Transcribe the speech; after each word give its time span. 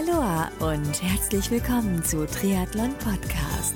Aloha 0.00 0.50
und 0.60 1.02
herzlich 1.02 1.50
willkommen 1.50 2.02
zu 2.02 2.26
Triathlon 2.26 2.94
Podcast. 2.94 3.74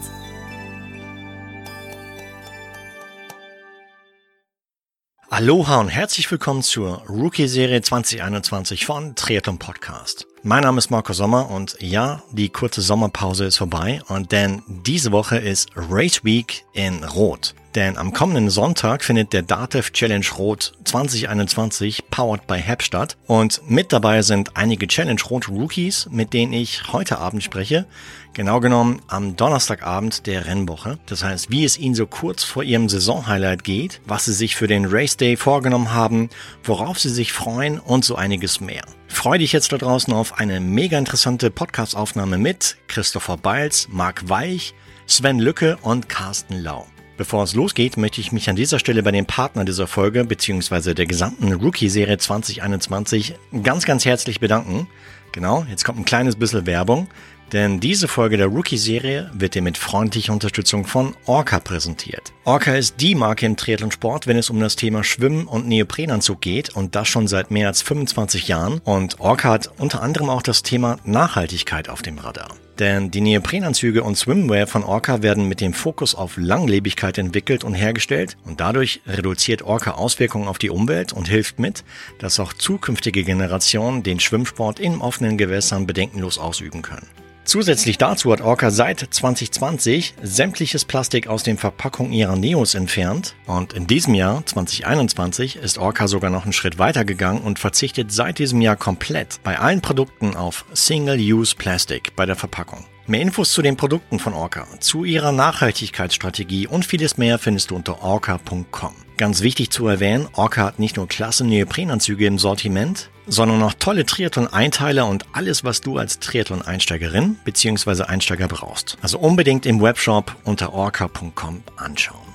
Aloha 5.29 5.81
und 5.81 5.89
herzlich 5.89 6.31
willkommen 6.31 6.63
zur 6.63 7.02
Rookie-Serie 7.08 7.83
2021 7.83 8.87
von 8.87 9.14
Triathlon 9.16 9.59
Podcast. 9.59 10.27
Mein 10.43 10.62
Name 10.62 10.79
ist 10.79 10.91
Marco 10.91 11.12
Sommer 11.12 11.50
und 11.50 11.77
ja, 11.80 12.23
die 12.30 12.48
kurze 12.48 12.80
Sommerpause 12.80 13.45
ist 13.45 13.59
vorbei 13.59 14.00
und 14.09 14.32
denn 14.32 14.62
diese 14.66 15.12
Woche 15.12 15.36
ist 15.36 15.70
Race 15.77 16.25
Week 16.25 16.64
in 16.72 17.04
Rot. 17.04 17.54
Denn 17.75 17.96
am 17.96 18.12
kommenden 18.12 18.50
Sonntag 18.50 19.02
findet 19.02 19.32
der 19.32 19.43
Datev 19.43 19.91
Challenge 19.91 20.27
Rot 20.38 20.73
2021 20.84 22.04
powered 22.09 22.46
by 22.46 22.59
HEP 22.59 22.82
statt. 22.82 23.16
Und 23.27 23.68
mit 23.68 23.93
dabei 23.93 24.23
sind 24.23 24.56
einige 24.56 24.86
Challenge 24.86 25.20
Rot 25.29 25.48
Rookies, 25.48 26.09
mit 26.10 26.32
denen 26.32 26.52
ich 26.52 26.92
heute 26.92 27.18
Abend 27.18 27.42
spreche. 27.42 27.87
Genau 28.33 28.60
genommen 28.60 29.02
am 29.09 29.37
Donnerstagabend 29.37 30.27
der 30.27 30.47
Rennwoche. 30.47 30.98
Das 31.06 31.24
heißt, 31.24 31.50
wie 31.50 31.64
es 31.64 31.78
ihnen 31.78 31.95
so 31.97 32.06
kurz 32.06 32.45
vor 32.45 32.62
ihrem 32.62 32.88
Saisonhighlight 32.88 33.64
geht, 33.64 34.00
was 34.06 34.25
sie 34.25 34.33
sich 34.33 34.55
für 34.55 34.66
den 34.69 34.86
Race 34.86 35.16
Day 35.16 35.36
vorgenommen 35.36 35.92
haben, 35.92 36.30
worauf 36.62 36.98
sie 36.98 37.11
sich 37.11 37.33
freuen 37.33 37.80
und 37.80 38.05
so 38.05 38.14
einiges 38.14 38.61
mehr. 38.61 38.83
Freue 39.09 39.38
dich 39.38 39.52
jetzt 39.52 39.72
da 39.72 39.78
draußen 39.78 40.12
auf 40.12 40.38
eine 40.38 40.61
mega 40.61 40.98
interessante 40.98 41.50
Podcast-Aufnahme 41.50 42.38
mit 42.38 42.77
Christopher 42.88 43.36
Beils, 43.36 43.88
Marc 43.91 44.28
Weich, 44.28 44.75
Sven 45.06 45.38
Lücke 45.38 45.77
und 45.83 46.09
Carsten 46.09 46.61
Lau. 46.61 46.86
Bevor 47.16 47.45
es 47.45 47.54
losgeht, 47.54 47.96
möchte 47.96 48.20
ich 48.20 48.32
mich 48.32 48.50
an 48.50 48.56
dieser 48.56 48.80
Stelle 48.80 49.02
bei 49.04 49.12
den 49.12 49.24
Partnern 49.24 49.66
dieser 49.66 49.86
Folge 49.86 50.24
bzw. 50.24 50.95
der 50.95 51.06
gesamten 51.06 51.52
Rookie-Serie 51.52 52.18
2021 52.18 53.34
ganz, 53.62 53.84
ganz 53.84 54.05
herzlich 54.05 54.41
bedanken. 54.41 54.88
Genau, 55.30 55.64
jetzt 55.70 55.84
kommt 55.84 56.00
ein 56.00 56.05
kleines 56.05 56.36
bisschen 56.36 56.66
Werbung. 56.66 57.08
Denn 57.52 57.78
diese 57.78 58.08
Folge 58.08 58.36
der 58.36 58.46
Rookie-Serie 58.46 59.30
wird 59.32 59.55
dir 59.55 59.62
mit 59.62 59.78
freundlicher 59.78 60.33
Unterstützung 60.33 60.86
von 60.86 61.14
Orca 61.27 61.61
präsentiert. 61.61 62.33
Orca 62.44 62.74
ist 62.74 63.00
die 63.00 63.14
Marke 63.14 63.46
im 63.46 63.56
Triathlonsport, 63.56 64.27
wenn 64.27 64.36
es 64.36 64.50
um 64.50 64.58
das 64.58 64.74
Thema 64.74 65.05
Schwimmen 65.05 65.46
und 65.46 65.69
Neoprenanzug 65.69 66.41
geht 66.41 66.74
und 66.74 66.96
das 66.96 67.06
schon 67.06 67.28
seit 67.28 67.52
mehr 67.52 67.69
als 67.69 67.83
25 67.83 68.48
Jahren. 68.48 68.80
Und 68.84 69.20
Orca 69.20 69.50
hat 69.50 69.70
unter 69.78 70.02
anderem 70.02 70.30
auch 70.30 70.42
das 70.42 70.64
Thema 70.64 70.96
Nachhaltigkeit 71.05 71.89
auf 71.89 72.02
dem 72.02 72.19
Radar. 72.19 72.48
Denn 72.78 73.11
die 73.12 73.20
Neoprenanzüge 73.20 74.03
und 74.03 74.17
Swimwear 74.17 74.67
von 74.67 74.83
Orca 74.83 75.22
werden 75.22 75.47
mit 75.47 75.61
dem 75.61 75.72
Fokus 75.72 76.14
auf 76.14 76.36
Langlebigkeit 76.36 77.19
entwickelt 77.19 77.62
und 77.62 77.75
hergestellt 77.75 78.36
und 78.44 78.61
dadurch 78.61 79.00
reduziert 79.06 79.62
Orca 79.62 79.92
Auswirkungen 79.92 80.48
auf 80.48 80.58
die 80.58 80.70
Umwelt 80.70 81.12
und 81.12 81.28
hilft 81.28 81.61
mit, 81.61 81.84
dass 82.19 82.41
auch 82.41 82.52
zukünftige 82.52 83.22
Generationen 83.22 84.02
den 84.02 84.19
Schwimmsport 84.19 84.80
in 84.80 85.00
offenen 85.00 85.39
Gewässern 85.39 85.86
bedenkenlos 85.86 86.39
ausüben 86.39 86.83
können. 86.83 87.06
Zusätzlich 87.45 87.98
dazu 87.98 88.33
hat 88.33 88.41
Orca 88.41 88.70
seit 88.70 89.00
2020 89.00 90.14
sämtliches 90.23 90.87
Plastik 90.87 91.27
aus 91.27 91.42
den 91.42 91.59
Verpackungen 91.59 92.12
ihrer 92.12 92.36
Neos 92.36 92.75
entfernt 92.75 93.34
und 93.47 93.75
in 93.75 93.86
diesem 93.86 94.14
Jahr 94.14 94.45
2021 94.47 95.56
ist 95.56 95.77
Orca 95.78 96.09
sogar 96.09 96.31
noch 96.31 96.45
einen 96.45 96.55
Schritt 96.55 96.78
weiter 96.78 97.05
gegangen 97.05 97.42
und 97.42 97.59
verzichtet 97.59 98.12
seit 98.12 98.39
diesem 98.39 98.62
Jahr 98.62 98.77
komplett 98.77 99.41
bei 99.45 99.59
allen 99.59 99.83
Produkten 99.83 100.36
auf 100.36 100.64
Single-Use 100.73 101.55
Plastic 101.56 102.17
bei 102.17 102.25
der 102.25 102.36
Verpackung. 102.36 102.86
Mehr 103.06 103.20
Infos 103.20 103.53
zu 103.53 103.61
den 103.61 103.77
Produkten 103.77 104.19
von 104.19 104.33
Orca, 104.33 104.67
zu 104.81 105.05
ihrer 105.05 105.31
Nachhaltigkeitsstrategie 105.31 106.67
und 106.67 106.86
vieles 106.86 107.19
mehr 107.19 107.39
findest 107.39 107.70
du 107.70 107.77
unter 107.77 108.03
orca.com. 108.03 109.03
Ganz 109.17 109.43
wichtig 109.43 109.70
zu 109.70 109.87
erwähnen, 109.87 110.29
Orca 110.33 110.65
hat 110.65 110.81
nicht 110.81 110.97
nur 110.97 111.07
klasse 111.07 111.45
Neoprenanzüge 111.45 112.27
im 112.27 112.39
Sortiment, 112.39 113.11
sondern 113.29 113.62
auch 113.62 113.75
tolle 113.75 114.05
Triathlon-Einteiler 114.05 115.07
und 115.07 115.25
alles, 115.33 115.62
was 115.62 115.81
du 115.81 115.98
als 115.98 116.19
Triathlon-Einsteigerin 116.19 117.37
bzw. 117.45 118.03
Einsteiger 118.05 118.48
brauchst. 118.48 118.98
Also 119.03 119.19
unbedingt 119.19 119.67
im 119.67 119.81
Webshop 119.81 120.35
unter 120.45 120.73
orca.com 120.73 121.62
anschauen. 121.77 122.35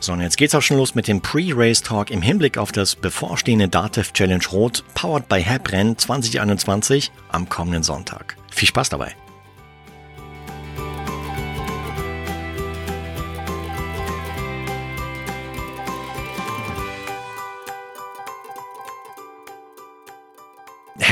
So, 0.00 0.12
und 0.12 0.20
jetzt 0.20 0.36
geht's 0.36 0.54
auch 0.54 0.62
schon 0.62 0.78
los 0.78 0.94
mit 0.94 1.08
dem 1.08 1.20
Pre-Race 1.20 1.82
Talk 1.82 2.10
im 2.10 2.22
Hinblick 2.22 2.58
auf 2.58 2.72
das 2.72 2.94
bevorstehende 2.94 3.68
Datev 3.68 4.12
Challenge 4.12 4.44
Rot, 4.52 4.82
powered 4.94 5.28
by 5.28 5.44
Rennen 5.68 5.96
2021 5.96 7.10
am 7.28 7.48
kommenden 7.48 7.82
Sonntag. 7.82 8.36
Viel 8.50 8.68
Spaß 8.68 8.88
dabei! 8.90 9.14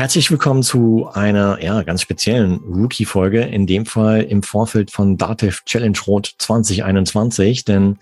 Herzlich 0.03 0.33
willkommen 0.33 0.65
zu 0.65 1.09
einer 1.13 1.63
ja, 1.63 1.85
ganz 1.85 2.03
speziellen 2.03 2.57
Rookie-Folge, 2.57 3.43
in 3.43 3.69
dem 3.69 3.87
Fall 3.87 4.23
im 4.23 4.43
Vorfeld 4.43 4.91
von 4.91 5.17
Datev 5.17 5.63
Challenge 5.65 5.97
Rot 6.09 6.35
2021. 6.39 7.65
Denn 7.65 7.99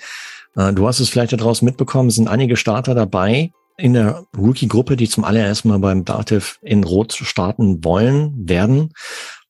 äh, 0.57 0.73
du 0.73 0.89
hast 0.89 1.01
es 1.01 1.11
vielleicht 1.11 1.35
da 1.35 1.37
draußen 1.37 1.63
mitbekommen, 1.63 2.09
es 2.09 2.15
sind 2.15 2.27
einige 2.27 2.57
Starter 2.57 2.95
dabei 2.95 3.53
in 3.77 3.93
der 3.93 4.25
Rookie-Gruppe, 4.35 4.97
die 4.97 5.11
zum 5.11 5.25
allerersten 5.25 5.69
Mal 5.69 5.79
beim 5.79 6.07
Datev 6.07 6.57
in 6.63 6.85
Rot 6.85 7.13
starten 7.13 7.85
wollen, 7.85 8.49
werden. 8.49 8.95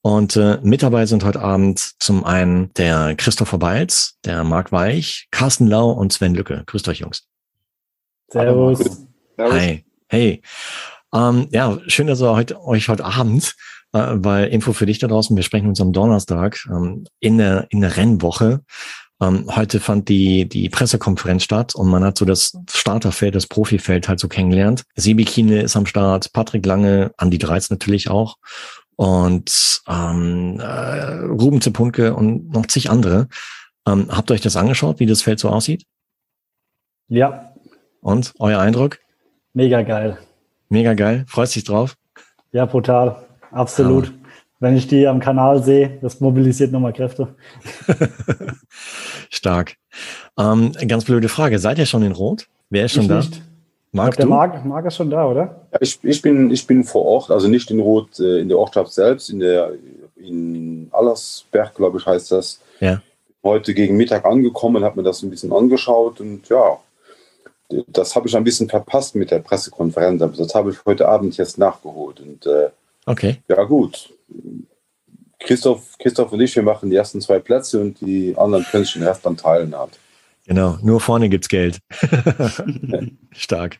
Und 0.02 0.34
äh, 0.34 0.58
mit 0.60 0.82
dabei 0.82 1.06
sind 1.06 1.24
heute 1.24 1.42
Abend 1.42 1.78
zum 2.00 2.24
einen 2.24 2.74
der 2.74 3.14
Christopher 3.14 3.58
Beils, 3.58 4.18
der 4.24 4.42
Marc 4.42 4.72
Weich, 4.72 5.28
Carsten 5.30 5.68
Lau 5.68 5.92
und 5.92 6.12
Sven 6.12 6.34
Lücke. 6.34 6.64
Grüßt 6.66 6.88
euch, 6.88 6.98
Jungs. 6.98 7.28
Servus. 8.26 9.06
Hi. 9.38 9.84
Hey. 10.08 10.42
Ähm, 11.14 11.48
ja, 11.50 11.78
schön, 11.86 12.06
dass 12.06 12.20
ihr 12.20 12.32
heute, 12.32 12.62
euch 12.62 12.88
heute 12.88 13.04
Abend, 13.04 13.54
äh, 13.92 14.06
weil 14.12 14.48
Info 14.48 14.72
für 14.72 14.86
dich 14.86 14.98
da 14.98 15.08
draußen, 15.08 15.36
wir 15.36 15.42
sprechen 15.42 15.68
uns 15.68 15.80
am 15.80 15.92
Donnerstag 15.92 16.58
ähm, 16.70 17.04
in, 17.18 17.38
der, 17.38 17.66
in 17.70 17.80
der 17.80 17.96
Rennwoche. 17.96 18.62
Ähm, 19.20 19.46
heute 19.54 19.80
fand 19.80 20.08
die, 20.08 20.48
die 20.48 20.68
Pressekonferenz 20.68 21.42
statt 21.44 21.74
und 21.74 21.88
man 21.88 22.04
hat 22.04 22.16
so 22.16 22.24
das 22.24 22.56
Starterfeld, 22.70 23.34
das 23.34 23.46
Profifeld 23.46 24.08
halt 24.08 24.18
so 24.20 24.28
kennengelernt. 24.28 24.84
Sebi 24.94 25.24
Kiene 25.24 25.60
ist 25.60 25.76
am 25.76 25.86
Start, 25.86 26.32
Patrick 26.32 26.64
Lange, 26.64 27.12
Andi 27.18 27.38
Dreiz 27.38 27.68
natürlich 27.70 28.08
auch 28.08 28.36
und 28.96 29.82
ähm, 29.88 30.58
äh, 30.60 31.24
Ruben 31.26 31.60
Zepunke 31.60 32.14
und 32.14 32.50
noch 32.50 32.66
zig 32.66 32.88
andere. 32.90 33.28
Ähm, 33.86 34.08
habt 34.10 34.30
ihr 34.30 34.34
euch 34.34 34.40
das 34.40 34.56
angeschaut, 34.56 35.00
wie 35.00 35.06
das 35.06 35.22
Feld 35.22 35.40
so 35.40 35.48
aussieht? 35.48 35.84
Ja. 37.08 37.54
Und 38.00 38.32
euer 38.38 38.60
Eindruck? 38.60 38.98
Mega 39.52 39.82
geil. 39.82 40.18
Mega 40.70 40.94
geil. 40.94 41.24
Freust 41.28 41.56
dich 41.56 41.64
drauf? 41.64 41.96
Ja, 42.52 42.64
brutal. 42.64 43.26
Absolut. 43.50 44.06
Ja. 44.06 44.12
Wenn 44.60 44.76
ich 44.76 44.86
die 44.86 45.06
am 45.06 45.18
Kanal 45.18 45.62
sehe, 45.62 45.98
das 46.00 46.20
mobilisiert 46.20 46.70
nochmal 46.70 46.92
Kräfte. 46.92 47.34
Stark. 49.30 49.76
Ähm, 50.38 50.72
ganz 50.86 51.04
blöde 51.04 51.28
Frage. 51.28 51.58
Seid 51.58 51.78
ihr 51.78 51.86
schon 51.86 52.02
in 52.02 52.12
Rot? 52.12 52.46
Wer 52.68 52.84
ist 52.84 52.92
schon 52.92 53.02
ich 53.02 53.08
da? 53.08 53.16
Nicht. 53.16 53.42
Marc, 53.92 54.16
der 54.16 54.26
Marc, 54.26 54.64
Marc 54.64 54.86
ist 54.86 54.96
schon 54.96 55.10
da, 55.10 55.26
oder? 55.26 55.66
Ja, 55.72 55.78
ich, 55.80 55.98
ich, 56.02 56.22
bin, 56.22 56.50
ich 56.52 56.64
bin 56.64 56.84
vor 56.84 57.04
Ort, 57.04 57.30
also 57.32 57.48
nicht 57.48 57.70
in 57.72 57.80
Rot, 57.80 58.20
äh, 58.20 58.38
in 58.38 58.48
der 58.48 58.58
Ortschaft 58.58 58.92
selbst, 58.92 59.30
in 59.30 59.40
der 59.40 59.72
in 60.16 60.88
Allersberg, 60.92 61.74
glaube 61.74 61.98
ich, 61.98 62.06
heißt 62.06 62.30
das. 62.30 62.60
Ja. 62.78 63.02
Heute 63.42 63.74
gegen 63.74 63.96
Mittag 63.96 64.24
angekommen, 64.24 64.84
habe 64.84 65.00
mir 65.00 65.02
das 65.02 65.22
ein 65.22 65.30
bisschen 65.30 65.52
angeschaut 65.52 66.20
und 66.20 66.48
ja, 66.48 66.78
das 67.88 68.16
habe 68.16 68.28
ich 68.28 68.36
ein 68.36 68.44
bisschen 68.44 68.68
verpasst 68.68 69.14
mit 69.14 69.30
der 69.30 69.40
Pressekonferenz, 69.40 70.22
aber 70.22 70.36
das 70.36 70.54
habe 70.54 70.70
ich 70.70 70.78
heute 70.84 71.08
Abend 71.08 71.36
jetzt 71.36 71.58
nachgeholt. 71.58 72.20
Und 72.20 72.46
äh, 72.46 72.70
okay. 73.06 73.38
ja, 73.48 73.62
gut. 73.64 74.12
Christoph, 75.38 75.96
Christoph 75.98 76.32
und 76.32 76.40
ich, 76.40 76.54
wir 76.54 76.62
machen 76.62 76.90
die 76.90 76.96
ersten 76.96 77.20
zwei 77.20 77.38
Plätze 77.38 77.80
und 77.80 78.00
die 78.00 78.34
anderen 78.36 78.64
können 78.64 78.84
sich 78.84 78.94
den 78.94 79.04
Rest 79.04 79.24
dann 79.24 79.36
teilen. 79.36 79.76
Halt. 79.76 79.98
Genau, 80.46 80.78
nur 80.82 81.00
vorne 81.00 81.28
gibt 81.28 81.44
es 81.44 81.48
Geld. 81.48 81.78
Stark. 83.32 83.78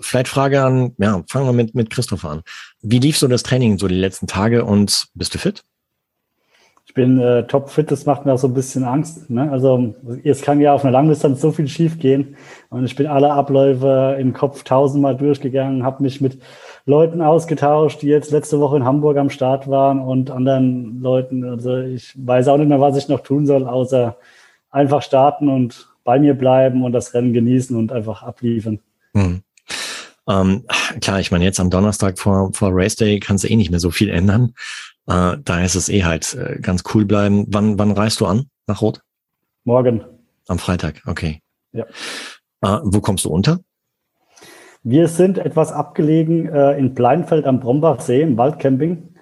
Vielleicht 0.00 0.28
Frage 0.28 0.62
an, 0.62 0.94
ja, 0.98 1.22
fangen 1.28 1.46
wir 1.46 1.52
mit, 1.52 1.74
mit 1.74 1.90
Christoph 1.90 2.24
an. 2.24 2.42
Wie 2.80 2.98
lief 2.98 3.18
so 3.18 3.28
das 3.28 3.42
Training 3.42 3.78
so 3.78 3.88
die 3.88 3.94
letzten 3.94 4.26
Tage 4.26 4.64
und 4.64 5.08
bist 5.14 5.34
du 5.34 5.38
fit? 5.38 5.62
Ich 6.92 6.94
bin 6.94 7.18
äh, 7.18 7.46
topfit, 7.46 7.90
das 7.90 8.04
macht 8.04 8.26
mir 8.26 8.34
auch 8.34 8.38
so 8.38 8.48
ein 8.48 8.52
bisschen 8.52 8.84
Angst. 8.84 9.30
Ne? 9.30 9.50
Also 9.50 9.94
jetzt 10.24 10.42
kann 10.42 10.60
ja 10.60 10.74
auf 10.74 10.84
einer 10.84 10.92
Langdistanz 10.92 11.40
so 11.40 11.50
viel 11.50 11.66
schief 11.66 11.98
gehen 11.98 12.36
und 12.68 12.84
ich 12.84 12.94
bin 12.96 13.06
alle 13.06 13.32
Abläufe 13.32 14.18
im 14.20 14.34
Kopf 14.34 14.62
tausendmal 14.62 15.16
durchgegangen, 15.16 15.84
habe 15.84 16.02
mich 16.02 16.20
mit 16.20 16.38
Leuten 16.84 17.22
ausgetauscht, 17.22 18.02
die 18.02 18.08
jetzt 18.08 18.30
letzte 18.30 18.60
Woche 18.60 18.76
in 18.76 18.84
Hamburg 18.84 19.16
am 19.16 19.30
Start 19.30 19.70
waren 19.70 20.00
und 20.00 20.30
anderen 20.30 21.00
Leuten. 21.00 21.44
Also 21.44 21.78
ich 21.78 22.12
weiß 22.14 22.48
auch 22.48 22.58
nicht 22.58 22.68
mehr, 22.68 22.82
was 22.82 22.98
ich 22.98 23.08
noch 23.08 23.20
tun 23.20 23.46
soll, 23.46 23.66
außer 23.66 24.18
einfach 24.70 25.00
starten 25.00 25.48
und 25.48 25.88
bei 26.04 26.18
mir 26.18 26.34
bleiben 26.34 26.84
und 26.84 26.92
das 26.92 27.14
Rennen 27.14 27.32
genießen 27.32 27.74
und 27.74 27.90
einfach 27.90 28.22
abliefern. 28.22 28.80
Hm. 29.14 29.40
Ähm, 30.28 30.64
klar, 31.00 31.20
ich 31.20 31.30
meine, 31.30 31.46
jetzt 31.46 31.58
am 31.58 31.70
Donnerstag 31.70 32.18
vor, 32.18 32.50
vor 32.52 32.68
Race 32.70 32.96
Day 32.96 33.18
kannst 33.18 33.44
du 33.44 33.48
eh 33.48 33.56
nicht 33.56 33.70
mehr 33.70 33.80
so 33.80 33.90
viel 33.90 34.10
ändern. 34.10 34.52
Äh, 35.06 35.36
da 35.44 35.60
ist 35.62 35.74
es 35.74 35.88
eh 35.88 36.04
halt 36.04 36.34
äh, 36.34 36.58
ganz 36.60 36.84
cool 36.94 37.04
bleiben. 37.04 37.46
Wann, 37.48 37.78
wann 37.78 37.92
reist 37.92 38.20
du 38.20 38.26
an 38.26 38.46
nach 38.66 38.82
Rot? 38.82 39.00
Morgen. 39.64 40.04
Am 40.48 40.58
Freitag, 40.58 41.02
okay. 41.06 41.40
Ja. 41.72 41.84
Äh, 42.62 42.80
wo 42.84 43.00
kommst 43.00 43.24
du 43.24 43.30
unter? 43.30 43.60
Wir 44.84 45.06
sind 45.06 45.38
etwas 45.38 45.72
abgelegen 45.72 46.48
äh, 46.48 46.76
in 46.76 46.94
Pleinfeld 46.94 47.46
am 47.46 47.60
Brombachsee 47.60 48.22
im 48.22 48.36
Waldcamping. 48.36 49.14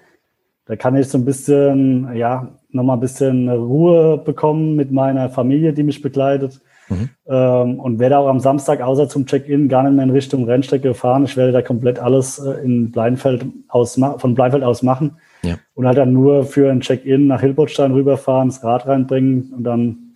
Da 0.65 0.75
kann 0.75 0.95
ich 0.95 1.07
so 1.07 1.17
ein 1.17 1.25
bisschen, 1.25 2.15
ja, 2.15 2.59
nochmal 2.69 2.97
ein 2.97 3.01
bisschen 3.01 3.49
Ruhe 3.49 4.17
bekommen 4.17 4.75
mit 4.75 4.91
meiner 4.91 5.29
Familie, 5.29 5.73
die 5.73 5.83
mich 5.83 6.01
begleitet. 6.01 6.61
Mhm. 6.89 7.09
Ähm, 7.27 7.79
und 7.79 7.99
werde 7.99 8.17
auch 8.17 8.27
am 8.27 8.39
Samstag 8.39 8.81
außer 8.81 9.07
zum 9.07 9.25
Check-in 9.25 9.69
gar 9.69 9.83
nicht 9.83 9.93
mehr 9.93 10.03
in 10.03 10.11
Richtung 10.11 10.45
Rennstrecke 10.45 10.93
fahren. 10.93 11.25
Ich 11.25 11.37
werde 11.37 11.51
da 11.51 11.61
komplett 11.61 11.99
alles 11.99 12.39
äh, 12.39 12.63
in 12.63 12.91
Bleinfeld 12.91 13.45
aus, 13.67 13.99
von 14.17 14.33
Bleinfeld 14.35 14.63
aus 14.63 14.83
machen. 14.83 15.17
Ja. 15.43 15.57
Und 15.73 15.87
halt 15.87 15.97
dann 15.97 16.13
nur 16.13 16.45
für 16.45 16.71
ein 16.71 16.81
Check-in 16.81 17.27
nach 17.27 17.41
Hilbertstein 17.41 17.91
rüberfahren, 17.91 18.49
das 18.49 18.63
Rad 18.63 18.85
reinbringen 18.87 19.53
und 19.53 19.63
dann 19.63 20.13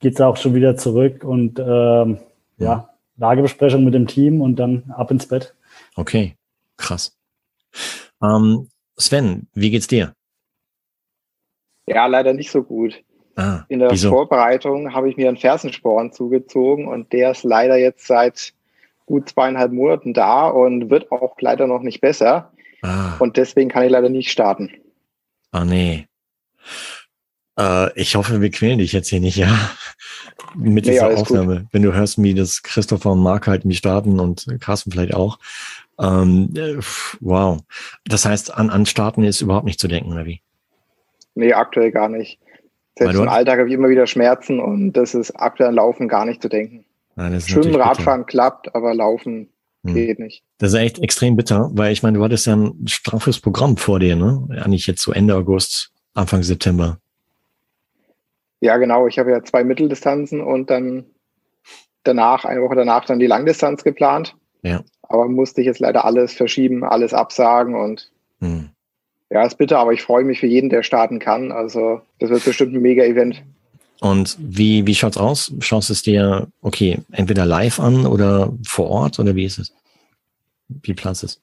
geht 0.00 0.14
es 0.14 0.20
auch 0.20 0.36
schon 0.36 0.54
wieder 0.54 0.76
zurück 0.76 1.24
und 1.24 1.58
ähm, 1.58 2.18
ja. 2.58 2.66
ja, 2.66 2.90
Lagebesprechung 3.16 3.84
mit 3.84 3.94
dem 3.94 4.06
Team 4.06 4.40
und 4.40 4.56
dann 4.56 4.84
ab 4.96 5.10
ins 5.10 5.26
Bett. 5.26 5.54
Okay, 5.96 6.36
krass. 6.76 7.16
Ähm, 8.22 8.68
Sven, 8.98 9.48
wie 9.54 9.70
geht's 9.70 9.86
dir? 9.86 10.14
Ja, 11.86 12.06
leider 12.06 12.32
nicht 12.32 12.50
so 12.50 12.62
gut. 12.62 13.02
Ah, 13.36 13.64
In 13.68 13.80
der 13.80 13.90
wieso? 13.90 14.08
Vorbereitung 14.08 14.94
habe 14.94 15.10
ich 15.10 15.16
mir 15.16 15.28
einen 15.28 15.36
Fersensporn 15.36 16.12
zugezogen 16.12 16.88
und 16.88 17.12
der 17.12 17.32
ist 17.32 17.44
leider 17.44 17.76
jetzt 17.76 18.06
seit 18.06 18.54
gut 19.04 19.28
zweieinhalb 19.28 19.72
Monaten 19.72 20.14
da 20.14 20.48
und 20.48 20.90
wird 20.90 21.12
auch 21.12 21.36
leider 21.40 21.66
noch 21.66 21.82
nicht 21.82 22.00
besser. 22.00 22.50
Ah. 22.86 23.16
Und 23.18 23.36
deswegen 23.36 23.68
kann 23.68 23.84
ich 23.84 23.90
leider 23.90 24.08
nicht 24.08 24.30
starten. 24.30 24.70
Ah, 25.50 25.64
nee. 25.64 26.06
Äh, 27.58 27.92
ich 28.00 28.14
hoffe, 28.14 28.40
wir 28.40 28.50
quälen 28.50 28.78
dich 28.78 28.92
jetzt 28.92 29.08
hier 29.08 29.20
nicht, 29.20 29.36
ja? 29.36 29.54
Mit 30.54 30.86
dieser 30.86 31.08
nee, 31.08 31.14
Aufnahme. 31.14 31.60
Gut. 31.60 31.68
Wenn 31.72 31.82
du 31.82 31.92
hörst, 31.92 32.22
wie 32.22 32.34
das 32.34 32.62
Christopher 32.62 33.12
und 33.12 33.22
Mark 33.22 33.46
halt 33.46 33.64
mich 33.64 33.78
starten 33.78 34.20
und 34.20 34.46
Carsten 34.60 34.92
vielleicht 34.92 35.14
auch. 35.14 35.38
Ähm, 35.98 36.50
äh, 36.56 36.76
wow. 37.20 37.58
Das 38.04 38.24
heißt, 38.24 38.54
an, 38.54 38.70
an 38.70 38.86
Starten 38.86 39.24
ist 39.24 39.40
überhaupt 39.40 39.66
nicht 39.66 39.80
zu 39.80 39.88
denken, 39.88 40.12
oder 40.12 40.26
wie? 40.26 40.40
Nee, 41.34 41.52
aktuell 41.52 41.90
gar 41.90 42.08
nicht. 42.08 42.38
Selbst 42.98 43.18
im 43.18 43.28
Alltag 43.28 43.58
habe 43.58 43.68
ich 43.68 43.74
immer 43.74 43.90
wieder 43.90 44.06
Schmerzen 44.06 44.58
und 44.58 44.92
das 44.92 45.14
ist 45.14 45.32
aktuell 45.32 45.68
an 45.68 45.74
Laufen 45.74 46.08
gar 46.08 46.24
nicht 46.24 46.40
zu 46.40 46.48
denken. 46.48 46.86
Nein, 47.14 47.38
Schwimmen, 47.40 47.74
Radfahren 47.74 48.24
klappt, 48.24 48.74
aber 48.74 48.94
Laufen. 48.94 49.48
Geht 49.94 50.18
nicht. 50.18 50.42
Das 50.58 50.72
ist 50.72 50.78
echt 50.78 50.98
extrem 50.98 51.36
bitter, 51.36 51.70
weil 51.74 51.92
ich 51.92 52.02
meine, 52.02 52.18
du 52.18 52.24
hattest 52.24 52.46
ja 52.46 52.56
ein 52.56 52.86
straffes 52.86 53.40
Programm 53.40 53.76
vor 53.76 54.00
dir, 54.00 54.16
ne? 54.16 54.46
Eigentlich 54.50 54.86
jetzt 54.86 55.02
so 55.02 55.12
Ende 55.12 55.34
August, 55.34 55.90
Anfang 56.14 56.42
September. 56.42 56.98
Ja, 58.60 58.76
genau. 58.78 59.06
Ich 59.06 59.18
habe 59.18 59.30
ja 59.30 59.42
zwei 59.42 59.64
Mitteldistanzen 59.64 60.40
und 60.40 60.70
dann 60.70 61.04
danach, 62.04 62.44
eine 62.44 62.62
Woche 62.62 62.76
danach, 62.76 63.04
dann 63.04 63.18
die 63.18 63.26
Langdistanz 63.26 63.84
geplant. 63.84 64.36
Ja. 64.62 64.82
Aber 65.02 65.28
musste 65.28 65.60
ich 65.60 65.66
jetzt 65.66 65.80
leider 65.80 66.04
alles 66.04 66.32
verschieben, 66.32 66.84
alles 66.84 67.14
absagen 67.14 67.74
und 67.74 68.10
hm. 68.40 68.70
Ja, 69.28 69.44
ist 69.44 69.58
bitter, 69.58 69.78
aber 69.78 69.92
ich 69.92 70.02
freue 70.02 70.24
mich 70.24 70.38
für 70.38 70.46
jeden, 70.46 70.70
der 70.70 70.82
starten 70.82 71.18
kann. 71.18 71.50
Also 71.50 72.00
das 72.20 72.30
wird 72.30 72.44
bestimmt 72.44 72.74
ein 72.74 72.82
Mega-Event. 72.82 73.42
Und 74.00 74.36
wie, 74.38 74.86
wie 74.86 74.94
schaut's 74.94 75.16
aus? 75.16 75.52
Schaust 75.60 75.88
du 75.88 75.92
es 75.94 76.02
dir, 76.02 76.48
okay, 76.60 77.00
entweder 77.12 77.46
live 77.46 77.80
an 77.80 78.06
oder 78.06 78.52
vor 78.66 78.90
Ort 78.90 79.18
oder 79.18 79.34
wie 79.34 79.44
ist 79.44 79.58
es? 79.58 79.72
Wie 80.68 80.94
Platz 80.94 81.22
ist? 81.22 81.40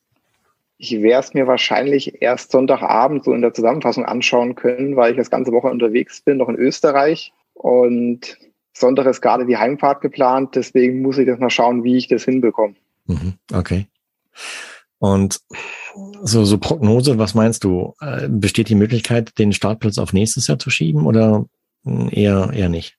Ich 0.77 0.91
werde 1.01 1.25
es 1.25 1.33
mir 1.33 1.47
wahrscheinlich 1.47 2.21
erst 2.21 2.51
Sonntagabend 2.51 3.23
so 3.23 3.33
in 3.33 3.41
der 3.41 3.53
Zusammenfassung 3.53 4.05
anschauen 4.05 4.55
können, 4.55 4.95
weil 4.95 5.11
ich 5.11 5.17
das 5.17 5.29
ganze 5.29 5.51
Woche 5.51 5.67
unterwegs 5.67 6.21
bin, 6.21 6.37
noch 6.37 6.49
in 6.49 6.55
Österreich. 6.55 7.31
Und 7.53 8.37
Sonntag 8.73 9.05
ist 9.05 9.21
gerade 9.21 9.45
die 9.45 9.57
Heimfahrt 9.57 10.01
geplant, 10.01 10.55
deswegen 10.55 11.01
muss 11.01 11.17
ich 11.17 11.27
das 11.27 11.39
mal 11.39 11.49
schauen, 11.49 11.83
wie 11.83 11.97
ich 11.97 12.07
das 12.07 12.25
hinbekomme. 12.25 12.75
Mhm, 13.05 13.33
okay. 13.53 13.85
Und 14.99 15.39
so, 16.23 16.43
so 16.43 16.57
Prognose, 16.57 17.17
was 17.17 17.35
meinst 17.35 17.63
du? 17.63 17.93
Äh, 18.01 18.27
besteht 18.29 18.69
die 18.69 18.75
Möglichkeit, 18.75 19.37
den 19.37 19.53
Startplatz 19.53 19.97
auf 19.97 20.13
nächstes 20.13 20.47
Jahr 20.47 20.59
zu 20.59 20.69
schieben 20.69 21.05
oder 21.05 21.45
eher, 21.85 22.51
eher 22.53 22.69
nicht? 22.69 22.97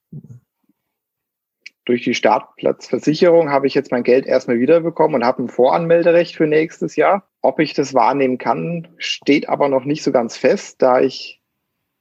Durch 1.84 2.02
die 2.02 2.14
Startplatzversicherung 2.14 3.50
habe 3.50 3.66
ich 3.66 3.74
jetzt 3.74 3.90
mein 3.90 4.04
Geld 4.04 4.24
erstmal 4.26 4.58
wiederbekommen 4.58 5.16
und 5.16 5.24
habe 5.24 5.42
ein 5.42 5.48
Voranmelderecht 5.48 6.34
für 6.34 6.46
nächstes 6.46 6.96
Jahr. 6.96 7.28
Ob 7.42 7.60
ich 7.60 7.74
das 7.74 7.92
wahrnehmen 7.92 8.38
kann, 8.38 8.88
steht 8.96 9.48
aber 9.48 9.68
noch 9.68 9.84
nicht 9.84 10.02
so 10.02 10.10
ganz 10.10 10.36
fest, 10.36 10.80
da 10.80 11.00
ich 11.00 11.42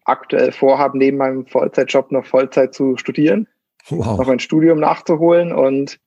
aktuell 0.05 0.51
vorhabe, 0.51 0.97
neben 0.97 1.17
meinem 1.17 1.45
Vollzeitjob 1.47 2.11
noch 2.11 2.25
Vollzeit 2.25 2.73
zu 2.73 2.97
studieren, 2.97 3.47
wow. 3.89 4.17
noch 4.19 4.29
ein 4.29 4.39
Studium 4.39 4.79
nachzuholen 4.79 5.51
und 5.51 5.99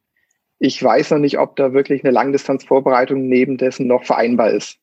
ich 0.59 0.83
weiß 0.83 1.11
noch 1.11 1.19
nicht, 1.19 1.39
ob 1.39 1.57
da 1.57 1.75
wirklich 1.75 2.03
eine 2.03 2.13
Langdistanzvorbereitung 2.13 3.29
neben 3.29 3.59
dessen 3.59 3.87
noch 3.87 4.05
vereinbar 4.05 4.51
ist. 4.51 4.79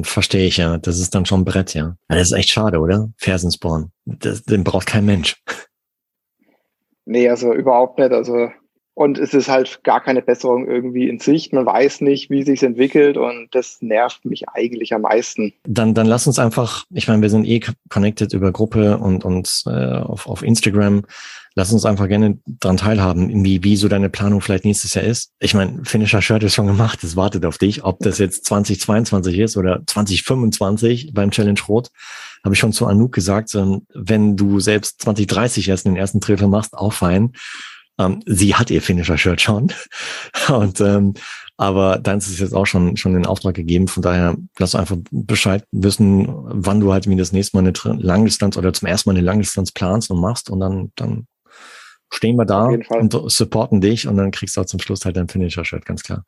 Hm, 0.00 0.04
verstehe 0.04 0.46
ich 0.46 0.56
ja. 0.56 0.78
Das 0.78 0.98
ist 0.98 1.14
dann 1.14 1.26
schon 1.26 1.42
ein 1.42 1.44
Brett, 1.44 1.74
ja. 1.74 1.96
Das 2.08 2.30
ist 2.30 2.32
echt 2.32 2.50
schade, 2.50 2.78
oder? 2.78 3.10
Fersensporn. 3.16 3.92
Den 4.04 4.64
braucht 4.64 4.86
kein 4.86 5.04
Mensch. 5.04 5.36
Nee, 7.04 7.28
also 7.28 7.52
überhaupt 7.52 7.98
nicht. 7.98 8.12
Also 8.12 8.50
und 9.00 9.16
es 9.16 9.32
ist 9.32 9.48
halt 9.48 9.82
gar 9.82 10.02
keine 10.02 10.20
Besserung 10.20 10.68
irgendwie 10.68 11.08
in 11.08 11.20
Sicht. 11.20 11.54
Man 11.54 11.64
weiß 11.64 12.02
nicht, 12.02 12.28
wie 12.28 12.42
sich 12.42 12.62
entwickelt 12.62 13.16
und 13.16 13.48
das 13.52 13.78
nervt 13.80 14.26
mich 14.26 14.46
eigentlich 14.50 14.92
am 14.92 15.00
meisten. 15.00 15.54
Dann, 15.64 15.94
dann 15.94 16.06
lass 16.06 16.26
uns 16.26 16.38
einfach, 16.38 16.84
ich 16.90 17.08
meine, 17.08 17.22
wir 17.22 17.30
sind 17.30 17.46
eh 17.46 17.62
connected 17.88 18.34
über 18.34 18.52
Gruppe 18.52 18.98
und, 18.98 19.24
und 19.24 19.62
äh, 19.64 19.70
auf, 19.70 20.26
auf 20.26 20.42
Instagram. 20.42 21.06
Lass 21.54 21.72
uns 21.72 21.86
einfach 21.86 22.08
gerne 22.08 22.40
dran 22.46 22.76
teilhaben, 22.76 23.42
wie, 23.42 23.64
wie 23.64 23.76
so 23.76 23.88
deine 23.88 24.10
Planung 24.10 24.42
vielleicht 24.42 24.66
nächstes 24.66 24.92
Jahr 24.92 25.06
ist. 25.06 25.32
Ich 25.38 25.54
meine, 25.54 25.82
Finisher 25.86 26.20
Shirt 26.20 26.42
ist 26.42 26.54
schon 26.54 26.66
gemacht, 26.66 27.02
es 27.02 27.16
wartet 27.16 27.46
auf 27.46 27.56
dich. 27.56 27.82
Ob 27.82 28.00
das 28.00 28.18
jetzt 28.18 28.44
2022 28.44 29.38
ist 29.38 29.56
oder 29.56 29.80
2025 29.86 31.14
beim 31.14 31.30
Challenge 31.30 31.60
Rot, 31.66 31.88
habe 32.44 32.54
ich 32.54 32.58
schon 32.58 32.74
zu 32.74 32.86
Anouk 32.86 33.12
gesagt, 33.12 33.56
wenn 33.94 34.36
du 34.36 34.60
selbst 34.60 35.00
2030 35.00 35.70
erst 35.70 35.86
den 35.86 35.96
ersten 35.96 36.20
Treffer 36.20 36.48
machst, 36.48 36.74
auch 36.74 36.92
fein. 36.92 37.32
Ähm, 38.00 38.22
sie 38.26 38.54
hat 38.54 38.70
ihr 38.70 38.82
Finisher 38.82 39.18
Shirt 39.18 39.40
schon. 39.40 39.72
Und 40.48 40.80
ähm, 40.80 41.14
aber 41.56 41.98
dann 41.98 42.18
ist 42.18 42.28
es 42.28 42.38
jetzt 42.38 42.54
auch 42.54 42.66
schon 42.66 42.96
schon 42.96 43.14
in 43.14 43.26
Auftrag 43.26 43.54
gegeben. 43.54 43.86
Von 43.86 44.02
daher 44.02 44.36
lass 44.58 44.74
einfach 44.74 44.96
Bescheid 45.10 45.64
wissen, 45.72 46.26
wann 46.30 46.80
du 46.80 46.92
halt 46.92 47.06
wie 47.06 47.16
das 47.16 47.32
nächste 47.32 47.56
Mal 47.56 47.68
eine 47.68 48.00
Langdistanz 48.02 48.56
oder 48.56 48.72
zum 48.72 48.88
ersten 48.88 49.10
Mal 49.10 49.16
eine 49.16 49.24
Langdistanz 49.24 49.70
planst 49.72 50.10
und 50.10 50.20
machst 50.20 50.48
und 50.48 50.60
dann 50.60 50.92
dann 50.96 51.26
stehen 52.12 52.36
wir 52.36 52.46
da 52.46 52.66
und 52.66 53.12
supporten 53.30 53.80
dich 53.80 54.08
und 54.08 54.16
dann 54.16 54.30
kriegst 54.30 54.56
du 54.56 54.62
auch 54.62 54.66
zum 54.66 54.80
Schluss 54.80 55.04
halt 55.04 55.16
dein 55.16 55.28
Finisher-Shirt, 55.28 55.84
ganz 55.84 56.02
klar. 56.02 56.24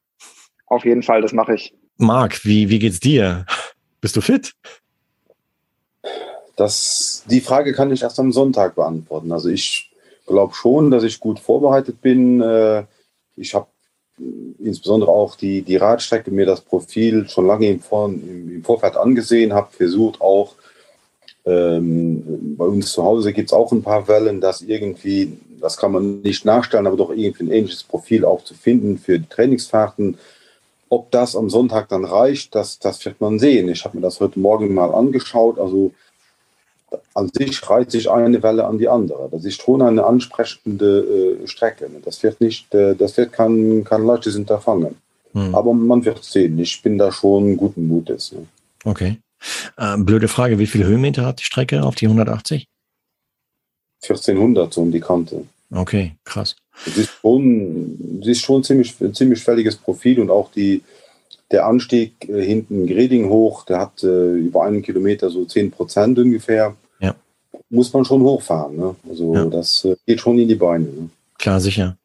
Auf 0.67 0.85
jeden 0.85 1.03
Fall, 1.03 1.23
das 1.23 1.33
mache 1.33 1.55
ich. 1.55 1.75
Marc, 1.97 2.45
wie, 2.45 2.69
wie 2.69 2.79
geht's 2.79 3.01
dir? 3.01 3.47
Bist 4.01 4.17
du 4.17 4.21
fit? 4.21 4.53
Das, 6.57 7.25
die 7.29 7.41
Frage 7.41 7.73
kann 7.73 7.91
ich 7.91 8.03
erst 8.03 8.21
am 8.21 8.33
Sonntag 8.33 8.77
beantworten. 8.77 9.33
Also 9.33 9.49
ich 9.49 9.92
glaube 10.27 10.55
schon, 10.55 10.91
dass 10.91 11.03
ich 11.03 11.21
gut 11.21 11.39
vorbereitet 11.39 12.01
bin. 12.01 12.41
Äh, 12.41 12.85
ich 13.37 13.55
habe 13.55 13.67
insbesondere 14.59 15.11
auch 15.11 15.37
die, 15.37 15.63
die 15.63 15.77
Radstrecke 15.77 16.31
mir 16.31 16.47
das 16.47 16.61
Profil 16.61 17.29
schon 17.29 17.47
lange 17.47 17.69
im, 17.69 17.81
Vor 17.81 18.09
im 18.09 18.63
Vorfeld 18.65 18.97
angesehen, 18.97 19.53
habe 19.53 19.73
versucht 19.73 20.21
auch 20.21 20.55
ähm, 21.45 22.55
bei 22.57 22.65
uns 22.65 22.93
zu 22.93 23.03
Hause 23.03 23.33
gibt 23.33 23.51
es 23.51 23.53
auch 23.53 23.73
ein 23.73 23.83
paar 23.83 24.07
Wellen, 24.07 24.41
dass 24.41 24.63
irgendwie, 24.63 25.39
das 25.61 25.77
kann 25.77 25.93
man 25.93 26.21
nicht 26.21 26.45
nachstellen, 26.45 26.87
aber 26.87 26.97
doch 26.97 27.11
irgendwie 27.11 27.45
ein 27.45 27.53
ähnliches 27.53 27.83
Profil 27.83 28.25
auch 28.25 28.45
zu 28.45 28.55
finden 28.55 28.99
für 28.99 29.19
die 29.19 29.29
Trainingsfahrten. 29.29 30.19
Ob 30.89 31.11
das 31.11 31.35
am 31.35 31.51
Sonntag 31.51 31.89
dann 31.89 32.05
reicht, 32.05 32.55
das, 32.55 32.79
das 32.79 33.05
wird 33.05 33.21
man 33.21 33.39
sehen. 33.39 33.69
Ich 33.71 33.85
habe 33.85 33.97
mir 33.97 34.03
das 34.03 34.21
heute 34.21 34.39
Morgen 34.39 34.73
mal 34.75 34.95
angeschaut. 34.95 35.59
Also 35.59 35.93
an 37.15 37.31
sich 37.33 37.69
reiht 37.69 37.91
sich 37.91 38.11
eine 38.11 38.43
Welle 38.43 38.67
an 38.67 38.79
die 38.79 38.89
andere. 38.89 39.29
Das 39.31 39.45
ist 39.45 39.63
schon 39.63 39.83
eine 39.83 40.05
ansprechende 40.05 41.39
äh, 41.43 41.47
Strecke. 41.47 41.89
Das 42.05 42.23
wird 42.23 42.41
nicht, 42.41 42.75
äh, 42.75 42.95
das 42.95 43.17
wird 43.17 43.33
kein, 43.33 43.85
kein 43.85 44.05
leichtes 44.05 44.37
Unterfangen. 44.37 44.97
Hm. 45.33 45.55
Aber 45.55 45.73
man 45.73 46.05
wird 46.05 46.23
sehen. 46.25 46.59
Ich 46.59 46.83
bin 46.83 46.99
da 46.99 47.11
schon 47.11 47.57
guten 47.57 47.87
Mutes. 47.87 48.33
Ne? 48.33 48.47
Okay. 48.85 49.19
Äh, 49.77 49.97
blöde 49.99 50.29
Frage, 50.29 50.59
wie 50.59 50.67
viele 50.67 50.87
Höhenmeter 50.87 51.25
hat 51.25 51.41
die 51.41 51.45
Strecke 51.45 51.83
auf 51.83 51.95
die 51.95 52.07
180? 52.07 52.67
1400 54.03 54.73
so 54.73 54.83
um 54.83 54.93
die 54.93 55.01
Kante. 55.01 55.45
Okay, 55.71 56.13
krass. 56.25 56.57
Es 56.87 56.97
ist 56.99 57.11
schon, 57.21 58.21
es 58.21 58.29
ist 58.29 58.41
schon 58.41 58.63
ziemlich, 58.63 58.95
ziemlich 59.13 59.43
fälliges 59.43 59.77
Profil 59.77 60.21
und 60.21 60.31
auch 60.31 60.51
die, 60.51 60.83
der 61.51 61.67
Anstieg 61.67 62.29
äh, 62.29 62.43
hinten 62.43 62.87
Greding 62.87 63.29
hoch, 63.29 63.65
der 63.65 63.79
hat 63.79 64.03
äh, 64.03 64.35
über 64.35 64.65
einen 64.65 64.83
Kilometer 64.83 65.31
so 65.31 65.45
10 65.45 65.71
Prozent 65.71 66.19
ungefähr. 66.19 66.77
Muss 67.71 67.93
man 67.93 68.05
schon 68.05 68.23
hochfahren. 68.23 68.77
Ne? 68.77 68.95
Also 69.09 69.35
ja. 69.35 69.45
das 69.47 69.85
äh, 69.85 69.97
geht 70.07 70.21
schon 70.21 70.39
in 70.39 70.49
die 70.49 70.55
Beine. 70.55 70.85
Ne? 70.85 71.11
Klar, 71.39 71.61
sicher. 71.61 71.97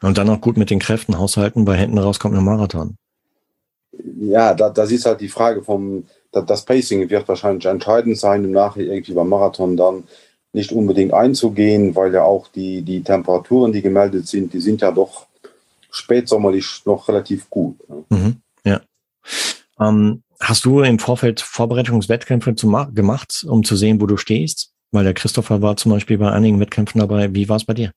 Und 0.00 0.18
dann 0.18 0.28
auch 0.28 0.40
gut 0.40 0.56
mit 0.56 0.70
den 0.70 0.80
Kräften 0.80 1.18
haushalten, 1.18 1.66
weil 1.66 1.78
hinten 1.78 1.98
raus 1.98 2.18
kommt 2.18 2.36
ein 2.36 2.44
Marathon. 2.44 2.96
Ja, 4.20 4.54
da, 4.54 4.70
das 4.70 4.90
ist 4.90 5.06
halt 5.06 5.20
die 5.20 5.28
Frage 5.28 5.62
vom, 5.62 6.04
das 6.32 6.64
Pacing 6.64 7.08
wird 7.08 7.28
wahrscheinlich 7.28 7.66
entscheidend 7.66 8.18
sein, 8.18 8.44
im 8.44 8.52
Nachhinein 8.52 8.92
irgendwie 8.92 9.12
beim 9.12 9.28
Marathon 9.28 9.76
dann 9.76 10.04
nicht 10.52 10.72
unbedingt 10.72 11.12
einzugehen, 11.12 11.94
weil 11.94 12.12
ja 12.12 12.22
auch 12.24 12.48
die, 12.48 12.82
die 12.82 13.02
Temperaturen, 13.02 13.72
die 13.72 13.82
gemeldet 13.82 14.26
sind, 14.28 14.52
die 14.52 14.60
sind 14.60 14.80
ja 14.80 14.90
doch 14.90 15.26
spätsommerlich 15.90 16.82
noch 16.84 17.08
relativ 17.08 17.48
gut. 17.48 17.76
Mhm, 18.10 18.36
ja. 18.64 18.80
Ähm, 19.80 20.22
hast 20.40 20.64
du 20.64 20.80
im 20.80 20.98
Vorfeld 20.98 21.40
Vorbereitungswettkämpfe 21.40 22.54
gemacht, 22.92 23.44
um 23.48 23.64
zu 23.64 23.76
sehen, 23.76 24.00
wo 24.00 24.06
du 24.06 24.16
stehst? 24.16 24.72
Weil 24.92 25.04
der 25.04 25.14
Christopher 25.14 25.62
war 25.62 25.76
zum 25.76 25.90
Beispiel 25.92 26.18
bei 26.18 26.30
einigen 26.30 26.60
Wettkämpfen 26.60 27.00
dabei. 27.00 27.34
Wie 27.34 27.48
war 27.48 27.56
es 27.56 27.64
bei 27.64 27.74
dir? 27.74 27.92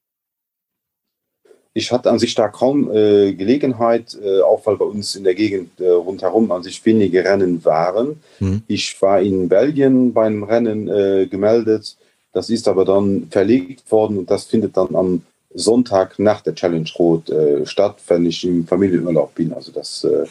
Ich 1.78 1.92
hatte 1.92 2.10
an 2.10 2.20
sich 2.20 2.34
da 2.36 2.48
kaum 2.48 2.90
äh, 2.90 3.34
Gelegenheit, 3.34 4.18
äh, 4.24 4.40
auch 4.40 4.66
weil 4.66 4.78
bei 4.78 4.86
uns 4.86 5.14
in 5.16 5.26
der 5.26 5.36
Gegend 5.36 5.82
äh, 5.82 5.90
rundherum 5.90 6.50
an 6.54 6.64
sich 6.64 6.84
wenige 6.86 7.26
Rennen 7.26 7.66
waren. 7.66 8.22
Mhm. 8.40 8.64
Ich 8.68 9.02
war 9.02 9.20
in 9.20 9.50
Belgien 9.50 10.14
beim 10.14 10.44
Rennen 10.44 10.88
äh, 10.88 11.28
gemeldet. 11.28 11.98
Das 12.32 12.50
ist 12.50 12.70
aber 12.70 12.86
dann 12.86 13.28
verlegt 13.30 13.92
worden 13.92 14.18
und 14.20 14.32
das 14.32 14.46
findet 14.46 14.78
dann 14.78 14.96
am 14.96 15.24
Sonntag 15.54 16.18
nach 16.18 16.40
der 16.40 16.56
Challenge 16.56 16.90
Rot 16.98 17.30
äh, 17.30 17.66
statt, 17.66 17.98
wenn 18.08 18.26
ich 18.26 18.46
im 18.46 18.66
Familienurlaub 18.66 19.36
bin. 19.36 19.52
Also 19.52 19.74
das, 19.74 20.06
äh, 20.06 20.26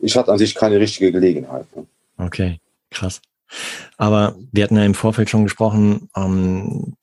ich 0.00 0.16
hatte 0.16 0.32
an 0.32 0.38
sich 0.38 0.56
keine 0.56 0.80
richtige 0.80 1.12
Gelegenheit. 1.12 1.66
Ne? 1.76 1.86
Okay, 2.18 2.58
krass. 2.90 3.20
Aber 3.96 4.36
wir 4.52 4.64
hatten 4.64 4.76
ja 4.76 4.84
im 4.84 4.94
Vorfeld 4.94 5.30
schon 5.30 5.44
gesprochen, 5.44 6.08
ähm, 6.16 6.96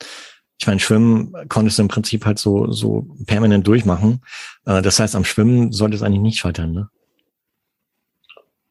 ich 0.60 0.68
meine, 0.68 0.80
Schwimmen 0.80 1.34
konntest 1.50 1.80
du 1.80 1.82
im 1.82 1.88
Prinzip 1.88 2.24
halt 2.26 2.38
so, 2.38 2.72
so 2.72 3.08
permanent 3.26 3.66
durchmachen. 3.66 4.22
Äh, 4.66 4.84
das 4.84 5.00
heißt, 5.00 5.16
am 5.16 5.26
Schwimmen 5.26 5.72
sollte 5.72 5.96
es 5.96 6.04
eigentlich 6.04 6.22
nicht 6.22 6.38
scheitern, 6.38 6.72
ne? 6.72 6.90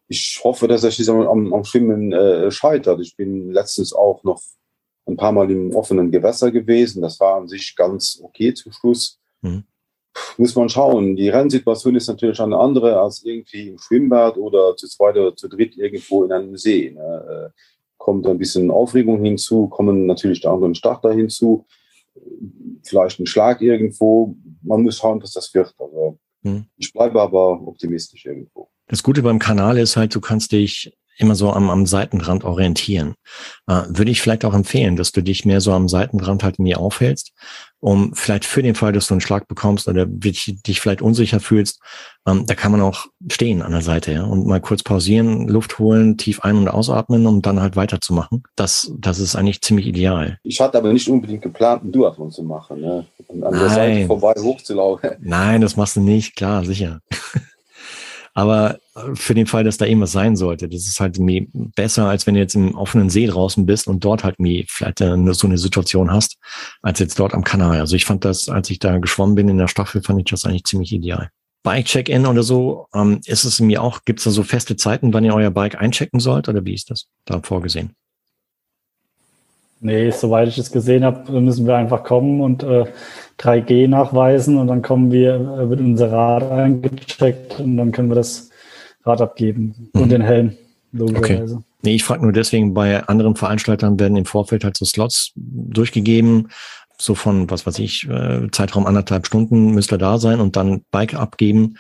Ich 0.07 0.41
hoffe, 0.43 0.67
dass 0.67 0.83
er 0.83 0.91
sich 0.91 1.09
am, 1.09 1.53
am 1.53 1.65
Schwimmen 1.65 2.13
äh, 2.13 2.51
scheitert. 2.51 3.01
Ich 3.01 3.17
bin 3.17 3.53
letztens 3.53 3.93
auch 3.93 4.25
noch 4.25 4.41
ein 5.07 5.17
paar 5.17 5.33
Mal 5.33 5.51
im 5.51 5.75
offenen 5.75 6.11
Gewässer 6.11 6.51
gewesen. 6.51 7.03
Das 7.03 7.19
war 7.21 7.37
an 7.37 7.49
sich 7.49 7.75
ganz 7.77 8.21
okay 8.23 8.55
zum 8.55 8.73
Schluss. 8.73 9.21
Mhm. 9.43 9.65
Muss 10.39 10.55
man 10.55 10.69
schauen. 10.69 11.17
Die 11.17 11.29
Rennsituation 11.29 11.97
ist 11.97 12.09
natürlich 12.09 12.41
eine 12.41 12.59
andere 12.59 13.01
als 13.01 13.25
irgendwie 13.25 13.69
im 13.69 13.79
Schwimmbad 13.79 14.37
oder 14.37 14.77
zu 14.77 14.89
zweit 14.89 15.17
oder 15.17 15.37
zu 15.37 15.49
dritt 15.49 15.77
irgendwo 15.77 16.25
in 16.25 16.33
einem 16.33 16.57
See. 16.57 16.91
Ne? 16.91 17.51
Äh, 17.51 17.61
kommt 17.99 18.27
ein 18.27 18.39
bisschen 18.39 18.71
Aufregung 18.71 19.23
hinzu, 19.23 19.69
kommen 19.69 20.07
natürlich 20.07 20.41
der 20.41 20.53
anderen 20.53 20.75
Starter 20.75 21.13
hinzu 21.13 21.67
vielleicht 22.83 23.21
ein 23.21 23.27
Schlag 23.27 23.61
irgendwo. 23.61 24.37
Man 24.63 24.83
muss 24.83 24.99
schauen, 24.99 25.21
dass 25.21 25.33
das 25.33 25.53
wird. 25.55 25.75
Also 25.79 26.19
hm. 26.43 26.67
ich 26.77 26.93
bleibe 26.93 27.21
aber 27.21 27.67
optimistisch 27.67 28.27
irgendwo. 28.27 28.69
Das 28.89 29.03
Gute 29.03 29.23
beim 29.23 29.39
Kanal 29.39 29.79
ist 29.79 29.97
halt, 29.97 30.15
du 30.15 30.21
kannst 30.21 30.53
dich 30.53 30.97
immer 31.21 31.35
so 31.35 31.53
am, 31.53 31.71
am 31.71 31.87
Seitenrand 31.87 32.45
orientieren. 32.45 33.15
Äh, 33.67 33.83
würde 33.89 34.11
ich 34.11 34.21
vielleicht 34.21 34.45
auch 34.45 34.55
empfehlen, 34.55 34.97
dass 34.97 35.13
du 35.13 35.23
dich 35.23 35.45
mehr 35.45 35.61
so 35.61 35.73
am 35.73 35.89
Seitenrand 35.89 36.43
halt 36.43 36.59
nie 36.59 36.75
aufhältst, 36.75 37.33
um 37.81 38.13
vielleicht 38.15 38.45
für 38.45 38.63
den 38.63 38.75
Fall, 38.75 38.93
dass 38.93 39.07
du 39.07 39.15
einen 39.15 39.21
Schlag 39.21 39.49
bekommst 39.49 39.89
oder 39.89 40.07
dich, 40.07 40.57
dich 40.67 40.81
vielleicht 40.81 41.03
unsicher 41.03 41.41
fühlst, 41.41 41.81
ähm, 42.27 42.45
da 42.47 42.55
kann 42.55 42.73
man 42.73 42.83
auch 42.83 43.07
stehen 43.31 43.63
an 43.63 43.73
der 43.73 43.81
Seite 43.81 44.13
ja, 44.13 44.25
und 44.25 44.47
mal 44.47 44.61
kurz 44.61 44.83
pausieren, 44.83 45.49
Luft 45.49 45.79
holen, 45.79 46.19
tief 46.19 46.41
ein- 46.41 46.57
und 46.57 46.69
ausatmen, 46.69 47.27
um 47.27 47.41
dann 47.41 47.61
halt 47.61 47.77
weiterzumachen. 47.77 48.43
Das, 48.57 48.93
das 48.99 49.19
ist 49.19 49.37
eigentlich 49.37 49.63
ziemlich 49.63 49.87
ideal. 49.87 50.39
Ich 50.43 50.61
hatte 50.61 50.79
aber 50.79 50.93
nicht 50.93 51.09
unbedingt 51.09 51.43
geplant, 51.43 51.83
einen 51.83 51.93
Duathlon 51.93 52.31
zu 52.31 52.43
machen, 52.43 52.81
ne? 52.81 53.07
Und 53.29 53.45
an 53.45 53.53
Nein. 53.53 53.61
der 53.61 53.71
Seite 53.71 54.07
vorbei 54.07 54.35
hochzulaufen. 54.39 55.11
Nein, 55.21 55.61
das 55.61 55.77
machst 55.77 55.97
du 55.97 56.01
nicht, 56.01 56.37
klar, 56.37 56.65
sicher. 56.65 57.01
Aber 58.35 58.79
äh, 58.95 59.15
für 59.15 59.35
den 59.35 59.47
Fall, 59.47 59.65
dass 59.65 59.77
da 59.77 59.87
irgendwas 59.87 60.13
sein 60.13 60.37
sollte, 60.37 60.69
das 60.69 60.87
ist 60.87 61.01
halt 61.01 61.17
irgendwie 61.17 61.49
besser, 61.53 62.07
als 62.09 62.27
wenn 62.27 62.35
du 62.35 62.41
jetzt 62.41 62.55
im 62.55 62.75
offenen 62.75 63.11
See 63.11 63.27
draußen 63.27 63.67
bist 63.67 63.89
und 63.89 64.05
dort 64.05 64.25
halt 64.25 64.37
irgendwie 64.39 64.67
vielleicht 64.69 65.01
äh, 65.01 65.17
so 65.33 65.47
eine 65.47 65.59
Situation 65.59 66.13
hast, 66.13 66.39
als 66.83 66.99
jetzt 66.99 67.19
dort 67.19 67.35
am 67.35 67.45
Kanal. 67.45 67.81
Also 67.81 67.97
ich 67.97 68.05
fand 68.05 68.25
das, 68.25 68.49
als 68.49 68.71
ich 68.71 68.79
da 68.79 68.99
geschwommen 68.99 69.35
bin 69.35 69.49
in 69.49 69.59
der 69.59 69.69
Staffel, 69.69 70.03
fand 70.03 70.21
ich 70.21 70.27
das 70.27 70.45
eigentlich 70.45 70.65
ziemlich 70.65 70.93
ideal. 70.93 71.31
Bike-Check-In 71.63 72.25
oder 72.27 72.43
so, 72.43 72.87
ähm, 72.95 73.21
ist 73.27 73.45
es 73.45 73.61
mir 73.61 73.83
auch, 73.83 74.05
gibt 74.05 74.21
es 74.21 74.25
da 74.25 74.31
so 74.31 74.43
feste 74.43 74.77
Zeiten, 74.77 75.13
wann 75.13 75.25
ihr 75.25 75.35
euer 75.35 75.51
Bike 75.51 75.81
einchecken 75.81 76.21
sollt 76.21 76.49
oder 76.49 76.65
wie 76.65 76.75
ist 76.75 76.91
das 76.91 77.09
da 77.27 77.41
vorgesehen? 77.43 77.95
Nee, 79.83 80.11
soweit 80.11 80.49
ich 80.49 80.59
es 80.59 80.71
gesehen 80.71 81.05
habe, 81.05 81.41
müssen 81.41 81.67
wir 81.67 81.77
einfach 81.77 82.05
kommen 82.05 82.43
und 82.43 82.63
äh, 82.63 82.85
3G 83.39 83.89
nachweisen 83.89 84.59
und 84.59 84.67
dann 84.67 84.83
kommen 84.83 85.11
wir, 85.11 85.35
äh, 85.35 85.71
wird 85.71 85.81
unser 85.81 86.13
Rad 86.13 86.43
eingecheckt 86.51 87.59
und 87.61 87.79
dann 87.79 87.91
können 87.91 88.11
wir 88.11 88.15
das 88.15 88.51
Rad 89.05 89.23
abgeben 89.23 89.91
mhm. 89.95 90.01
und 90.03 90.13
den 90.13 90.21
Helm, 90.21 90.53
logischerweise. 90.93 91.55
Okay. 91.57 91.65
Nee, 91.83 91.95
ich 91.95 92.05
frage 92.05 92.23
nur 92.23 92.33
deswegen, 92.33 92.75
bei 92.75 93.03
anderen 93.05 93.37
Veranstaltern 93.37 93.99
werden 93.99 94.17
im 94.19 94.27
Vorfeld 94.27 94.65
halt 94.65 94.77
so 94.77 94.85
Slots 94.85 95.33
durchgegeben, 95.35 96.49
so 96.99 97.15
von, 97.15 97.49
was 97.49 97.67
weiß 97.67 97.79
ich, 97.79 98.07
äh, 98.07 98.51
Zeitraum 98.53 98.87
anderthalb 98.87 99.27
Stunden 99.27 99.71
müsst 99.71 99.93
ihr 99.93 99.99
da 99.99 100.19
sein 100.19 100.41
und 100.41 100.57
dann 100.57 100.85
Bike 100.91 101.15
abgeben. 101.15 101.77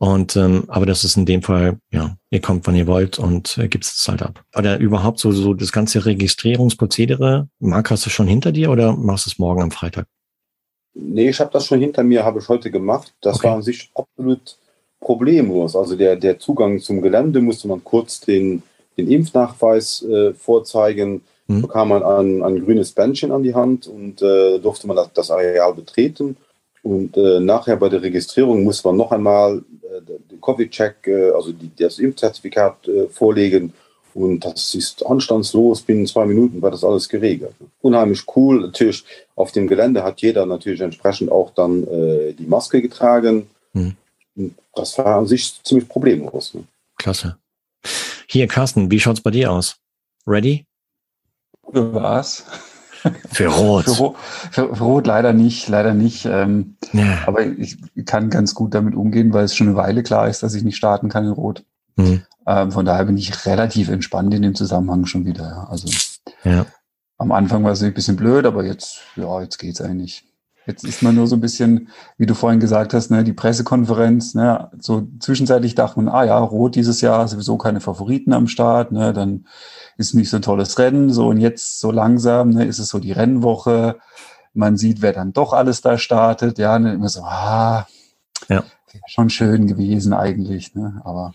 Und 0.00 0.34
ähm, 0.34 0.64
aber 0.68 0.86
das 0.86 1.04
ist 1.04 1.18
in 1.18 1.26
dem 1.26 1.42
Fall, 1.42 1.76
ja, 1.92 2.16
ihr 2.30 2.40
kommt, 2.40 2.66
wann 2.66 2.74
ihr 2.74 2.86
wollt 2.86 3.18
und 3.18 3.58
äh, 3.58 3.68
gibt 3.68 3.84
es 3.84 4.06
halt 4.08 4.22
ab. 4.22 4.42
Oder 4.56 4.78
überhaupt 4.78 5.18
so, 5.18 5.30
so 5.30 5.52
das 5.52 5.72
ganze 5.72 6.06
Registrierungsprozedere, 6.06 7.48
Marc, 7.58 7.90
hast 7.90 8.06
du 8.06 8.10
schon 8.10 8.26
hinter 8.26 8.50
dir 8.50 8.70
oder 8.70 8.96
machst 8.96 9.26
du 9.26 9.30
es 9.30 9.38
morgen 9.38 9.60
am 9.60 9.70
Freitag? 9.70 10.06
Nee, 10.94 11.28
ich 11.28 11.38
habe 11.38 11.50
das 11.52 11.66
schon 11.66 11.80
hinter 11.80 12.02
mir, 12.02 12.24
habe 12.24 12.38
ich 12.38 12.48
heute 12.48 12.70
gemacht. 12.70 13.12
Das 13.20 13.36
okay. 13.36 13.48
war 13.48 13.56
an 13.56 13.62
sich 13.62 13.90
absolut 13.94 14.56
problemlos. 15.00 15.76
Also 15.76 15.96
der, 15.96 16.16
der 16.16 16.38
Zugang 16.38 16.80
zum 16.80 17.02
Gelände 17.02 17.42
musste 17.42 17.68
man 17.68 17.84
kurz 17.84 18.20
den, 18.20 18.62
den 18.96 19.10
Impfnachweis 19.10 20.02
äh, 20.02 20.32
vorzeigen, 20.32 21.20
mhm. 21.46 21.60
bekam 21.60 21.90
man 21.90 22.02
ein, 22.02 22.42
ein 22.42 22.64
grünes 22.64 22.92
Bändchen 22.92 23.32
an 23.32 23.42
die 23.42 23.54
Hand 23.54 23.86
und 23.86 24.22
äh, 24.22 24.58
durfte 24.60 24.86
man 24.86 24.96
das, 24.96 25.12
das 25.12 25.30
Areal 25.30 25.74
betreten. 25.74 26.38
Und 26.82 27.16
äh, 27.16 27.40
nachher 27.40 27.76
bei 27.76 27.88
der 27.88 28.02
Registrierung 28.02 28.64
muss 28.64 28.82
man 28.84 28.96
noch 28.96 29.12
einmal 29.12 29.62
äh, 29.82 30.00
den 30.30 30.40
Covid-Check, 30.40 31.06
äh, 31.06 31.30
also 31.30 31.52
die, 31.52 31.70
das 31.76 31.98
Impfzertifikat 31.98 32.88
äh, 32.88 33.08
vorlegen. 33.08 33.72
Und 34.14 34.44
das 34.44 34.74
ist 34.74 35.04
anstandslos. 35.06 35.82
Binnen 35.82 36.06
zwei 36.06 36.24
Minuten 36.24 36.60
war 36.62 36.70
das 36.70 36.82
alles 36.82 37.08
geregelt. 37.08 37.54
Unheimlich 37.80 38.24
cool. 38.34 38.62
Natürlich 38.62 39.04
auf 39.36 39.52
dem 39.52 39.68
Gelände 39.68 40.02
hat 40.02 40.20
jeder 40.20 40.46
natürlich 40.46 40.80
entsprechend 40.80 41.30
auch 41.30 41.52
dann 41.54 41.84
äh, 41.86 42.32
die 42.32 42.46
Maske 42.46 42.82
getragen. 42.82 43.48
Mhm. 43.72 43.96
Und 44.36 44.54
das 44.74 44.96
war 44.98 45.18
an 45.18 45.26
sich 45.26 45.62
ziemlich 45.62 45.88
problemlos. 45.88 46.54
Ne? 46.54 46.64
Klasse. 46.96 47.36
Hier, 48.26 48.46
Carsten, 48.46 48.90
wie 48.90 49.00
schaut's 49.00 49.20
bei 49.20 49.30
dir 49.30 49.52
aus? 49.52 49.76
Ready? 50.26 50.64
Was? 51.62 52.44
Für 53.30 53.48
Rot. 53.48 53.84
für, 53.84 54.14
für, 54.50 54.74
für, 54.74 54.84
Rot 54.84 55.06
leider 55.06 55.32
nicht, 55.32 55.68
leider 55.68 55.94
nicht. 55.94 56.26
Ähm, 56.26 56.76
ja. 56.92 57.18
Aber 57.26 57.44
ich 57.46 57.78
kann 58.04 58.30
ganz 58.30 58.54
gut 58.54 58.74
damit 58.74 58.94
umgehen, 58.94 59.32
weil 59.32 59.44
es 59.44 59.54
schon 59.54 59.68
eine 59.68 59.76
Weile 59.76 60.02
klar 60.02 60.28
ist, 60.28 60.42
dass 60.42 60.54
ich 60.54 60.64
nicht 60.64 60.76
starten 60.76 61.08
kann 61.08 61.24
in 61.24 61.32
Rot. 61.32 61.64
Mhm. 61.96 62.22
Ähm, 62.46 62.72
von 62.72 62.84
daher 62.84 63.04
bin 63.04 63.16
ich 63.16 63.46
relativ 63.46 63.88
entspannt 63.88 64.34
in 64.34 64.42
dem 64.42 64.54
Zusammenhang 64.54 65.06
schon 65.06 65.24
wieder. 65.24 65.68
Also 65.70 65.88
ja. 66.44 66.66
am 67.18 67.32
Anfang 67.32 67.64
war 67.64 67.72
es 67.72 67.82
ein 67.82 67.94
bisschen 67.94 68.16
blöd, 68.16 68.46
aber 68.46 68.64
jetzt, 68.64 69.00
ja, 69.16 69.40
jetzt 69.40 69.58
geht's 69.58 69.80
eigentlich. 69.80 70.24
Jetzt 70.66 70.84
ist 70.84 71.02
man 71.02 71.14
nur 71.14 71.26
so 71.26 71.36
ein 71.36 71.40
bisschen, 71.40 71.88
wie 72.18 72.26
du 72.26 72.34
vorhin 72.34 72.60
gesagt 72.60 72.92
hast, 72.92 73.10
ne, 73.10 73.24
die 73.24 73.32
Pressekonferenz, 73.32 74.34
ne, 74.34 74.70
so 74.78 75.08
zwischenzeitlich 75.18 75.74
dachte 75.74 76.00
man, 76.00 76.08
ah 76.08 76.24
ja, 76.24 76.38
Rot 76.38 76.74
dieses 76.74 77.00
Jahr 77.00 77.26
sowieso 77.26 77.56
keine 77.56 77.80
Favoriten 77.80 78.32
am 78.32 78.46
Start, 78.46 78.92
ne, 78.92 79.12
dann 79.12 79.46
ist 79.96 80.14
nicht 80.14 80.30
so 80.30 80.36
ein 80.36 80.42
tolles 80.42 80.78
Rennen. 80.78 81.10
So 81.10 81.28
und 81.28 81.38
jetzt 81.38 81.80
so 81.80 81.90
langsam 81.90 82.50
ne, 82.50 82.64
ist 82.66 82.78
es 82.78 82.88
so 82.88 82.98
die 82.98 83.12
Rennwoche. 83.12 83.98
Man 84.52 84.76
sieht, 84.76 85.02
wer 85.02 85.12
dann 85.12 85.32
doch 85.32 85.52
alles 85.52 85.80
da 85.80 85.96
startet. 85.96 86.58
Ja, 86.58 86.78
ne, 86.78 86.94
immer 86.94 87.08
so, 87.08 87.22
ah, 87.22 87.86
ja. 88.48 88.64
schon 89.06 89.30
schön 89.30 89.66
gewesen 89.66 90.12
eigentlich. 90.12 90.74
Ne? 90.74 91.00
Aber 91.04 91.32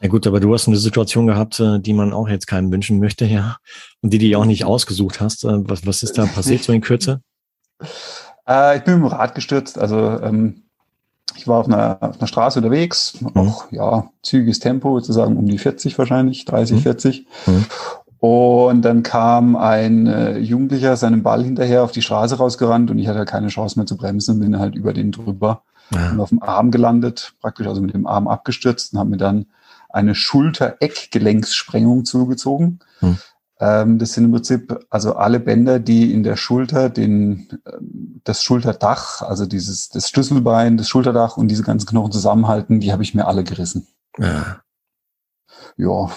ja 0.00 0.08
gut, 0.08 0.26
aber 0.26 0.38
du 0.38 0.54
hast 0.54 0.68
eine 0.68 0.76
Situation 0.76 1.26
gehabt, 1.26 1.58
äh, 1.60 1.80
die 1.80 1.92
man 1.92 2.12
auch 2.12 2.28
jetzt 2.28 2.46
keinem 2.46 2.70
wünschen 2.70 3.00
möchte, 3.00 3.24
ja. 3.24 3.56
Und 4.00 4.12
die 4.12 4.18
du 4.18 4.38
auch 4.38 4.44
nicht 4.44 4.64
ausgesucht 4.64 5.20
hast. 5.20 5.44
Äh, 5.44 5.68
was, 5.68 5.86
was 5.86 6.02
ist 6.02 6.16
da 6.16 6.26
passiert 6.26 6.62
so 6.62 6.72
in 6.72 6.80
Kürze? 6.80 7.20
Äh, 8.48 8.78
ich 8.78 8.84
bin 8.84 8.94
mit 8.94 9.10
dem 9.10 9.16
Rad 9.16 9.34
gestürzt. 9.34 9.78
Also 9.78 9.98
ähm, 9.98 10.62
ich 11.36 11.46
war 11.46 11.58
auf 11.58 11.66
einer, 11.66 11.98
auf 12.00 12.18
einer 12.18 12.26
Straße 12.26 12.58
unterwegs, 12.58 13.20
mhm. 13.20 13.36
auch 13.36 13.70
ja, 13.70 14.10
zügiges 14.22 14.58
Tempo, 14.60 14.98
sozusagen 14.98 15.36
um 15.36 15.46
die 15.46 15.58
40 15.58 15.96
wahrscheinlich, 15.98 16.44
30, 16.46 16.76
mhm. 16.76 16.80
40. 16.80 17.26
Mhm. 17.46 17.66
Und 18.20 18.82
dann 18.82 19.04
kam 19.04 19.54
ein 19.54 20.08
äh, 20.08 20.38
Jugendlicher 20.38 20.96
seinem 20.96 21.22
Ball 21.22 21.44
hinterher 21.44 21.84
auf 21.84 21.92
die 21.92 22.02
Straße 22.02 22.38
rausgerannt 22.38 22.90
und 22.90 22.98
ich 22.98 23.06
hatte 23.06 23.24
keine 23.24 23.46
Chance 23.48 23.78
mehr 23.78 23.86
zu 23.86 23.96
bremsen 23.96 24.34
und 24.34 24.40
bin 24.40 24.58
halt 24.58 24.74
über 24.74 24.92
den 24.92 25.12
drüber 25.12 25.62
ja. 25.94 26.10
und 26.10 26.18
auf 26.20 26.30
dem 26.30 26.42
Arm 26.42 26.72
gelandet, 26.72 27.34
praktisch 27.40 27.68
also 27.68 27.80
mit 27.80 27.94
dem 27.94 28.08
Arm 28.08 28.26
abgestürzt 28.26 28.92
und 28.92 28.98
habe 28.98 29.10
mir 29.10 29.18
dann 29.18 29.46
eine 29.88 30.16
Schulter-Eckgelenkssprengung 30.16 32.04
zugezogen. 32.04 32.80
Mhm. 33.00 33.18
Ähm, 33.60 33.98
das 33.98 34.12
sind 34.12 34.24
im 34.24 34.32
Prinzip 34.32 34.78
also 34.88 35.16
alle 35.16 35.40
Bänder, 35.40 35.80
die 35.80 36.12
in 36.12 36.22
der 36.22 36.36
Schulter 36.36 36.90
den, 36.90 37.48
ähm, 37.66 38.20
das 38.24 38.42
Schulterdach, 38.42 39.22
also 39.22 39.46
dieses, 39.46 39.88
das 39.88 40.08
Schlüsselbein, 40.08 40.76
das 40.76 40.88
Schulterdach 40.88 41.36
und 41.36 41.48
diese 41.48 41.64
ganzen 41.64 41.86
Knochen 41.86 42.12
zusammenhalten, 42.12 42.80
die 42.80 42.92
habe 42.92 43.02
ich 43.02 43.14
mir 43.14 43.26
alle 43.26 43.44
gerissen. 43.44 43.86
Ja. 44.18 44.60
ja, 45.76 46.10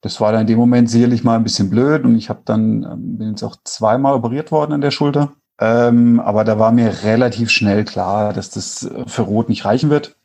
das 0.00 0.20
war 0.20 0.32
dann 0.32 0.42
in 0.42 0.46
dem 0.46 0.58
Moment 0.58 0.90
sicherlich 0.90 1.24
mal 1.24 1.36
ein 1.36 1.44
bisschen 1.44 1.70
blöd 1.70 2.04
und 2.04 2.16
ich 2.16 2.28
habe 2.28 2.42
dann, 2.44 2.84
ähm, 2.84 3.18
bin 3.18 3.30
jetzt 3.30 3.42
auch 3.42 3.56
zweimal 3.64 4.14
operiert 4.14 4.52
worden 4.52 4.72
an 4.72 4.80
der 4.80 4.90
Schulter. 4.90 5.32
Ähm, 5.58 6.20
aber 6.20 6.44
da 6.44 6.58
war 6.58 6.72
mir 6.72 7.04
relativ 7.04 7.50
schnell 7.50 7.84
klar, 7.84 8.32
dass 8.32 8.50
das 8.50 8.84
äh, 8.84 9.04
für 9.06 9.22
Rot 9.22 9.48
nicht 9.48 9.64
reichen 9.64 9.90
wird. 9.90 10.16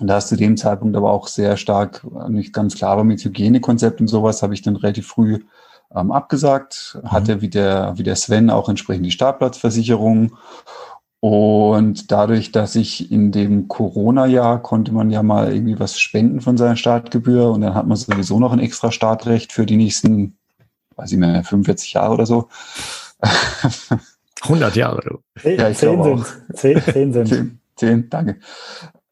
Und 0.00 0.06
da 0.06 0.18
es 0.18 0.26
zu 0.26 0.36
dem 0.36 0.56
Zeitpunkt 0.56 0.96
aber 0.96 1.12
auch 1.12 1.28
sehr 1.28 1.56
stark 1.56 2.04
nicht 2.28 2.52
ganz 2.52 2.74
klar 2.74 2.96
war 2.96 3.04
mit 3.04 3.24
Hygienekonzept 3.24 4.00
und 4.00 4.08
sowas, 4.08 4.42
habe 4.42 4.54
ich 4.54 4.62
dann 4.62 4.76
relativ 4.76 5.06
früh 5.06 5.40
ähm, 5.94 6.12
abgesagt, 6.12 6.98
mhm. 7.02 7.10
hatte 7.10 7.40
wie 7.40 7.48
der, 7.48 7.94
wie 7.96 8.02
der 8.02 8.16
Sven 8.16 8.50
auch 8.50 8.68
entsprechend 8.68 9.06
die 9.06 9.10
Startplatzversicherung. 9.10 10.36
Und 11.20 12.10
dadurch, 12.12 12.52
dass 12.52 12.76
ich 12.76 13.10
in 13.10 13.32
dem 13.32 13.66
Corona-Jahr 13.66 14.60
konnte 14.60 14.92
man 14.92 15.10
ja 15.10 15.22
mal 15.22 15.54
irgendwie 15.54 15.80
was 15.80 15.98
spenden 15.98 16.42
von 16.42 16.58
seiner 16.58 16.76
Startgebühr 16.76 17.50
und 17.50 17.62
dann 17.62 17.74
hat 17.74 17.86
man 17.86 17.96
sowieso 17.96 18.38
noch 18.38 18.52
ein 18.52 18.58
extra 18.58 18.92
Startrecht 18.92 19.50
für 19.52 19.64
die 19.64 19.76
nächsten, 19.76 20.36
weiß 20.96 21.12
ich 21.12 21.18
mehr, 21.18 21.42
45 21.42 21.94
Jahre 21.94 22.12
oder 22.12 22.26
so. 22.26 22.48
100 24.42 24.76
Jahre. 24.76 25.20
Ja, 25.42 25.70
ich 25.70 25.78
zehn 25.78 26.02
sind. 26.02 26.26
Zehn, 26.52 26.82
zehn 26.82 27.12
sind. 27.14 27.28
Zehn, 27.28 27.60
zehn, 27.76 28.10
danke. 28.10 28.36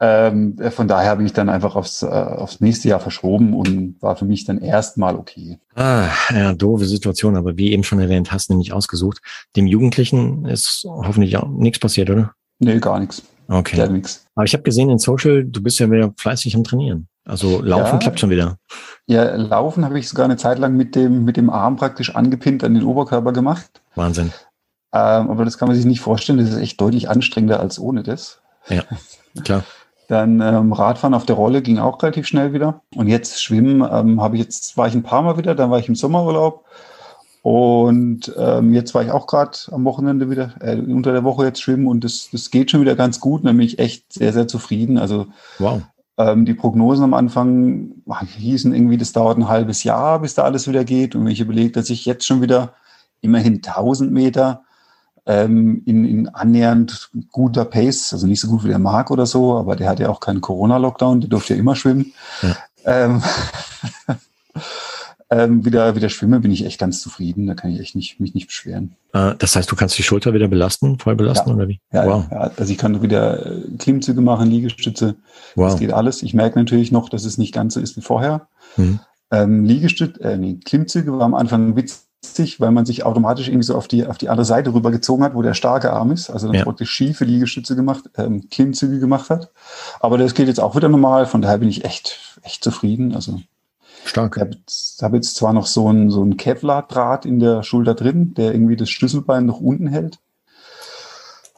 Ähm, 0.04 0.56
von 0.72 0.88
daher 0.88 1.10
habe 1.10 1.22
ich 1.22 1.32
dann 1.32 1.48
einfach 1.48 1.76
aufs, 1.76 2.02
äh, 2.02 2.06
aufs 2.06 2.60
nächste 2.60 2.88
Jahr 2.88 2.98
verschoben 2.98 3.54
und 3.54 4.02
war 4.02 4.16
für 4.16 4.24
mich 4.24 4.44
dann 4.44 4.58
erstmal 4.58 5.14
okay. 5.14 5.60
Ah, 5.76 6.08
ja, 6.34 6.54
doofe 6.54 6.86
Situation, 6.86 7.36
aber 7.36 7.56
wie 7.56 7.70
eben 7.70 7.84
schon 7.84 8.00
erwähnt, 8.00 8.32
hast 8.32 8.48
du 8.48 8.54
nämlich 8.54 8.72
ausgesucht. 8.72 9.20
Dem 9.54 9.68
Jugendlichen 9.68 10.44
ist 10.46 10.84
hoffentlich 10.84 11.36
auch 11.36 11.48
nichts 11.48 11.78
passiert, 11.78 12.10
oder? 12.10 12.32
Nee, 12.58 12.80
gar 12.80 12.98
nichts. 12.98 13.22
Okay. 13.46 13.76
Gar 13.76 13.90
nichts. 13.90 14.26
Aber 14.34 14.44
ich 14.44 14.54
habe 14.54 14.64
gesehen 14.64 14.90
in 14.90 14.98
Social, 14.98 15.44
du 15.44 15.62
bist 15.62 15.78
ja 15.78 15.88
wieder 15.88 16.12
fleißig 16.16 16.56
am 16.56 16.64
Trainieren. 16.64 17.06
Also 17.24 17.62
Laufen 17.62 17.92
ja, 17.92 17.98
klappt 17.98 18.18
schon 18.18 18.30
wieder. 18.30 18.58
Ja, 19.06 19.36
Laufen 19.36 19.84
habe 19.84 20.00
ich 20.00 20.08
sogar 20.08 20.24
eine 20.24 20.36
Zeit 20.36 20.58
lang 20.58 20.76
mit 20.76 20.96
dem, 20.96 21.24
mit 21.24 21.36
dem 21.36 21.48
Arm 21.48 21.76
praktisch 21.76 22.16
angepinnt 22.16 22.64
an 22.64 22.74
den 22.74 22.82
Oberkörper 22.82 23.32
gemacht. 23.32 23.80
Wahnsinn. 23.94 24.32
Ähm, 24.92 25.30
aber 25.30 25.44
das 25.44 25.58
kann 25.58 25.68
man 25.68 25.76
sich 25.76 25.86
nicht 25.86 26.00
vorstellen. 26.00 26.40
Das 26.40 26.50
ist 26.50 26.56
echt 26.56 26.80
deutlich 26.80 27.08
anstrengender 27.08 27.60
als 27.60 27.78
ohne 27.78 28.02
das. 28.02 28.40
Ja, 28.68 28.82
klar. 29.44 29.62
Dann 30.12 30.42
ähm, 30.42 30.74
Radfahren 30.74 31.14
auf 31.14 31.24
der 31.24 31.36
Rolle 31.36 31.62
ging 31.62 31.78
auch 31.78 32.02
relativ 32.02 32.26
schnell 32.26 32.52
wieder. 32.52 32.82
Und 32.94 33.08
jetzt 33.08 33.42
Schwimmen 33.42 33.80
ähm, 33.90 34.20
habe 34.20 34.36
ich 34.36 34.42
jetzt, 34.42 34.76
war 34.76 34.86
ich 34.86 34.92
ein 34.92 35.02
paar 35.02 35.22
Mal 35.22 35.38
wieder, 35.38 35.54
dann 35.54 35.70
war 35.70 35.78
ich 35.78 35.88
im 35.88 35.94
Sommerurlaub. 35.94 36.66
Und 37.40 38.30
ähm, 38.36 38.74
jetzt 38.74 38.94
war 38.94 39.02
ich 39.02 39.10
auch 39.10 39.26
gerade 39.26 39.56
am 39.70 39.86
Wochenende 39.86 40.28
wieder, 40.28 40.52
äh, 40.60 40.76
unter 40.76 41.12
der 41.12 41.24
Woche 41.24 41.46
jetzt 41.46 41.62
schwimmen 41.62 41.86
und 41.86 42.04
das, 42.04 42.28
das 42.30 42.50
geht 42.50 42.70
schon 42.70 42.82
wieder 42.82 42.94
ganz 42.94 43.20
gut. 43.20 43.46
Da 43.46 43.52
bin 43.52 43.60
ich 43.60 43.78
echt 43.78 44.12
sehr, 44.12 44.34
sehr 44.34 44.46
zufrieden. 44.46 44.98
Also 44.98 45.28
wow. 45.58 45.80
ähm, 46.18 46.44
die 46.44 46.52
Prognosen 46.52 47.04
am 47.04 47.14
Anfang 47.14 47.92
hießen 48.36 48.74
irgendwie, 48.74 48.98
das 48.98 49.14
dauert 49.14 49.38
ein 49.38 49.48
halbes 49.48 49.82
Jahr, 49.82 50.18
bis 50.18 50.34
da 50.34 50.42
alles 50.42 50.68
wieder 50.68 50.84
geht. 50.84 51.14
Und 51.14 51.24
wenn 51.24 51.32
ich 51.32 51.40
überlege, 51.40 51.72
dass 51.72 51.88
ich 51.88 52.04
jetzt 52.04 52.26
schon 52.26 52.42
wieder 52.42 52.74
immerhin 53.22 53.62
1000 53.64 54.12
Meter 54.12 54.64
ähm, 55.26 55.82
in, 55.86 56.04
in 56.04 56.28
annähernd 56.28 57.10
guter 57.30 57.64
Pace, 57.64 58.12
also 58.12 58.26
nicht 58.26 58.40
so 58.40 58.48
gut 58.48 58.64
wie 58.64 58.68
der 58.68 58.78
Marc 58.78 59.10
oder 59.10 59.26
so, 59.26 59.56
aber 59.56 59.76
der 59.76 59.88
hat 59.88 60.00
ja 60.00 60.08
auch 60.08 60.20
keinen 60.20 60.40
Corona-Lockdown, 60.40 61.20
der 61.20 61.30
durfte 61.30 61.54
ja 61.54 61.60
immer 61.60 61.76
schwimmen. 61.76 62.12
Ja. 62.42 62.56
Ähm, 62.84 63.22
ähm, 65.30 65.64
wieder, 65.64 65.94
wieder 65.94 66.08
schwimme, 66.08 66.40
bin 66.40 66.50
ich 66.50 66.66
echt 66.66 66.80
ganz 66.80 67.00
zufrieden. 67.00 67.46
Da 67.46 67.54
kann 67.54 67.70
ich 67.70 67.80
echt 67.80 67.94
nicht, 67.94 68.18
mich 68.18 68.34
nicht 68.34 68.48
beschweren. 68.48 68.96
Äh, 69.12 69.34
das 69.38 69.54
heißt, 69.54 69.70
du 69.70 69.76
kannst 69.76 69.96
die 69.96 70.02
Schulter 70.02 70.34
wieder 70.34 70.48
belasten, 70.48 70.98
voll 70.98 71.14
belasten 71.14 71.50
ja. 71.50 71.54
oder 71.56 71.68
wie? 71.68 71.80
Ja, 71.92 72.06
wow. 72.06 72.24
ja, 72.30 72.50
also 72.56 72.72
ich 72.72 72.78
kann 72.78 73.00
wieder 73.02 73.46
äh, 73.46 73.62
Klimmzüge 73.78 74.20
machen, 74.20 74.50
Liegestütze. 74.50 75.14
Wow. 75.54 75.70
Das 75.70 75.80
geht 75.80 75.92
alles. 75.92 76.22
Ich 76.22 76.34
merke 76.34 76.58
natürlich 76.58 76.90
noch, 76.90 77.08
dass 77.08 77.24
es 77.24 77.38
nicht 77.38 77.54
ganz 77.54 77.74
so 77.74 77.80
ist 77.80 77.96
wie 77.96 78.02
vorher. 78.02 78.48
Mhm. 78.76 78.98
Ähm, 79.30 79.64
Liegestütze, 79.64 80.20
äh, 80.22 80.36
nee, 80.36 80.58
Klimmzüge 80.64 81.12
war 81.12 81.22
am 81.22 81.34
Anfang 81.34 81.68
ein 81.68 81.74
Witzig, 82.24 82.60
weil 82.60 82.70
man 82.70 82.86
sich 82.86 83.04
automatisch 83.04 83.48
irgendwie 83.48 83.66
so 83.66 83.76
auf 83.76 83.88
die, 83.88 84.06
auf 84.06 84.16
die 84.16 84.28
andere 84.28 84.44
Seite 84.44 84.72
rübergezogen 84.72 85.24
hat, 85.24 85.34
wo 85.34 85.42
der 85.42 85.54
starke 85.54 85.92
Arm 85.92 86.12
ist. 86.12 86.30
Also 86.30 86.46
dann 86.46 86.56
ja. 86.56 86.64
praktisch 86.64 86.90
schiefe 86.90 87.24
Liegestütze 87.24 87.74
gemacht, 87.74 88.04
ähm, 88.16 88.48
Klimmzüge 88.48 89.00
gemacht 89.00 89.28
hat. 89.28 89.50
Aber 90.00 90.18
das 90.18 90.34
geht 90.34 90.46
jetzt 90.46 90.60
auch 90.60 90.76
wieder 90.76 90.88
normal. 90.88 91.26
Von 91.26 91.42
daher 91.42 91.58
bin 91.58 91.68
ich 91.68 91.84
echt, 91.84 92.38
echt 92.42 92.62
zufrieden. 92.62 93.14
Also 93.14 93.40
Stark. 94.04 94.36
Ich 94.36 94.40
habe 94.40 94.54
jetzt, 94.54 95.02
hab 95.02 95.14
jetzt 95.14 95.36
zwar 95.36 95.52
noch 95.52 95.66
so 95.66 95.90
ein, 95.90 96.10
so 96.10 96.22
ein 96.24 96.36
Kevlar-Draht 96.36 97.24
in 97.24 97.38
der 97.38 97.62
Schulter 97.62 97.94
drin, 97.94 98.34
der 98.34 98.52
irgendwie 98.52 98.76
das 98.76 98.90
Schlüsselbein 98.90 99.46
noch 99.46 99.60
unten 99.60 99.86
hält. 99.86 100.18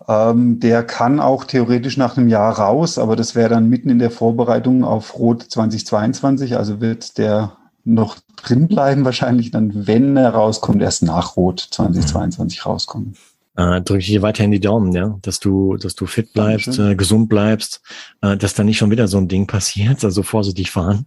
Ähm, 0.06 0.60
der 0.60 0.82
kann 0.82 1.20
auch 1.20 1.44
theoretisch 1.44 1.96
nach 1.96 2.16
einem 2.16 2.28
Jahr 2.28 2.58
raus, 2.58 2.98
aber 2.98 3.16
das 3.16 3.34
wäre 3.34 3.48
dann 3.48 3.68
mitten 3.68 3.88
in 3.88 3.98
der 3.98 4.10
Vorbereitung 4.10 4.84
auf 4.84 5.18
Rot 5.18 5.42
2022. 5.42 6.56
Also 6.56 6.80
wird 6.80 7.16
der 7.18 7.52
noch 7.84 8.16
drin 8.36 8.68
bleiben, 8.68 9.04
wahrscheinlich 9.04 9.50
dann, 9.50 9.86
wenn 9.86 10.16
er 10.16 10.30
rauskommt, 10.30 10.82
erst 10.82 11.02
nach 11.02 11.36
Rot 11.36 11.60
2022 11.70 12.58
mhm. 12.58 12.70
rauskommen. 12.70 13.16
Äh, 13.56 13.82
drücke 13.82 14.00
ich 14.00 14.06
dir 14.06 14.22
weiterhin 14.22 14.50
die 14.50 14.60
Daumen, 14.60 14.92
ja, 14.92 15.16
dass 15.22 15.38
du, 15.38 15.76
dass 15.76 15.94
du 15.94 16.06
fit 16.06 16.32
bleibst, 16.32 16.78
äh, 16.78 16.96
gesund 16.96 17.28
bleibst, 17.28 17.82
äh, 18.20 18.36
dass 18.36 18.54
da 18.54 18.64
nicht 18.64 18.78
schon 18.78 18.90
wieder 18.90 19.06
so 19.06 19.18
ein 19.18 19.28
Ding 19.28 19.46
passiert, 19.46 20.04
also 20.04 20.24
vorsichtig 20.24 20.72
fahren. 20.72 21.06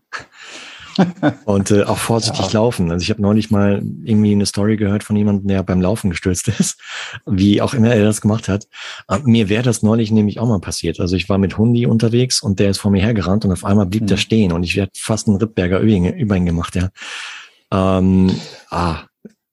Und 1.46 1.72
äh, 1.72 1.84
auch 1.84 1.98
vorsichtig 1.98 2.48
ja. 2.48 2.60
laufen. 2.60 2.92
Also 2.92 3.04
ich 3.04 3.10
habe 3.10 3.22
neulich 3.22 3.52
mal 3.52 3.82
irgendwie 4.04 4.32
eine 4.32 4.46
Story 4.46 4.78
gehört 4.78 5.04
von 5.04 5.16
jemandem, 5.16 5.48
der 5.48 5.64
beim 5.64 5.82
Laufen 5.82 6.10
gestürzt 6.10 6.48
ist, 6.48 6.80
wie 7.26 7.62
auch 7.62 7.74
immer 7.74 7.94
er 7.94 8.04
das 8.04 8.22
gemacht 8.22 8.48
hat. 8.48 8.68
Äh, 9.08 9.20
mir 9.24 9.50
wäre 9.50 9.64
das 9.64 9.84
neulich 9.84 10.12
nämlich 10.12 10.40
auch 10.40 10.48
mal 10.48 10.60
passiert. 10.60 11.00
Also 11.00 11.16
ich 11.16 11.30
war 11.30 11.38
mit 11.38 11.58
Hundi 11.58 11.86
unterwegs 11.86 12.42
und 12.42 12.60
der 12.60 12.72
ist 12.72 12.80
vor 12.80 12.92
mir 12.92 13.02
hergerannt 13.02 13.46
und 13.46 13.52
auf 13.52 13.66
einmal 13.66 13.86
blieb 13.86 14.04
mhm. 14.04 14.08
der 14.08 14.18
stehen 14.18 14.52
und 14.52 14.64
ich 14.64 14.76
werde 14.76 14.92
fast 14.96 15.28
einen 15.28 15.38
Rippberger 15.38 15.80
über 15.80 16.36
ihn 16.36 16.46
gemacht, 16.46 16.76
ja. 16.76 16.90
Ähm, 17.72 18.32
ah, 18.70 19.04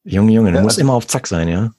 Junge, 0.07 0.33
Junge, 0.33 0.51
du 0.51 0.57
ja, 0.57 0.63
musst 0.63 0.77
also, 0.77 0.81
immer 0.81 0.93
auf 0.93 1.07
Zack 1.07 1.25
sein, 1.25 1.47
ja? 1.47 1.71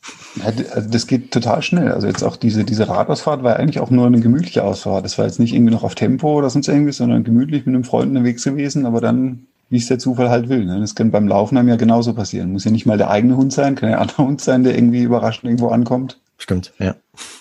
Also 0.45 0.91
das 0.91 1.07
geht 1.07 1.31
total 1.31 1.63
schnell. 1.63 1.93
Also 1.93 2.09
jetzt 2.09 2.25
auch 2.25 2.35
diese, 2.35 2.65
diese 2.65 2.89
Radausfahrt 2.89 3.45
war 3.45 3.57
eigentlich 3.57 3.79
auch 3.79 3.91
nur 3.91 4.05
eine 4.05 4.21
gemütliche 4.21 4.65
Ausfahrt. 4.65 5.05
Das 5.05 5.17
war 5.17 5.27
jetzt 5.27 5.39
nicht 5.39 5.55
irgendwie 5.55 5.73
noch 5.73 5.85
auf 5.85 5.95
Tempo 5.95 6.37
oder 6.37 6.51
sonst 6.51 6.67
irgendwie, 6.67 6.91
sondern 6.91 7.23
gemütlich 7.23 7.67
mit 7.67 7.75
einem 7.77 7.85
Freund 7.85 8.11
unterwegs 8.11 8.43
gewesen, 8.43 8.85
aber 8.85 9.01
dann 9.01 9.47
wie 9.69 9.79
es 9.79 9.87
der 9.87 9.99
Zufall 9.99 10.31
halt 10.31 10.49
will. 10.49 10.65
Ne? 10.65 10.81
Das 10.81 10.95
kann 10.95 11.11
beim 11.11 11.27
Laufen 11.27 11.57
einem 11.57 11.69
ja 11.69 11.77
genauso 11.77 12.15
passieren. 12.15 12.53
Muss 12.53 12.65
ja 12.65 12.71
nicht 12.71 12.87
mal 12.87 12.99
der 12.99 13.11
eigene 13.11 13.37
Hund 13.37 13.53
sein, 13.53 13.75
kann 13.75 13.91
ja 13.91 13.97
ein 13.97 14.03
anderer 14.03 14.25
Hund 14.25 14.41
sein, 14.41 14.65
der 14.65 14.77
irgendwie 14.77 15.03
überraschend 15.03 15.45
irgendwo 15.45 15.69
ankommt. 15.69 16.21
Stimmt, 16.39 16.73
ja. 16.79 16.95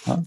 ja. 0.05 0.23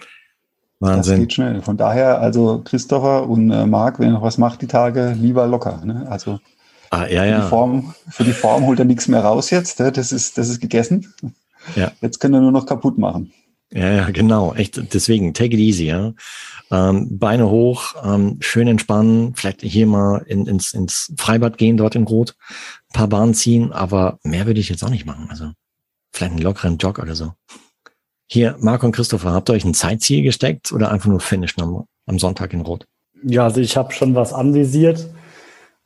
Wahnsinn. 0.80 1.14
Das 1.14 1.20
geht 1.20 1.32
schnell. 1.32 1.62
Von 1.62 1.76
daher, 1.76 2.20
also 2.20 2.62
Christopher 2.64 3.28
und 3.28 3.50
äh, 3.50 3.66
Marc, 3.66 3.98
wenn 3.98 4.08
ihr 4.08 4.12
noch 4.12 4.22
was 4.22 4.38
macht 4.38 4.62
die 4.62 4.68
Tage, 4.68 5.16
lieber 5.18 5.46
locker. 5.46 5.80
Ne? 5.84 6.06
Also 6.08 6.38
ah, 6.90 7.06
ja, 7.06 7.24
ja. 7.24 7.36
Für, 7.36 7.42
die 7.42 7.48
Form, 7.48 7.94
für 8.10 8.24
die 8.24 8.32
Form 8.32 8.66
holt 8.66 8.78
er 8.78 8.84
nichts 8.84 9.08
mehr 9.08 9.24
raus 9.24 9.50
jetzt. 9.50 9.80
Ne? 9.80 9.90
Das, 9.90 10.12
ist, 10.12 10.38
das 10.38 10.48
ist 10.48 10.60
gegessen. 10.60 11.12
Ja. 11.74 11.90
Jetzt 12.00 12.20
könnt 12.20 12.34
ihr 12.34 12.40
nur 12.40 12.52
noch 12.52 12.66
kaputt 12.66 12.96
machen. 12.96 13.32
Ja, 13.72 13.92
ja, 13.92 14.10
genau. 14.10 14.54
Echt, 14.54 14.94
deswegen, 14.94 15.34
take 15.34 15.54
it 15.54 15.60
easy, 15.60 15.86
ja. 15.86 16.14
Ähm, 16.70 17.18
Beine 17.18 17.50
hoch, 17.50 17.94
ähm, 18.02 18.38
schön 18.40 18.68
entspannen, 18.68 19.34
vielleicht 19.34 19.62
hier 19.62 19.86
mal 19.86 20.24
in, 20.26 20.46
ins, 20.46 20.72
ins 20.72 21.12
Freibad 21.16 21.58
gehen, 21.58 21.76
dort 21.76 21.94
in 21.94 22.04
Rot, 22.04 22.34
ein 22.90 22.94
paar 22.94 23.08
Bahnen 23.08 23.34
ziehen, 23.34 23.72
aber 23.72 24.18
mehr 24.22 24.46
würde 24.46 24.60
ich 24.60 24.68
jetzt 24.68 24.82
auch 24.82 24.90
nicht 24.90 25.06
machen. 25.06 25.28
Also 25.30 25.52
vielleicht 26.12 26.32
einen 26.32 26.42
lockeren 26.42 26.78
Jog 26.78 26.98
oder 26.98 27.14
so. 27.14 27.32
Hier, 28.26 28.56
Marco 28.60 28.86
und 28.86 28.92
Christopher, 28.92 29.32
habt 29.32 29.48
ihr 29.48 29.54
euch 29.54 29.64
ein 29.64 29.74
Zeitziel 29.74 30.22
gesteckt 30.22 30.72
oder 30.72 30.90
einfach 30.90 31.08
nur 31.08 31.20
finishen 31.20 31.62
am, 31.62 31.84
am 32.06 32.18
Sonntag 32.18 32.52
in 32.52 32.60
Rot? 32.60 32.86
Ja, 33.22 33.44
also 33.44 33.60
ich 33.60 33.76
habe 33.76 33.92
schon 33.92 34.14
was 34.14 34.32
anvisiert. 34.32 35.08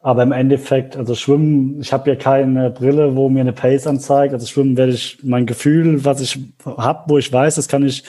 Aber 0.02 0.24
im 0.24 0.32
Endeffekt, 0.32 0.96
also 0.96 1.14
Schwimmen, 1.14 1.80
ich 1.80 1.92
habe 1.92 2.10
ja 2.10 2.16
keine 2.16 2.70
Brille, 2.70 3.14
wo 3.14 3.28
mir 3.28 3.40
eine 3.40 3.52
Pace 3.52 3.86
anzeigt. 3.86 4.34
Also 4.34 4.46
Schwimmen 4.46 4.76
werde 4.76 4.92
ich 4.92 5.18
mein 5.22 5.46
Gefühl, 5.46 6.04
was 6.04 6.20
ich 6.20 6.38
habe, 6.64 7.04
wo 7.08 7.18
ich 7.18 7.32
weiß, 7.32 7.54
das 7.54 7.68
kann 7.68 7.86
ich 7.86 8.02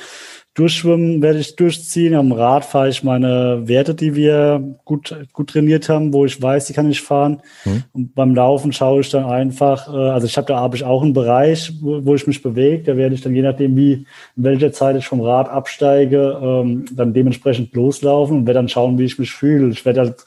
durchschwimmen, 0.56 1.22
werde 1.22 1.40
ich 1.40 1.56
durchziehen. 1.56 2.14
Am 2.14 2.32
Rad 2.32 2.66
fahre 2.66 2.90
ich 2.90 3.04
meine 3.04 3.68
Werte, 3.68 3.96
die 3.96 4.16
wir 4.16 4.78
gut, 4.86 5.16
gut 5.34 5.50
trainiert 5.50 5.90
haben, 5.90 6.14
wo 6.14 6.26
ich 6.26 6.40
weiß, 6.40 6.66
die 6.66 6.74
kann 6.74 6.90
ich 6.92 7.02
fahren. 7.02 7.42
Mhm. 7.66 7.84
Und 7.92 8.16
beim 8.16 8.36
Laufen 8.36 8.72
schaue 8.72 9.02
ich 9.02 9.10
dann 9.10 9.26
einfach, 9.26 9.92
äh, 9.92 9.98
also 9.98 10.28
ich 10.28 10.38
habe 10.38 10.48
da 10.48 10.58
habe 10.58 10.76
ich 10.76 10.84
auch 10.84 11.02
einen 11.02 11.14
Bereich, 11.14 11.74
wo, 11.82 12.06
wo 12.06 12.16
ich 12.16 12.28
mich 12.28 12.42
bewege. 12.42 12.84
Da 12.84 12.98
werde 12.98 13.16
ich 13.16 13.22
dann 13.22 13.36
je 13.36 13.42
nachdem, 13.42 13.76
wie 13.76 14.06
in 14.36 14.44
welcher 14.44 14.72
Zeit 14.72 14.96
ich 14.96 15.08
vom 15.08 15.22
Rad 15.22 15.50
absteige, 15.50 16.40
ähm, 16.42 16.86
dann 16.92 17.14
dementsprechend 17.14 17.74
loslaufen 17.74 18.38
und 18.38 18.48
werde 18.48 18.60
dann 18.60 18.70
schauen, 18.70 19.00
wie 19.00 19.06
ich 19.06 19.18
mich 19.18 19.32
fühle. 19.32 19.70
Ich 19.70 19.86
werde 19.86 20.02
halt 20.02 20.26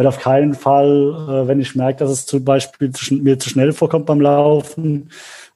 werde 0.00 0.08
auf 0.08 0.18
keinen 0.18 0.54
Fall, 0.54 1.14
äh, 1.28 1.46
wenn 1.46 1.60
ich 1.60 1.74
merke, 1.74 1.98
dass 1.98 2.10
es 2.10 2.24
zum 2.24 2.42
Beispiel 2.42 2.90
zu, 2.90 3.14
mir 3.16 3.38
zu 3.38 3.50
schnell 3.50 3.72
vorkommt 3.72 4.06
beim 4.06 4.22
Laufen, 4.22 5.10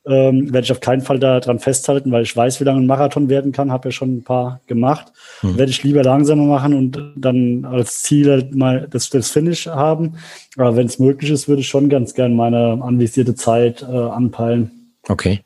ähm, 0.06 0.52
werde 0.52 0.66
ich 0.66 0.72
auf 0.72 0.80
keinen 0.80 1.00
Fall 1.00 1.18
daran 1.18 1.60
festhalten, 1.60 2.12
weil 2.12 2.24
ich 2.24 2.36
weiß, 2.36 2.60
wie 2.60 2.64
lange 2.64 2.82
ein 2.82 2.86
Marathon 2.86 3.30
werden 3.30 3.52
kann, 3.52 3.72
habe 3.72 3.88
ja 3.88 3.92
schon 3.92 4.18
ein 4.18 4.22
paar 4.22 4.60
gemacht. 4.66 5.14
Mhm. 5.40 5.56
Werde 5.56 5.70
ich 5.70 5.82
lieber 5.82 6.02
langsamer 6.02 6.44
machen 6.44 6.74
und 6.74 7.02
dann 7.16 7.64
als 7.64 8.02
Ziel 8.02 8.30
halt 8.30 8.54
mal 8.54 8.86
das, 8.90 9.08
das 9.08 9.30
Finish 9.30 9.66
haben. 9.66 10.16
Aber 10.58 10.76
wenn 10.76 10.88
es 10.88 10.98
möglich 10.98 11.30
ist, 11.30 11.48
würde 11.48 11.62
ich 11.62 11.68
schon 11.68 11.88
ganz 11.88 12.12
gern 12.12 12.36
meine 12.36 12.82
anvisierte 12.82 13.34
Zeit 13.34 13.80
äh, 13.80 13.86
anpeilen. 13.86 14.92
Okay. 15.08 15.40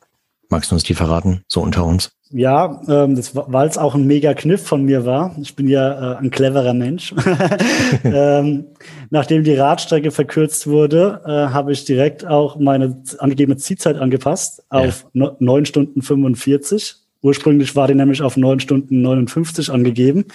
Magst 0.48 0.72
du 0.72 0.74
uns 0.74 0.82
die 0.82 0.94
verraten, 0.94 1.42
so 1.46 1.60
unter 1.60 1.86
uns? 1.86 2.10
Ja, 2.30 2.82
ähm, 2.88 3.16
das, 3.16 3.34
weil 3.34 3.68
es 3.68 3.78
auch 3.78 3.94
ein 3.94 4.06
mega 4.06 4.34
Kniff 4.34 4.62
von 4.62 4.84
mir 4.84 5.06
war. 5.06 5.34
Ich 5.40 5.56
bin 5.56 5.66
ja 5.66 6.14
äh, 6.14 6.16
ein 6.18 6.30
cleverer 6.30 6.74
Mensch. 6.74 7.14
ähm, 8.04 8.66
nachdem 9.08 9.44
die 9.44 9.54
Radstrecke 9.54 10.10
verkürzt 10.10 10.66
wurde, 10.66 11.22
äh, 11.24 11.30
habe 11.30 11.72
ich 11.72 11.86
direkt 11.86 12.26
auch 12.26 12.58
meine 12.58 13.02
angegebene 13.18 13.56
Zielzeit 13.56 13.96
angepasst 13.96 14.62
auf 14.68 15.06
ja. 15.14 15.36
9 15.38 15.64
Stunden 15.64 16.02
45. 16.02 16.96
Ursprünglich 17.22 17.74
war 17.74 17.88
die 17.88 17.94
nämlich 17.94 18.20
auf 18.22 18.36
9 18.36 18.60
Stunden 18.60 19.00
59 19.00 19.70
angegeben. 19.70 20.26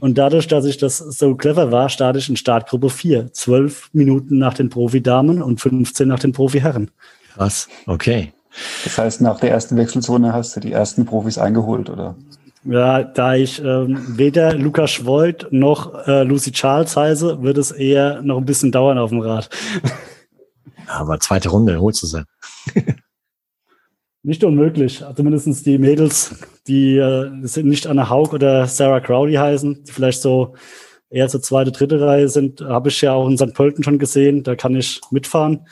Und 0.00 0.18
dadurch, 0.18 0.46
dass 0.46 0.66
ich 0.66 0.76
das 0.76 0.98
so 0.98 1.34
clever 1.34 1.72
war, 1.72 1.88
starte 1.88 2.18
ich 2.18 2.28
in 2.28 2.36
Startgruppe 2.36 2.90
4. 2.90 3.32
Zwölf 3.32 3.88
Minuten 3.92 4.38
nach 4.38 4.54
den 4.54 4.68
Profi-Damen 4.68 5.42
und 5.42 5.60
15 5.60 6.06
nach 6.06 6.20
den 6.20 6.32
Profi-Herren. 6.32 6.90
Was? 7.36 7.68
Okay. 7.86 8.32
Das 8.84 8.98
heißt, 8.98 9.20
nach 9.20 9.40
der 9.40 9.50
ersten 9.50 9.76
Wechselzone 9.76 10.32
hast 10.32 10.56
du 10.56 10.60
die 10.60 10.72
ersten 10.72 11.04
Profis 11.04 11.38
eingeholt, 11.38 11.90
oder? 11.90 12.16
Ja, 12.64 13.02
da 13.02 13.34
ich 13.34 13.62
ähm, 13.62 14.18
weder 14.18 14.54
Lukas 14.54 14.90
Schwoid 14.90 15.46
noch 15.50 16.06
äh, 16.06 16.24
Lucy 16.24 16.52
Charles 16.52 16.96
heiße, 16.96 17.42
wird 17.42 17.56
es 17.56 17.70
eher 17.70 18.20
noch 18.22 18.38
ein 18.38 18.44
bisschen 18.44 18.72
dauern 18.72 18.98
auf 18.98 19.10
dem 19.10 19.20
Rad. 19.20 19.48
Aber 20.86 21.20
zweite 21.20 21.50
Runde 21.50 21.80
holst 21.80 22.02
du 22.02 22.06
sie. 22.06 22.24
Nicht 24.22 24.42
unmöglich. 24.42 25.04
Zumindest 25.14 25.64
die 25.64 25.78
Mädels, 25.78 26.34
die 26.66 26.96
äh, 26.96 27.30
sind 27.46 27.68
nicht 27.68 27.86
Anna 27.86 28.10
Haug 28.10 28.34
oder 28.34 28.66
Sarah 28.66 29.00
Crowley 29.00 29.34
heißen, 29.34 29.84
die 29.84 29.92
vielleicht 29.92 30.20
so 30.20 30.54
eher 31.10 31.28
zur 31.28 31.42
zweite, 31.42 31.72
dritte 31.72 32.00
Reihe 32.00 32.28
sind, 32.28 32.60
habe 32.60 32.88
ich 32.88 33.00
ja 33.00 33.12
auch 33.12 33.28
in 33.28 33.38
St. 33.38 33.54
Pölten 33.54 33.82
schon 33.82 33.98
gesehen. 33.98 34.42
Da 34.42 34.56
kann 34.56 34.76
ich 34.76 35.00
mitfahren. 35.10 35.66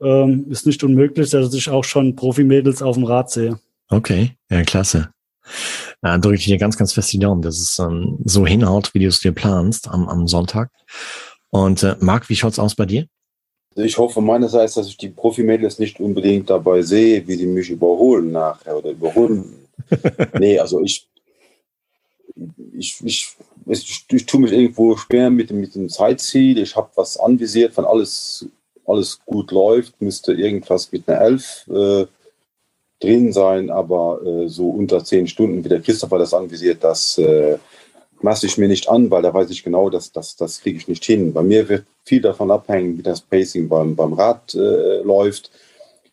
Ähm, 0.00 0.46
ist 0.50 0.66
nicht 0.66 0.82
unmöglich, 0.82 1.30
dass 1.30 1.54
ich 1.54 1.68
auch 1.68 1.84
schon 1.84 2.16
Profimädels 2.16 2.82
auf 2.82 2.96
dem 2.96 3.04
Rad 3.04 3.30
sehe. 3.30 3.58
Okay, 3.88 4.32
ja, 4.50 4.62
klasse. 4.62 5.10
Da 6.00 6.18
drücke 6.18 6.36
ich 6.36 6.44
dir 6.44 6.58
ganz, 6.58 6.76
ganz 6.76 6.92
fest 6.92 7.12
die 7.12 7.18
Daumen, 7.18 7.42
dass 7.42 7.58
es 7.58 7.78
ähm, 7.78 8.18
so 8.24 8.46
hinhaut, 8.46 8.94
wie 8.94 9.00
du 9.00 9.06
es 9.06 9.20
dir 9.20 9.32
planst 9.32 9.88
am, 9.88 10.08
am 10.08 10.26
Sonntag. 10.26 10.70
Und 11.50 11.82
äh, 11.82 11.96
Marc, 12.00 12.28
wie 12.28 12.36
schaut's 12.36 12.58
aus 12.58 12.74
bei 12.74 12.86
dir? 12.86 13.06
Ich 13.76 13.98
hoffe 13.98 14.20
meinerseits, 14.20 14.74
dass 14.74 14.88
ich 14.88 14.96
die 14.96 15.10
Profimädels 15.10 15.78
nicht 15.78 16.00
unbedingt 16.00 16.50
dabei 16.50 16.82
sehe, 16.82 17.26
wie 17.26 17.36
die 17.36 17.46
mich 17.46 17.70
überholen 17.70 18.32
nachher 18.32 18.76
oder 18.76 18.90
überholen. 18.90 19.68
nee, 20.38 20.58
also 20.58 20.80
ich, 20.82 21.08
ich, 22.72 23.00
ich, 23.04 23.36
ich, 23.70 24.04
ich 24.10 24.26
tue 24.26 24.40
mich 24.40 24.52
irgendwo 24.52 24.96
schwer 24.96 25.30
mit, 25.30 25.50
mit 25.52 25.74
dem 25.74 25.88
Zeitziel. 25.88 26.58
Ich 26.58 26.74
habe 26.76 26.90
was 26.96 27.16
anvisiert, 27.16 27.76
wenn 27.76 27.84
alles, 27.84 28.46
alles 28.84 29.20
gut 29.24 29.52
läuft, 29.52 30.00
müsste 30.00 30.32
irgendwas 30.32 30.90
mit 30.90 31.08
einer 31.08 31.20
Elf 31.20 31.66
äh, 31.68 32.06
drin 32.98 33.32
sein, 33.32 33.70
aber 33.70 34.20
äh, 34.24 34.48
so 34.48 34.70
unter 34.70 35.04
zehn 35.04 35.26
Stunden, 35.26 35.64
wie 35.64 35.68
der 35.68 35.80
Christopher 35.80 36.18
das 36.18 36.34
anvisiert, 36.34 36.82
das 36.82 37.16
äh, 37.18 37.58
masse 38.20 38.46
ich 38.46 38.58
mir 38.58 38.68
nicht 38.68 38.88
an, 38.88 39.10
weil 39.10 39.22
da 39.22 39.32
weiß 39.32 39.50
ich 39.50 39.62
genau, 39.62 39.88
dass 39.88 40.12
das, 40.12 40.36
das 40.36 40.60
kriege 40.60 40.78
ich 40.78 40.88
nicht 40.88 41.04
hin. 41.04 41.32
Bei 41.32 41.42
mir 41.42 41.68
wird 41.68 41.84
viel 42.04 42.20
davon 42.20 42.50
abhängen, 42.50 42.98
wie 42.98 43.02
das 43.02 43.20
Pacing 43.20 43.68
beim, 43.68 43.94
beim 43.94 44.12
Rad 44.12 44.54
äh, 44.54 45.02
läuft. 45.02 45.50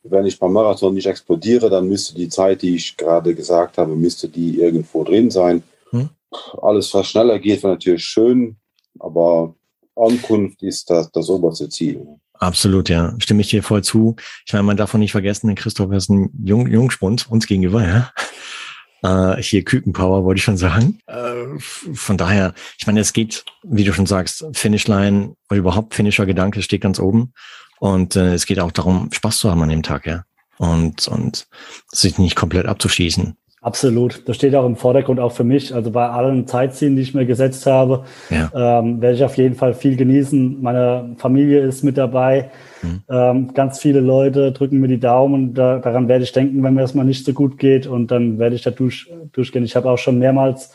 Wenn 0.04 0.26
ich 0.26 0.39
beim 0.39 0.54
Marathon 0.54 0.93
nicht 0.93 1.08
explodiere, 1.08 1.70
dann 1.70 1.89
müsste 1.89 2.15
die 2.15 2.30
Zeit, 2.30 2.62
die 2.62 2.76
ich 2.76 2.96
gerade 2.96 3.36
gesagt 3.36 3.78
habe, 3.78 3.96
müsste 3.96 4.30
die 4.30 4.62
irgendwo 4.62 5.04
drin 5.04 5.32
sein. 5.32 5.63
Alles, 6.62 6.93
was 6.93 7.08
schneller 7.08 7.39
geht, 7.39 7.63
wäre 7.63 7.73
natürlich 7.73 8.04
schön, 8.04 8.58
aber 9.00 9.56
Ankunft 9.95 10.62
ist 10.63 10.89
das, 10.89 11.12
das 11.12 11.30
oberste 11.30 11.69
Ziel. 11.69 12.06
Absolut, 12.34 12.89
ja. 12.89 13.15
Stimme 13.19 13.41
ich 13.41 13.50
dir 13.50 13.63
voll 13.63 13.84
zu. 13.84 14.15
Ich 14.45 14.54
meine, 14.54 14.63
man 14.63 14.78
darf 14.78 14.93
auch 14.93 15.00
nicht 15.00 15.12
vergessen, 15.12 15.56
Christoph 15.56 15.91
ist 15.91 16.10
ein 16.10 16.30
Jung, 16.43 16.67
Jungspund 16.67 17.30
uns 17.30 17.47
gegenüber, 17.47 17.86
ja. 17.86 18.12
Äh, 19.04 19.41
hier 19.41 19.63
Kükenpower, 19.63 20.23
wollte 20.23 20.39
ich 20.39 20.43
schon 20.43 20.58
sagen. 20.58 21.00
Äh, 21.08 21.60
von 21.60 22.17
daher, 22.17 22.54
ich 22.80 22.88
meine, 22.88 23.00
es 23.00 23.13
geht, 23.13 23.45
wie 23.63 23.84
du 23.84 23.93
schon 23.93 24.08
sagst, 24.08 24.45
Finishline 24.54 25.36
oder 25.50 25.60
überhaupt 25.60 25.93
Finisher-Gedanke 25.93 26.62
steht 26.62 26.82
ganz 26.82 27.00
oben. 27.00 27.34
Und 27.80 28.15
äh, 28.15 28.34
es 28.34 28.45
geht 28.45 28.60
auch 28.60 28.71
darum, 28.71 29.10
Spaß 29.12 29.38
zu 29.38 29.52
haben 29.52 29.62
an 29.62 29.69
dem 29.69 29.84
Tag, 29.84 30.06
ja. 30.06 30.23
Und, 30.58 31.08
und 31.08 31.47
sich 31.91 32.17
nicht 32.17 32.36
komplett 32.36 32.65
abzuschießen. 32.65 33.38
Absolut. 33.67 34.21
Das 34.30 34.38
steht 34.38 34.56
auch 34.56 34.65
im 34.65 34.77
Vordergrund 34.77 35.19
auch 35.19 35.34
für 35.34 35.43
mich. 35.43 35.75
Also 35.75 35.91
bei 35.91 36.08
allen 36.08 36.47
Zeitzielen, 36.47 36.95
die 36.95 37.01
ich 37.01 37.13
mir 37.13 37.25
gesetzt 37.25 37.65
habe, 37.65 38.06
ja. 38.30 38.80
ähm, 38.80 39.01
werde 39.01 39.17
ich 39.17 39.25
auf 39.25 39.36
jeden 39.36 39.56
Fall 39.56 39.73
viel 39.73 39.97
genießen. 39.97 40.62
Meine 40.62 41.15
Familie 41.17 41.60
ist 41.60 41.84
mit 41.84 41.97
dabei. 41.97 42.49
Mhm. 42.82 43.01
Ähm, 43.10 43.53
ganz 43.53 43.80
viele 43.80 43.99
Leute 43.99 44.53
drücken 44.53 44.80
mir 44.80 44.88
die 44.88 45.01
Daumen. 45.01 45.53
Da, 45.53 45.80
daran 45.80 46.08
werde 46.08 46.23
ich 46.23 46.32
denken, 46.32 46.63
wenn 46.63 46.75
mir 46.75 46.80
das 46.80 46.93
mal 46.93 47.03
nicht 47.03 47.25
so 47.25 47.34
gut 47.34 47.58
geht. 47.58 47.88
Und 47.88 48.10
dann 48.10 48.39
werde 48.39 48.56
ich 48.56 48.62
da 48.62 48.71
durch, 48.71 49.12
durchgehen. 49.34 49.65
Ich 49.65 49.75
habe 49.75 49.91
auch 49.91 49.97
schon 49.97 50.17
mehrmals 50.17 50.71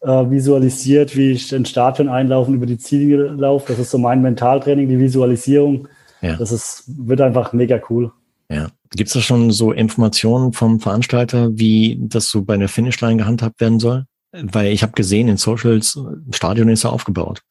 äh, 0.00 0.08
visualisiert, 0.08 1.16
wie 1.16 1.30
ich 1.30 1.46
den 1.46 1.64
Stadion 1.66 2.08
einlaufen, 2.08 2.54
über 2.54 2.66
die 2.66 2.78
Ziele 2.78 3.28
laufe. 3.28 3.66
Das 3.68 3.78
ist 3.78 3.92
so 3.92 3.98
mein 3.98 4.22
Mentaltraining, 4.22 4.88
die 4.88 4.98
Visualisierung. 4.98 5.86
Ja. 6.20 6.34
Das 6.34 6.50
ist, 6.50 6.82
wird 6.88 7.20
einfach 7.20 7.52
mega 7.52 7.80
cool. 7.90 8.10
Ja. 8.54 8.68
Gibt 8.90 9.08
es 9.08 9.14
da 9.14 9.20
schon 9.20 9.50
so 9.50 9.72
Informationen 9.72 10.52
vom 10.52 10.78
Veranstalter, 10.78 11.50
wie 11.58 11.98
das 12.00 12.28
so 12.28 12.42
bei 12.42 12.56
der 12.56 12.68
Finishline 12.68 13.16
gehandhabt 13.16 13.60
werden 13.60 13.80
soll? 13.80 14.04
Weil 14.32 14.72
ich 14.72 14.82
habe 14.82 14.92
gesehen, 14.92 15.28
in 15.28 15.36
Socials, 15.36 15.98
Stadion 16.30 16.68
ist 16.68 16.84
ja 16.84 16.90
aufgebaut. 16.90 17.42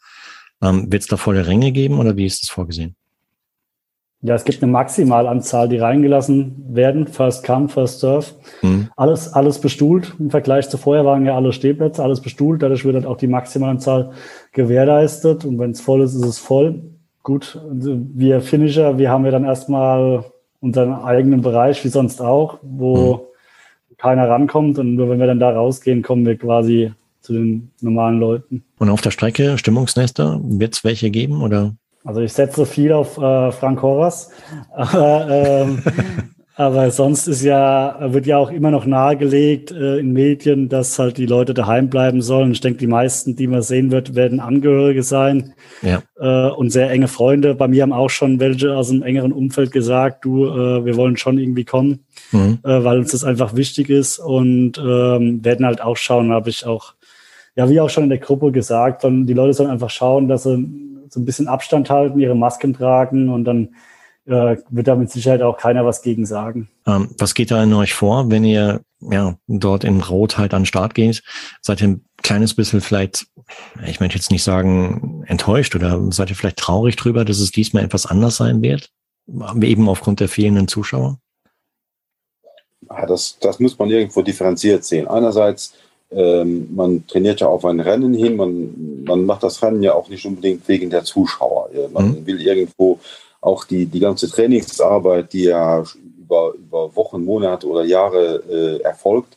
Ähm, 0.61 0.91
Wird 0.91 1.03
es 1.03 1.07
da 1.07 1.17
volle 1.17 1.45
Ränge 1.45 1.71
geben 1.71 1.99
oder 1.99 2.15
wie 2.15 2.25
ist 2.25 2.43
das 2.43 2.49
vorgesehen? 2.49 2.95
Ja, 4.21 4.35
es 4.35 4.45
gibt 4.45 4.63
eine 4.63 4.71
Maximalanzahl, 4.71 5.67
die 5.67 5.77
reingelassen 5.77 6.55
werden. 6.69 7.07
First 7.07 7.45
come, 7.45 7.67
first 7.67 7.99
serve. 7.99 8.27
Mhm. 8.61 8.89
Alles, 8.95 9.33
alles 9.33 9.59
bestuhlt. 9.59 10.15
Im 10.17 10.29
Vergleich 10.29 10.69
zu 10.69 10.77
vorher 10.77 11.03
waren 11.03 11.25
ja 11.25 11.35
alle 11.35 11.51
Stehplätze, 11.51 12.01
alles 12.01 12.21
bestuhlt. 12.21 12.61
Dadurch 12.61 12.85
wird 12.85 12.95
halt 12.95 13.05
auch 13.05 13.17
die 13.17 13.27
Maximalanzahl 13.27 14.11
gewährleistet. 14.53 15.43
Und 15.43 15.59
wenn 15.59 15.71
es 15.71 15.81
voll 15.81 16.01
ist, 16.01 16.13
ist 16.13 16.25
es 16.25 16.37
voll. 16.37 16.83
Gut, 17.21 17.59
wir 17.69 18.39
Finisher, 18.41 18.97
wir 18.97 19.09
haben 19.09 19.25
ja 19.25 19.31
dann 19.31 19.45
erstmal 19.45 20.25
unseren 20.63 20.93
eigenen 20.93 21.41
Bereich, 21.41 21.83
wie 21.83 21.89
sonst 21.89 22.21
auch, 22.21 22.57
wo 22.61 23.13
mhm. 23.13 23.97
keiner 23.97 24.29
rankommt. 24.29 24.79
Und 24.79 24.95
nur 24.95 25.09
wenn 25.09 25.19
wir 25.19 25.27
dann 25.27 25.39
da 25.39 25.51
rausgehen, 25.51 26.01
kommen 26.01 26.25
wir 26.25 26.37
quasi 26.37 26.93
zu 27.19 27.33
den 27.33 27.71
normalen 27.81 28.19
Leuten. 28.19 28.63
Und 28.79 28.89
auf 28.89 29.01
der 29.01 29.11
Strecke 29.11 29.57
Stimmungsnester, 29.57 30.39
wird 30.41 30.73
es 30.73 30.83
welche 30.83 31.11
geben 31.11 31.41
oder? 31.41 31.75
Also 32.05 32.21
ich 32.21 32.33
setze 32.33 32.65
viel 32.65 32.91
auf 32.91 33.17
äh, 33.17 33.51
Frank 33.51 33.81
Horas, 33.81 34.31
aber 34.73 35.27
ähm, 35.29 35.83
aber 36.55 36.91
sonst 36.91 37.27
ist 37.27 37.41
ja, 37.41 37.97
wird 38.13 38.27
ja 38.27 38.37
auch 38.37 38.51
immer 38.51 38.69
noch 38.69 38.85
nahegelegt 38.85 39.71
äh, 39.71 39.97
in 39.97 40.13
Medien, 40.13 40.69
dass 40.69 40.99
halt 40.99 41.17
die 41.17 41.25
Leute 41.25 41.55
daheim 41.55 41.89
bleiben 41.89 42.21
sollen. 42.21 42.51
Ich 42.51 42.61
denke, 42.61 42.77
die 42.77 42.87
meisten, 42.87 43.35
die 43.35 43.47
man 43.47 43.63
sehen 43.63 43.89
wird, 43.89 44.13
werden 44.13 44.39
Angehörige 44.39 45.01
sein 45.01 45.53
ja. 45.81 46.03
äh, 46.19 46.51
und 46.51 46.69
sehr 46.69 46.91
enge 46.91 47.07
Freunde. 47.07 47.55
Bei 47.55 47.67
mir 47.67 47.81
haben 47.81 47.91
auch 47.93 48.11
schon 48.11 48.39
welche 48.39 48.75
aus 48.75 48.91
einem 48.91 49.01
engeren 49.01 49.31
Umfeld 49.31 49.71
gesagt, 49.71 50.25
du, 50.25 50.45
äh, 50.45 50.85
wir 50.85 50.95
wollen 50.95 51.17
schon 51.17 51.39
irgendwie 51.39 51.65
kommen, 51.65 52.05
mhm. 52.31 52.59
äh, 52.63 52.83
weil 52.83 52.99
uns 52.99 53.11
das 53.11 53.23
einfach 53.23 53.55
wichtig 53.55 53.89
ist 53.89 54.19
und 54.19 54.77
ähm, 54.77 55.43
werden 55.43 55.65
halt 55.65 55.81
auch 55.81 55.97
schauen, 55.97 56.31
habe 56.31 56.51
ich 56.51 56.67
auch, 56.67 56.93
ja, 57.55 57.67
wie 57.67 57.79
auch 57.79 57.89
schon 57.89 58.03
in 58.03 58.09
der 58.09 58.19
Gruppe 58.19 58.51
gesagt, 58.51 59.05
und 59.05 59.25
die 59.25 59.33
Leute 59.33 59.53
sollen 59.53 59.71
einfach 59.71 59.89
schauen, 59.89 60.27
dass 60.27 60.43
sie 60.43 60.63
so 61.09 61.19
ein 61.19 61.25
bisschen 61.25 61.47
Abstand 61.47 61.89
halten, 61.89 62.19
ihre 62.19 62.35
Masken 62.35 62.73
tragen 62.73 63.29
und 63.29 63.45
dann 63.45 63.69
äh, 64.25 64.57
wird 64.69 64.87
da 64.87 64.95
mit 64.95 65.11
Sicherheit 65.11 65.41
auch 65.41 65.57
keiner 65.57 65.85
was 65.85 66.01
gegen 66.01 66.25
sagen. 66.25 66.69
Ähm, 66.87 67.09
was 67.17 67.33
geht 67.33 67.51
da 67.51 67.61
in 67.63 67.73
euch 67.73 67.93
vor, 67.93 68.29
wenn 68.31 68.43
ihr 68.43 68.81
ja 69.01 69.35
dort 69.47 69.83
in 69.83 70.01
Rot 70.01 70.37
halt 70.37 70.53
an 70.53 70.61
den 70.61 70.65
Start 70.65 70.93
geht? 70.95 71.23
Seid 71.61 71.81
ihr 71.81 71.89
ein 71.89 72.05
kleines 72.21 72.53
bisschen 72.53 72.81
vielleicht, 72.81 73.27
ich 73.85 73.99
möchte 73.99 74.15
jetzt 74.17 74.31
nicht 74.31 74.43
sagen 74.43 75.23
enttäuscht 75.27 75.75
oder 75.75 75.99
seid 76.11 76.29
ihr 76.29 76.35
vielleicht 76.35 76.57
traurig 76.57 76.95
drüber, 76.95 77.25
dass 77.25 77.39
es 77.39 77.51
diesmal 77.51 77.83
etwas 77.83 78.05
anders 78.05 78.37
sein 78.37 78.61
wird? 78.61 78.89
Eben 79.61 79.89
aufgrund 79.89 80.19
der 80.19 80.29
fehlenden 80.29 80.67
Zuschauer? 80.67 81.17
Ja, 82.89 83.05
das, 83.05 83.37
das 83.39 83.59
muss 83.59 83.77
man 83.77 83.89
irgendwo 83.89 84.21
differenziert 84.21 84.83
sehen. 84.83 85.07
Einerseits 85.07 85.73
ähm, 86.11 86.73
man 86.73 87.07
trainiert 87.07 87.41
ja 87.41 87.47
auf 87.47 87.65
ein 87.65 87.79
Rennen 87.79 88.13
hin, 88.13 88.35
man, 88.35 89.03
man 89.03 89.25
macht 89.25 89.43
das 89.43 89.61
Rennen 89.63 89.81
ja 89.81 89.93
auch 89.93 90.09
nicht 90.09 90.25
unbedingt 90.25 90.67
wegen 90.67 90.89
der 90.89 91.03
Zuschauer. 91.03 91.69
Man 91.91 92.19
mhm. 92.19 92.25
will 92.25 92.41
irgendwo 92.41 92.99
auch 93.43 93.65
die, 93.65 93.85
die 93.85 93.99
ganze 93.99 94.29
Trainingsarbeit, 94.29 95.33
die 95.33 95.45
ja 95.45 95.83
über, 96.17 96.53
über 96.55 96.95
Wochen, 96.95 97.23
Monate 97.23 97.67
oder 97.67 97.83
Jahre 97.83 98.43
äh, 98.49 98.81
erfolgt, 98.81 99.35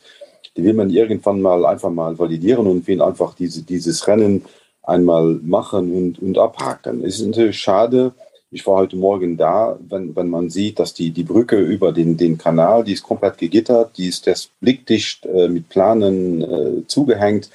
die 0.55 0.63
will 0.63 0.73
man 0.73 0.89
irgendwann 0.89 1.41
mal 1.41 1.65
einfach 1.65 1.91
mal 1.91 2.17
validieren 2.17 2.65
und 2.67 2.87
will 2.87 3.01
einfach 3.01 3.35
diese, 3.35 3.61
dieses 3.63 4.07
Rennen 4.07 4.45
einmal 4.81 5.39
machen 5.43 5.93
und, 5.93 6.19
und 6.19 6.37
abhaken. 6.37 7.03
Es 7.03 7.19
ist 7.19 7.27
natürlich 7.27 7.59
schade, 7.59 8.13
ich 8.49 8.65
war 8.65 8.77
heute 8.77 8.95
Morgen 8.95 9.35
da, 9.35 9.77
wenn, 9.89 10.15
wenn 10.15 10.29
man 10.29 10.49
sieht, 10.49 10.79
dass 10.79 10.93
die, 10.93 11.11
die 11.11 11.25
Brücke 11.25 11.57
über 11.57 11.91
den, 11.91 12.15
den 12.15 12.37
Kanal, 12.37 12.85
die 12.85 12.93
ist 12.93 13.03
komplett 13.03 13.37
gegittert, 13.37 13.97
die 13.97 14.07
ist 14.07 14.25
das 14.25 14.49
blickdicht 14.61 15.25
äh, 15.25 15.49
mit 15.49 15.67
Planen 15.67 16.41
äh, 16.41 16.87
zugehängt. 16.87 17.49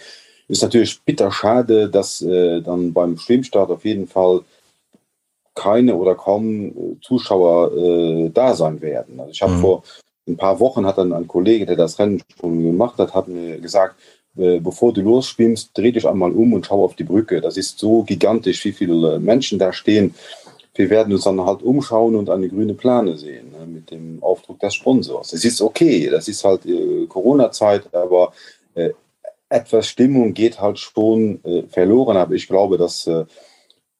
Ist 0.48 0.62
natürlich 0.62 1.00
bitter 1.00 1.32
schade, 1.32 1.88
dass 1.88 2.20
äh, 2.20 2.60
dann 2.60 2.92
beim 2.92 3.16
Schwimmstart 3.16 3.70
auf 3.70 3.86
jeden 3.86 4.06
Fall 4.06 4.42
keine 5.54 5.96
oder 5.96 6.14
kaum 6.14 6.66
äh, 6.66 6.72
Zuschauer 7.02 7.72
äh, 7.76 8.30
da 8.30 8.54
sein 8.54 8.80
werden. 8.80 9.20
Also 9.20 9.32
ich 9.32 9.42
habe 9.42 9.52
mhm. 9.54 9.60
vor 9.60 9.82
ein 10.28 10.36
paar 10.36 10.60
Wochen 10.60 10.86
hat 10.86 10.98
dann 10.98 11.12
ein 11.12 11.26
Kollege, 11.26 11.66
der 11.66 11.76
das 11.76 11.98
Rennen 11.98 12.22
schon 12.40 12.62
gemacht 12.62 12.98
hat, 12.98 13.14
hat 13.14 13.28
mir 13.28 13.58
gesagt, 13.58 13.96
äh, 14.36 14.60
bevor 14.60 14.92
du 14.92 15.02
losschwimmst, 15.02 15.76
dreh 15.76 15.92
dich 15.92 16.06
einmal 16.06 16.32
um 16.32 16.52
und 16.52 16.66
schau 16.66 16.84
auf 16.84 16.94
die 16.94 17.04
Brücke. 17.04 17.40
Das 17.40 17.56
ist 17.56 17.78
so 17.78 18.02
gigantisch, 18.02 18.64
wie 18.64 18.72
viele 18.72 19.18
Menschen 19.18 19.58
da 19.58 19.72
stehen. 19.72 20.14
wir 20.74 20.88
werden 20.88 21.12
uns 21.12 21.24
dann 21.24 21.44
halt 21.44 21.62
umschauen 21.62 22.14
und 22.14 22.30
eine 22.30 22.48
grüne 22.48 22.72
Plane 22.72 23.18
sehen 23.18 23.50
ne, 23.50 23.66
mit 23.66 23.90
dem 23.90 24.22
Aufdruck 24.22 24.58
des 24.60 24.74
Sponsors. 24.74 25.34
Es 25.34 25.44
ist 25.44 25.60
okay, 25.60 26.08
das 26.08 26.28
ist 26.28 26.44
halt 26.44 26.64
äh, 26.64 27.06
Corona-Zeit, 27.06 27.94
aber 27.94 28.32
äh, 28.74 28.90
etwas 29.50 29.86
Stimmung 29.86 30.32
geht 30.32 30.60
halt 30.60 30.78
schon 30.78 31.44
äh, 31.44 31.64
verloren. 31.64 32.16
Aber 32.16 32.34
ich 32.34 32.48
glaube, 32.48 32.78
dass 32.78 33.06
äh, 33.06 33.26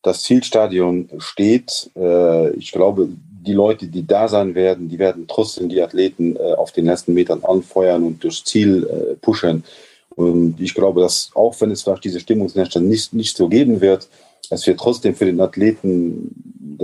das 0.03 0.23
Zielstadion 0.23 1.09
steht. 1.19 1.91
Äh, 1.97 2.51
ich 2.57 2.73
glaube, 2.73 3.09
die 3.47 3.53
Leute, 3.53 3.87
die 3.87 4.07
da 4.07 4.29
sein 4.29 4.55
werden, 4.55 4.89
die 4.89 4.99
werden 4.99 5.27
trotzdem 5.27 5.69
die 5.69 5.83
Athleten 5.83 6.37
äh, 6.37 6.53
auf 6.55 6.73
den 6.73 6.87
letzten 6.87 7.15
Metern 7.15 7.43
anfeuern 7.43 8.05
und 8.05 8.23
durchs 8.23 8.45
Ziel 8.45 8.87
äh, 8.87 9.15
pushen. 9.17 9.65
Und 10.11 10.61
ich 10.61 10.75
glaube, 10.75 11.01
dass 11.01 11.31
auch 11.35 11.59
wenn 11.61 11.71
es 11.71 11.83
vielleicht 11.83 12.05
diese 12.05 12.21
Stimmungsnächte 12.21 12.81
nicht, 12.81 13.13
nicht 13.15 13.37
so 13.37 13.49
geben 13.49 13.81
wird, 13.81 14.09
es 14.51 14.67
wird 14.67 14.79
trotzdem 14.79 15.15
für 15.15 15.25
den 15.25 15.41
Athleten 15.41 16.77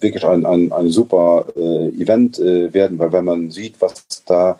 wirklich 0.00 0.24
ein, 0.24 0.46
ein, 0.46 0.72
ein 0.72 0.90
super 0.90 1.46
äh, 1.56 1.88
Event 1.88 2.38
äh, 2.38 2.72
werden, 2.72 2.98
weil 2.98 3.12
wenn 3.12 3.24
man 3.24 3.50
sieht, 3.50 3.80
was 3.80 4.06
da 4.26 4.58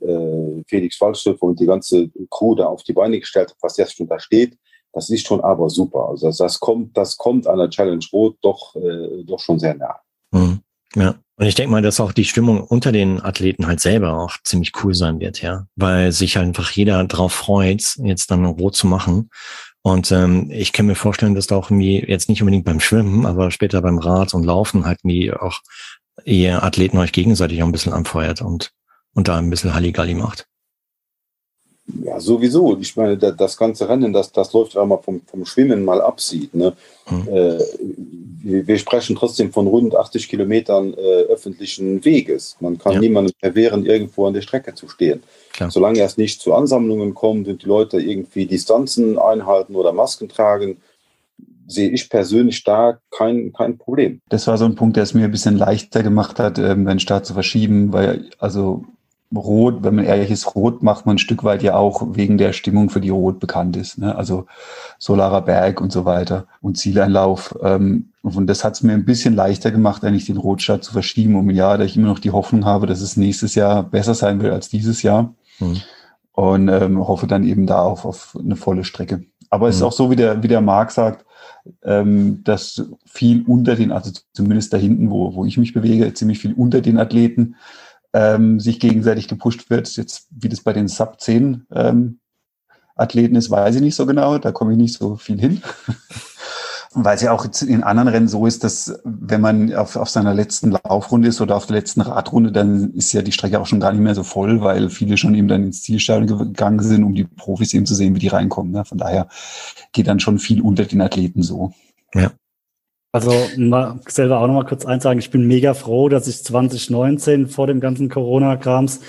äh, 0.00 0.62
Felix 0.66 1.00
Waldschöpfer 1.00 1.42
und 1.42 1.60
die 1.60 1.66
ganze 1.66 2.08
Crew 2.30 2.54
da 2.54 2.66
auf 2.66 2.82
die 2.84 2.92
Beine 2.92 3.20
gestellt 3.20 3.50
hat, 3.50 3.56
was 3.60 3.76
jetzt 3.76 3.96
schon 3.96 4.08
da 4.08 4.18
steht, 4.18 4.56
das 4.96 5.10
ist 5.10 5.26
schon 5.26 5.42
aber 5.42 5.68
super. 5.68 6.08
Also 6.08 6.28
das, 6.28 6.38
das 6.38 6.58
kommt, 6.58 6.96
das 6.96 7.18
kommt 7.18 7.46
an 7.46 7.58
der 7.58 7.68
Challenge 7.68 8.04
Rot 8.14 8.38
doch, 8.40 8.74
äh, 8.76 9.24
doch 9.24 9.38
schon 9.38 9.58
sehr 9.58 9.74
nah. 9.74 9.96
Mhm. 10.30 10.60
Ja. 10.94 11.16
Und 11.38 11.46
ich 11.46 11.54
denke 11.54 11.70
mal, 11.70 11.82
dass 11.82 12.00
auch 12.00 12.12
die 12.12 12.24
Stimmung 12.24 12.64
unter 12.64 12.92
den 12.92 13.20
Athleten 13.22 13.66
halt 13.66 13.80
selber 13.80 14.18
auch 14.18 14.38
ziemlich 14.42 14.72
cool 14.82 14.94
sein 14.94 15.20
wird, 15.20 15.42
ja. 15.42 15.66
Weil 15.76 16.12
sich 16.12 16.38
einfach 16.38 16.70
jeder 16.70 17.04
drauf 17.04 17.34
freut, 17.34 17.96
jetzt 17.98 18.30
dann 18.30 18.46
rot 18.46 18.74
zu 18.74 18.86
machen. 18.86 19.28
Und 19.82 20.10
ähm, 20.12 20.50
ich 20.50 20.72
kann 20.72 20.86
mir 20.86 20.94
vorstellen, 20.94 21.34
dass 21.34 21.46
da 21.46 21.56
auch 21.56 21.70
irgendwie, 21.70 22.02
jetzt 22.02 22.30
nicht 22.30 22.40
unbedingt 22.40 22.64
beim 22.64 22.80
Schwimmen, 22.80 23.26
aber 23.26 23.50
später 23.50 23.82
beim 23.82 23.98
Rad 23.98 24.32
und 24.32 24.44
Laufen 24.44 24.86
halt 24.86 25.00
wie 25.02 25.30
auch 25.30 25.60
ihr 26.24 26.62
Athleten 26.62 26.96
euch 26.96 27.12
gegenseitig 27.12 27.62
auch 27.62 27.66
ein 27.66 27.72
bisschen 27.72 27.92
anfeuert 27.92 28.40
und, 28.40 28.72
und 29.12 29.28
da 29.28 29.36
ein 29.36 29.50
bisschen 29.50 29.74
Halligalli 29.74 30.14
macht. 30.14 30.46
Ja, 32.02 32.18
sowieso. 32.18 32.76
Ich 32.80 32.96
meine, 32.96 33.16
das 33.16 33.56
ganze 33.56 33.88
Rennen, 33.88 34.12
das, 34.12 34.32
das 34.32 34.52
läuft 34.52 34.76
einmal 34.76 34.98
vom, 35.02 35.20
vom 35.24 35.46
Schwimmen 35.46 35.84
mal 35.84 36.00
absieht. 36.00 36.54
Ne? 36.54 36.72
Mhm. 37.08 37.28
Äh, 37.28 37.58
wir 38.42 38.78
sprechen 38.78 39.16
trotzdem 39.16 39.52
von 39.52 39.66
rund 39.66 39.94
80 39.94 40.28
Kilometern 40.28 40.94
äh, 40.94 41.22
öffentlichen 41.22 42.04
Weges. 42.04 42.56
Man 42.60 42.78
kann 42.78 42.94
ja. 42.94 43.00
niemandem 43.00 43.34
verwehren, 43.38 43.84
irgendwo 43.86 44.26
an 44.26 44.34
der 44.34 44.42
Strecke 44.42 44.74
zu 44.74 44.88
stehen. 44.88 45.22
Klar. 45.52 45.70
Solange 45.70 46.00
es 46.00 46.16
nicht 46.16 46.40
zu 46.40 46.54
Ansammlungen 46.54 47.14
kommt 47.14 47.48
und 47.48 47.62
die 47.62 47.66
Leute 47.66 48.00
irgendwie 48.00 48.46
Distanzen 48.46 49.18
einhalten 49.18 49.74
oder 49.74 49.92
Masken 49.92 50.28
tragen, 50.28 50.78
sehe 51.66 51.90
ich 51.90 52.08
persönlich 52.08 52.62
da 52.64 52.98
kein, 53.10 53.52
kein 53.52 53.78
Problem. 53.78 54.20
Das 54.28 54.46
war 54.46 54.58
so 54.58 54.64
ein 54.64 54.76
Punkt, 54.76 54.96
der 54.96 55.02
es 55.02 55.14
mir 55.14 55.24
ein 55.24 55.32
bisschen 55.32 55.56
leichter 55.56 56.02
gemacht 56.02 56.38
hat, 56.38 56.58
ähm, 56.58 56.86
den 56.86 57.00
Start 57.00 57.26
zu 57.26 57.34
verschieben, 57.34 57.92
weil 57.92 58.30
also 58.38 58.84
Rot, 59.34 59.82
wenn 59.82 59.96
man 59.96 60.04
ehrlich 60.04 60.30
ist, 60.30 60.54
Rot 60.54 60.82
macht 60.82 61.06
man 61.06 61.16
ein 61.16 61.18
Stück 61.18 61.42
weit 61.42 61.62
ja 61.62 61.76
auch 61.76 62.14
wegen 62.14 62.38
der 62.38 62.52
Stimmung, 62.52 62.90
für 62.90 63.00
die 63.00 63.10
Rot 63.10 63.40
bekannt 63.40 63.76
ist. 63.76 63.98
Ne? 63.98 64.14
Also 64.14 64.46
Solarer 64.98 65.42
Berg 65.42 65.80
und 65.80 65.92
so 65.92 66.04
weiter 66.04 66.46
und 66.60 66.78
Zieleinlauf. 66.78 67.56
Ähm, 67.62 68.10
und 68.22 68.46
das 68.46 68.64
hat 68.64 68.74
es 68.74 68.82
mir 68.82 68.92
ein 68.92 69.04
bisschen 69.04 69.34
leichter 69.34 69.70
gemacht, 69.70 70.04
eigentlich 70.04 70.26
den 70.26 70.36
Rotstart 70.36 70.84
zu 70.84 70.92
verschieben 70.92 71.34
um 71.36 71.48
ein 71.48 71.54
Jahr, 71.54 71.78
da 71.78 71.84
ich 71.84 71.96
immer 71.96 72.08
noch 72.08 72.18
die 72.18 72.30
Hoffnung 72.30 72.64
habe, 72.64 72.86
dass 72.86 73.00
es 73.00 73.16
nächstes 73.16 73.54
Jahr 73.54 73.82
besser 73.82 74.14
sein 74.14 74.40
wird 74.40 74.52
als 74.52 74.68
dieses 74.68 75.02
Jahr. 75.02 75.34
Mhm. 75.58 75.80
Und 76.32 76.68
ähm, 76.68 77.06
hoffe 77.06 77.26
dann 77.26 77.44
eben 77.44 77.66
da 77.66 77.80
auch 77.80 78.04
auf 78.04 78.36
eine 78.38 78.56
volle 78.56 78.84
Strecke. 78.84 79.24
Aber 79.48 79.68
es 79.68 79.76
ist 79.76 79.80
mhm. 79.80 79.86
auch 79.86 79.92
so, 79.92 80.10
wie 80.10 80.16
der, 80.16 80.42
wie 80.42 80.48
der 80.48 80.60
Marc 80.60 80.92
sagt, 80.92 81.24
ähm, 81.82 82.42
dass 82.44 82.84
viel 83.06 83.42
unter 83.46 83.74
den, 83.74 83.90
also 83.90 84.10
zumindest 84.32 84.72
da 84.72 84.76
hinten, 84.76 85.10
wo, 85.10 85.34
wo 85.34 85.44
ich 85.44 85.56
mich 85.58 85.72
bewege, 85.72 86.12
ziemlich 86.14 86.38
viel 86.38 86.52
unter 86.52 86.80
den 86.80 86.98
Athleten 86.98 87.56
ähm, 88.16 88.58
sich 88.58 88.80
gegenseitig 88.80 89.28
gepusht 89.28 89.68
wird. 89.68 89.94
Jetzt, 89.96 90.26
wie 90.30 90.48
das 90.48 90.60
bei 90.60 90.72
den 90.72 90.88
Sub 90.88 91.20
10 91.20 91.66
ähm, 91.70 92.18
Athleten 92.94 93.36
ist, 93.36 93.50
weiß 93.50 93.74
ich 93.74 93.82
nicht 93.82 93.94
so 93.94 94.06
genau. 94.06 94.38
Da 94.38 94.52
komme 94.52 94.72
ich 94.72 94.78
nicht 94.78 94.94
so 94.94 95.16
viel 95.16 95.38
hin. 95.38 95.62
Weil 96.98 97.16
es 97.16 97.20
ja 97.20 97.32
auch 97.32 97.46
in 97.60 97.82
anderen 97.82 98.08
Rennen 98.08 98.28
so 98.28 98.46
ist, 98.46 98.64
dass 98.64 99.00
wenn 99.04 99.42
man 99.42 99.74
auf, 99.74 99.96
auf 99.96 100.08
seiner 100.08 100.32
letzten 100.32 100.70
Laufrunde 100.70 101.28
ist 101.28 101.42
oder 101.42 101.54
auf 101.54 101.66
der 101.66 101.76
letzten 101.76 102.00
Radrunde, 102.00 102.52
dann 102.52 102.94
ist 102.94 103.12
ja 103.12 103.20
die 103.20 103.32
Strecke 103.32 103.60
auch 103.60 103.66
schon 103.66 103.80
gar 103.80 103.92
nicht 103.92 104.00
mehr 104.00 104.14
so 104.14 104.22
voll, 104.22 104.62
weil 104.62 104.88
viele 104.88 105.18
schon 105.18 105.34
eben 105.34 105.46
dann 105.46 105.64
ins 105.64 105.82
Zielstadion 105.82 106.38
gegangen 106.38 106.80
sind, 106.80 107.04
um 107.04 107.14
die 107.14 107.24
Profis 107.24 107.74
eben 107.74 107.84
zu 107.84 107.94
sehen, 107.94 108.14
wie 108.14 108.20
die 108.20 108.28
reinkommen. 108.28 108.72
Ne? 108.72 108.86
Von 108.86 108.96
daher 108.96 109.28
geht 109.92 110.06
dann 110.06 110.20
schon 110.20 110.38
viel 110.38 110.62
unter 110.62 110.86
den 110.86 111.02
Athleten 111.02 111.42
so. 111.42 111.74
Ja. 112.14 112.30
Also 113.12 113.32
mal 113.56 114.00
selber 114.08 114.40
auch 114.40 114.46
noch 114.46 114.54
mal 114.54 114.66
kurz 114.66 114.84
eins 114.84 115.04
sagen, 115.04 115.18
ich 115.18 115.30
bin 115.30 115.46
mega 115.46 115.74
froh, 115.74 116.08
dass 116.08 116.28
ich 116.28 116.42
2019 116.44 117.46
vor 117.48 117.66
dem 117.66 117.80
ganzen 117.80 118.08
Corona-Krams 118.08 119.00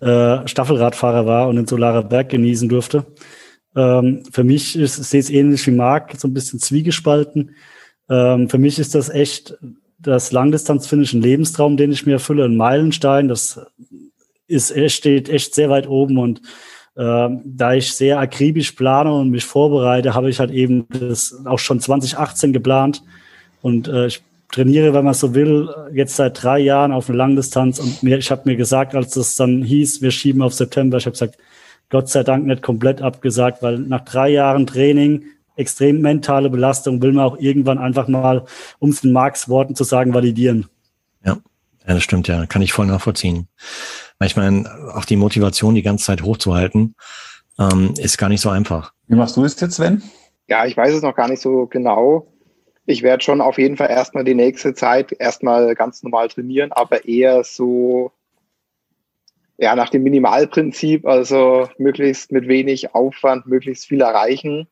äh, 0.00 0.46
Staffelradfahrer 0.48 1.26
war 1.26 1.48
und 1.48 1.56
den 1.56 1.66
Solarer 1.66 2.04
Berg 2.04 2.30
genießen 2.30 2.68
durfte. 2.68 3.06
Ähm, 3.76 4.22
für 4.32 4.44
mich 4.44 4.76
ist, 4.76 4.98
es 4.98 5.30
ähnlich 5.30 5.66
wie 5.66 5.72
Marc, 5.72 6.18
so 6.18 6.26
ein 6.26 6.34
bisschen 6.34 6.58
zwiegespalten. 6.58 7.54
Ähm, 8.08 8.48
für 8.48 8.58
mich 8.58 8.78
ist 8.78 8.94
das 8.94 9.08
echt 9.08 9.56
das 9.98 10.32
Langdistanz-Finish 10.32 11.12
ein 11.12 11.22
Lebenstraum, 11.22 11.76
den 11.76 11.92
ich 11.92 12.06
mir 12.06 12.12
erfülle, 12.12 12.44
ein 12.44 12.56
Meilenstein. 12.56 13.28
Das 13.28 13.60
ist, 14.46 14.74
steht 14.90 15.28
echt 15.28 15.54
sehr 15.54 15.70
weit 15.70 15.86
oben 15.86 16.18
und 16.18 16.40
äh, 16.96 17.28
da 17.44 17.74
ich 17.74 17.92
sehr 17.92 18.18
akribisch 18.18 18.72
plane 18.72 19.12
und 19.12 19.30
mich 19.30 19.44
vorbereite, 19.44 20.14
habe 20.14 20.30
ich 20.30 20.40
halt 20.40 20.50
eben 20.50 20.86
das 20.88 21.34
auch 21.44 21.58
schon 21.58 21.80
2018 21.80 22.52
geplant, 22.52 23.02
und 23.62 23.88
äh, 23.88 24.06
ich 24.06 24.22
trainiere, 24.50 24.92
wenn 24.94 25.04
man 25.04 25.14
so 25.14 25.34
will, 25.34 25.68
jetzt 25.92 26.16
seit 26.16 26.42
drei 26.42 26.58
Jahren 26.58 26.92
auf 26.92 27.08
eine 27.08 27.18
Langdistanz. 27.18 27.78
Und 27.78 28.02
mir, 28.02 28.18
ich 28.18 28.30
habe 28.30 28.42
mir 28.44 28.56
gesagt, 28.56 28.94
als 28.94 29.16
es 29.16 29.36
dann 29.36 29.62
hieß, 29.62 30.02
wir 30.02 30.10
schieben 30.10 30.42
auf 30.42 30.54
September, 30.54 30.98
ich 30.98 31.06
habe 31.06 31.12
gesagt, 31.12 31.38
Gott 31.88 32.08
sei 32.08 32.22
Dank 32.22 32.46
nicht 32.46 32.62
komplett 32.62 33.02
abgesagt, 33.02 33.62
weil 33.62 33.78
nach 33.78 34.04
drei 34.04 34.30
Jahren 34.30 34.66
Training, 34.66 35.24
extrem 35.56 36.00
mentale 36.00 36.48
Belastung, 36.48 37.02
will 37.02 37.12
man 37.12 37.24
auch 37.24 37.38
irgendwann 37.38 37.78
einfach 37.78 38.08
mal, 38.08 38.44
um 38.78 38.90
es 38.90 39.04
in 39.04 39.12
Marx 39.12 39.48
Worten 39.48 39.74
zu 39.74 39.84
sagen, 39.84 40.14
validieren. 40.14 40.66
Ja. 41.24 41.38
Ja, 41.86 41.94
das 41.94 42.02
stimmt, 42.02 42.28
ja. 42.28 42.46
Kann 42.46 42.62
ich 42.62 42.72
voll 42.72 42.86
nachvollziehen. 42.86 43.48
Manchmal 44.18 44.66
auch 44.94 45.04
die 45.04 45.16
Motivation 45.16 45.74
die 45.74 45.82
ganze 45.82 46.04
Zeit 46.04 46.22
hochzuhalten, 46.22 46.94
ähm, 47.58 47.94
ist 47.98 48.18
gar 48.18 48.28
nicht 48.28 48.40
so 48.40 48.50
einfach. 48.50 48.92
Wie 49.06 49.16
machst 49.16 49.36
du 49.36 49.44
es 49.44 49.58
jetzt, 49.60 49.76
Sven? 49.76 50.02
Ja, 50.46 50.66
ich 50.66 50.76
weiß 50.76 50.94
es 50.94 51.02
noch 51.02 51.16
gar 51.16 51.28
nicht 51.28 51.42
so 51.42 51.66
genau 51.66 52.32
ich 52.86 53.02
werde 53.02 53.22
schon 53.22 53.40
auf 53.40 53.58
jeden 53.58 53.76
Fall 53.76 53.90
erstmal 53.90 54.24
die 54.24 54.34
nächste 54.34 54.74
Zeit 54.74 55.12
erstmal 55.12 55.74
ganz 55.74 56.02
normal 56.02 56.28
trainieren, 56.28 56.72
aber 56.72 57.06
eher 57.06 57.44
so 57.44 58.12
ja 59.58 59.76
nach 59.76 59.90
dem 59.90 60.02
Minimalprinzip, 60.02 61.06
also 61.06 61.68
möglichst 61.78 62.32
mit 62.32 62.48
wenig 62.48 62.94
Aufwand, 62.94 63.46
möglichst 63.46 63.86
viel 63.86 64.00
erreichen. 64.00 64.66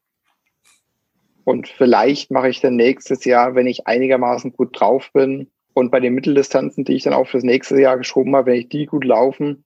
Und 1.44 1.68
vielleicht 1.68 2.30
mache 2.30 2.48
ich 2.48 2.60
dann 2.60 2.76
nächstes 2.76 3.24
Jahr, 3.24 3.54
wenn 3.54 3.66
ich 3.66 3.86
einigermaßen 3.86 4.52
gut 4.52 4.78
drauf 4.78 5.10
bin 5.12 5.50
und 5.74 5.90
bei 5.90 6.00
den 6.00 6.14
Mitteldistanzen, 6.14 6.84
die 6.84 6.94
ich 6.94 7.04
dann 7.04 7.12
auch 7.12 7.26
fürs 7.26 7.44
nächste 7.44 7.80
Jahr 7.80 7.98
geschoben 7.98 8.34
habe, 8.34 8.50
wenn 8.50 8.60
ich 8.60 8.68
die 8.68 8.86
gut 8.86 9.04
laufen, 9.04 9.64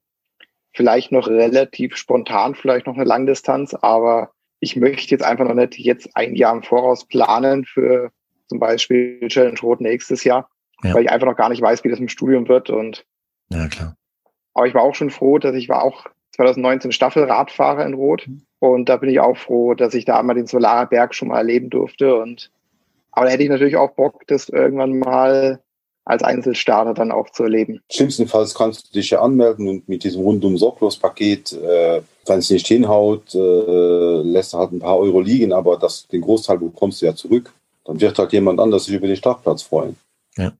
vielleicht 0.72 1.12
noch 1.12 1.28
relativ 1.28 1.96
spontan, 1.96 2.54
vielleicht 2.54 2.86
noch 2.86 2.94
eine 2.94 3.04
Langdistanz, 3.04 3.74
aber 3.74 4.32
ich 4.60 4.76
möchte 4.76 5.10
jetzt 5.12 5.24
einfach 5.24 5.46
noch 5.46 5.54
nicht 5.54 5.78
jetzt 5.78 6.16
ein 6.16 6.34
Jahr 6.34 6.54
im 6.54 6.62
Voraus 6.62 7.04
planen 7.04 7.64
für 7.64 8.10
zum 8.52 8.60
Beispiel 8.60 9.26
Challenge 9.28 9.58
Rot 9.62 9.80
nächstes 9.80 10.24
Jahr, 10.24 10.50
ja. 10.82 10.92
weil 10.92 11.04
ich 11.04 11.10
einfach 11.10 11.26
noch 11.26 11.36
gar 11.36 11.48
nicht 11.48 11.62
weiß, 11.62 11.84
wie 11.84 11.88
das 11.88 11.98
im 11.98 12.08
Studium 12.08 12.48
wird. 12.48 12.68
Und 12.68 13.06
ja, 13.48 13.66
klar. 13.68 13.96
Aber 14.52 14.66
ich 14.66 14.74
war 14.74 14.82
auch 14.82 14.94
schon 14.94 15.08
froh, 15.08 15.38
dass 15.38 15.54
ich 15.54 15.70
war 15.70 15.82
auch 15.82 16.04
2019 16.36 16.92
Staffelradfahrer 16.92 17.86
in 17.86 17.94
Rot. 17.94 18.28
Und 18.58 18.90
da 18.90 18.98
bin 18.98 19.08
ich 19.08 19.20
auch 19.20 19.38
froh, 19.38 19.72
dass 19.72 19.94
ich 19.94 20.04
da 20.04 20.22
mal 20.22 20.34
den 20.34 20.46
Solarer 20.46 20.86
Berg 20.86 21.14
schon 21.14 21.28
mal 21.28 21.38
erleben 21.38 21.70
durfte. 21.70 22.14
Und 22.14 22.50
aber 23.10 23.24
da 23.24 23.32
hätte 23.32 23.42
ich 23.42 23.48
natürlich 23.48 23.76
auch 23.76 23.92
Bock, 23.92 24.26
das 24.26 24.50
irgendwann 24.50 24.98
mal 24.98 25.60
als 26.04 26.22
Einzelstarter 26.22 26.92
dann 26.92 27.10
auch 27.10 27.30
zu 27.30 27.44
erleben. 27.44 27.80
Schlimmstenfalls 27.90 28.54
kannst 28.54 28.88
du 28.88 28.92
dich 28.92 29.10
ja 29.10 29.22
anmelden 29.22 29.66
und 29.66 29.88
mit 29.88 30.04
diesem 30.04 30.22
rundum 30.22 30.58
sorglos 30.58 30.98
Paket, 30.98 31.52
äh, 31.54 32.02
wenn 32.26 32.38
es 32.38 32.50
nicht 32.50 32.66
hinhaut, 32.66 33.34
äh, 33.34 34.22
lässt 34.22 34.52
du 34.52 34.58
halt 34.58 34.72
ein 34.72 34.80
paar 34.80 34.98
Euro 34.98 35.20
liegen, 35.20 35.52
aber 35.54 35.78
das, 35.78 36.06
den 36.08 36.20
Großteil 36.20 36.58
bekommst 36.58 37.00
du 37.00 37.06
ja 37.06 37.14
zurück 37.14 37.52
dann 37.84 38.00
wird 38.00 38.18
halt 38.18 38.32
jemand 38.32 38.60
anders 38.60 38.84
sich 38.84 38.94
über 38.94 39.06
den 39.06 39.16
Startplatz 39.16 39.62
freuen. 39.62 39.96
Ja. 40.36 40.52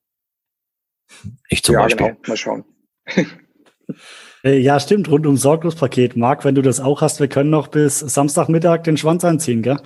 Ich 1.49 1.63
zum 1.63 1.75
ja, 1.75 1.83
Beispiel. 1.83 2.07
Genau. 2.09 2.21
Mal 2.27 2.37
schauen. 2.37 2.65
Äh, 4.45 4.59
ja, 4.59 4.81
stimmt, 4.81 5.09
rund 5.09 5.25
um 5.27 5.37
Sorglospaket. 5.37 6.17
Marc, 6.17 6.45
wenn 6.45 6.57
du 6.57 6.63
das 6.63 6.81
auch 6.81 7.01
hast, 7.01 7.21
wir 7.21 7.29
können 7.29 7.51
noch 7.51 7.69
bis 7.69 8.01
Samstagmittag 8.01 8.83
den 8.83 8.97
Schwanz 8.97 9.25
einziehen, 9.25 9.63
gell? 9.63 9.79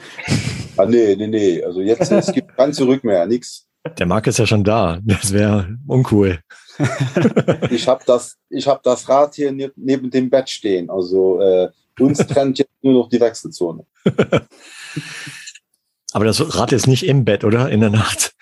Ah, 0.79 0.87
nee, 0.87 1.14
nee, 1.14 1.27
nee. 1.27 1.62
Also 1.62 1.83
jetzt, 1.83 2.11
es 2.11 2.33
gibt 2.33 2.57
kein 2.57 2.72
Zurück 2.72 3.05
mehr, 3.05 3.27
nix. 3.27 3.68
Der 3.99 4.07
Marc 4.07 4.27
ist 4.27 4.38
ja 4.38 4.46
schon 4.46 4.64
da. 4.64 4.99
Das 5.05 5.33
wäre 5.33 5.77
uncool. 5.87 6.40
ich 7.70 7.87
habe 7.87 8.03
das, 8.07 8.37
hab 8.51 8.83
das 8.83 9.09
Rad 9.09 9.35
hier 9.35 9.53
ne 9.53 9.72
neben 9.77 10.11
dem 10.11 10.31
Bett 10.31 10.49
stehen. 10.49 10.88
Also 10.88 11.40
äh, 11.40 11.68
uns 12.01 12.18
trennt 12.18 12.59
jetzt 12.59 12.83
nur 12.83 12.94
noch 12.94 13.09
die 13.09 13.20
Wechselzone. 13.20 13.85
Aber 16.16 16.24
das 16.24 16.57
Rad 16.57 16.72
ist 16.72 16.87
nicht 16.87 17.02
im 17.02 17.26
Bett, 17.26 17.44
oder? 17.44 17.68
In 17.68 17.81
der 17.81 17.90
Nacht. 17.90 18.35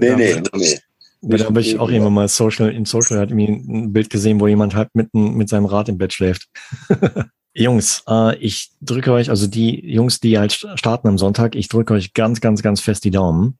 Nee, 0.00 0.16
nee, 0.16 0.42
nee. 0.56 0.78
Da 1.22 1.44
habe 1.44 1.60
ich 1.60 1.78
auch 1.78 1.88
irgendwann 1.88 2.14
mal 2.14 2.26
Social, 2.26 2.68
in 2.68 2.84
Social 2.84 3.20
hat 3.20 3.30
irgendwie 3.30 3.46
ein 3.46 3.92
Bild 3.92 4.10
gesehen, 4.10 4.40
wo 4.40 4.48
jemand 4.48 4.74
halt 4.74 4.88
mit, 4.92 5.14
mit 5.14 5.48
seinem 5.48 5.66
Rad 5.66 5.88
im 5.88 5.98
Bett 5.98 6.12
schläft. 6.12 6.48
Jungs, 7.54 8.02
äh, 8.08 8.36
ich 8.38 8.72
drücke 8.80 9.12
euch, 9.12 9.30
also 9.30 9.46
die 9.46 9.88
Jungs, 9.88 10.18
die 10.18 10.36
halt 10.36 10.52
starten 10.52 11.06
am 11.06 11.16
Sonntag, 11.16 11.54
ich 11.54 11.68
drücke 11.68 11.94
euch 11.94 12.12
ganz, 12.12 12.40
ganz, 12.40 12.60
ganz 12.60 12.80
fest 12.80 13.04
die 13.04 13.12
Daumen, 13.12 13.56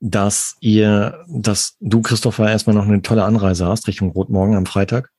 dass 0.00 0.56
ihr, 0.60 1.26
dass 1.28 1.76
du, 1.80 2.00
Christopher, 2.00 2.48
erstmal 2.48 2.74
noch 2.74 2.88
eine 2.88 3.02
tolle 3.02 3.24
Anreise 3.24 3.66
hast 3.66 3.86
Richtung 3.86 4.12
Rotmorgen 4.12 4.56
am 4.56 4.64
Freitag 4.64 5.10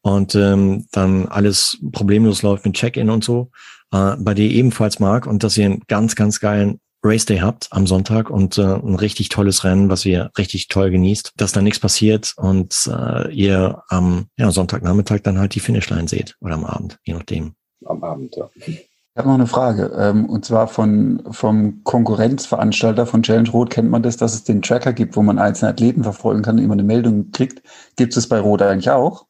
und 0.00 0.34
ähm, 0.34 0.86
dann 0.92 1.28
alles 1.28 1.76
problemlos 1.92 2.40
läuft 2.40 2.64
mit 2.64 2.76
Check-in 2.76 3.10
und 3.10 3.24
so. 3.24 3.50
Äh, 3.92 4.16
bei 4.18 4.34
dir 4.34 4.50
ebenfalls, 4.50 4.98
Marc, 4.98 5.26
und 5.26 5.44
dass 5.44 5.56
ihr 5.56 5.66
einen 5.66 5.82
ganz, 5.86 6.14
ganz 6.16 6.40
geilen 6.40 6.80
Race 7.02 7.26
Day 7.26 7.38
habt 7.38 7.68
am 7.70 7.86
Sonntag 7.86 8.28
und 8.28 8.58
äh, 8.58 8.62
ein 8.62 8.96
richtig 8.96 9.28
tolles 9.28 9.64
Rennen, 9.64 9.88
was 9.88 10.04
ihr 10.04 10.30
richtig 10.36 10.68
toll 10.68 10.90
genießt, 10.90 11.32
dass 11.36 11.52
da 11.52 11.62
nichts 11.62 11.78
passiert 11.78 12.34
und 12.36 12.74
äh, 12.88 13.32
ihr 13.32 13.82
am 13.88 14.26
ja, 14.36 14.50
Sonntagnachmittag 14.50 15.20
dann 15.22 15.38
halt 15.38 15.54
die 15.54 15.60
Finishline 15.60 16.08
seht 16.08 16.36
oder 16.40 16.54
am 16.54 16.64
Abend, 16.64 16.98
je 17.04 17.14
nachdem. 17.14 17.54
Am 17.84 18.02
Abend, 18.02 18.34
ja. 18.36 18.50
Ich 18.56 19.20
habe 19.20 19.28
noch 19.28 19.34
eine 19.34 19.46
Frage, 19.46 19.92
ähm, 19.96 20.26
und 20.26 20.44
zwar 20.44 20.68
von, 20.68 21.22
vom 21.30 21.82
Konkurrenzveranstalter 21.84 23.06
von 23.06 23.22
Challenge 23.22 23.50
Rot 23.50 23.70
kennt 23.70 23.90
man 23.90 24.02
das, 24.02 24.16
dass 24.16 24.34
es 24.34 24.44
den 24.44 24.62
Tracker 24.62 24.92
gibt, 24.92 25.16
wo 25.16 25.22
man 25.22 25.38
einzelne 25.38 25.70
Athleten 25.70 26.02
verfolgen 26.02 26.42
kann 26.42 26.58
und 26.58 26.64
immer 26.64 26.74
eine 26.74 26.84
Meldung 26.84 27.30
kriegt. 27.30 27.62
Gibt 27.96 28.16
es 28.16 28.28
bei 28.28 28.38
Rot 28.38 28.62
eigentlich 28.62 28.90
auch? 28.90 29.26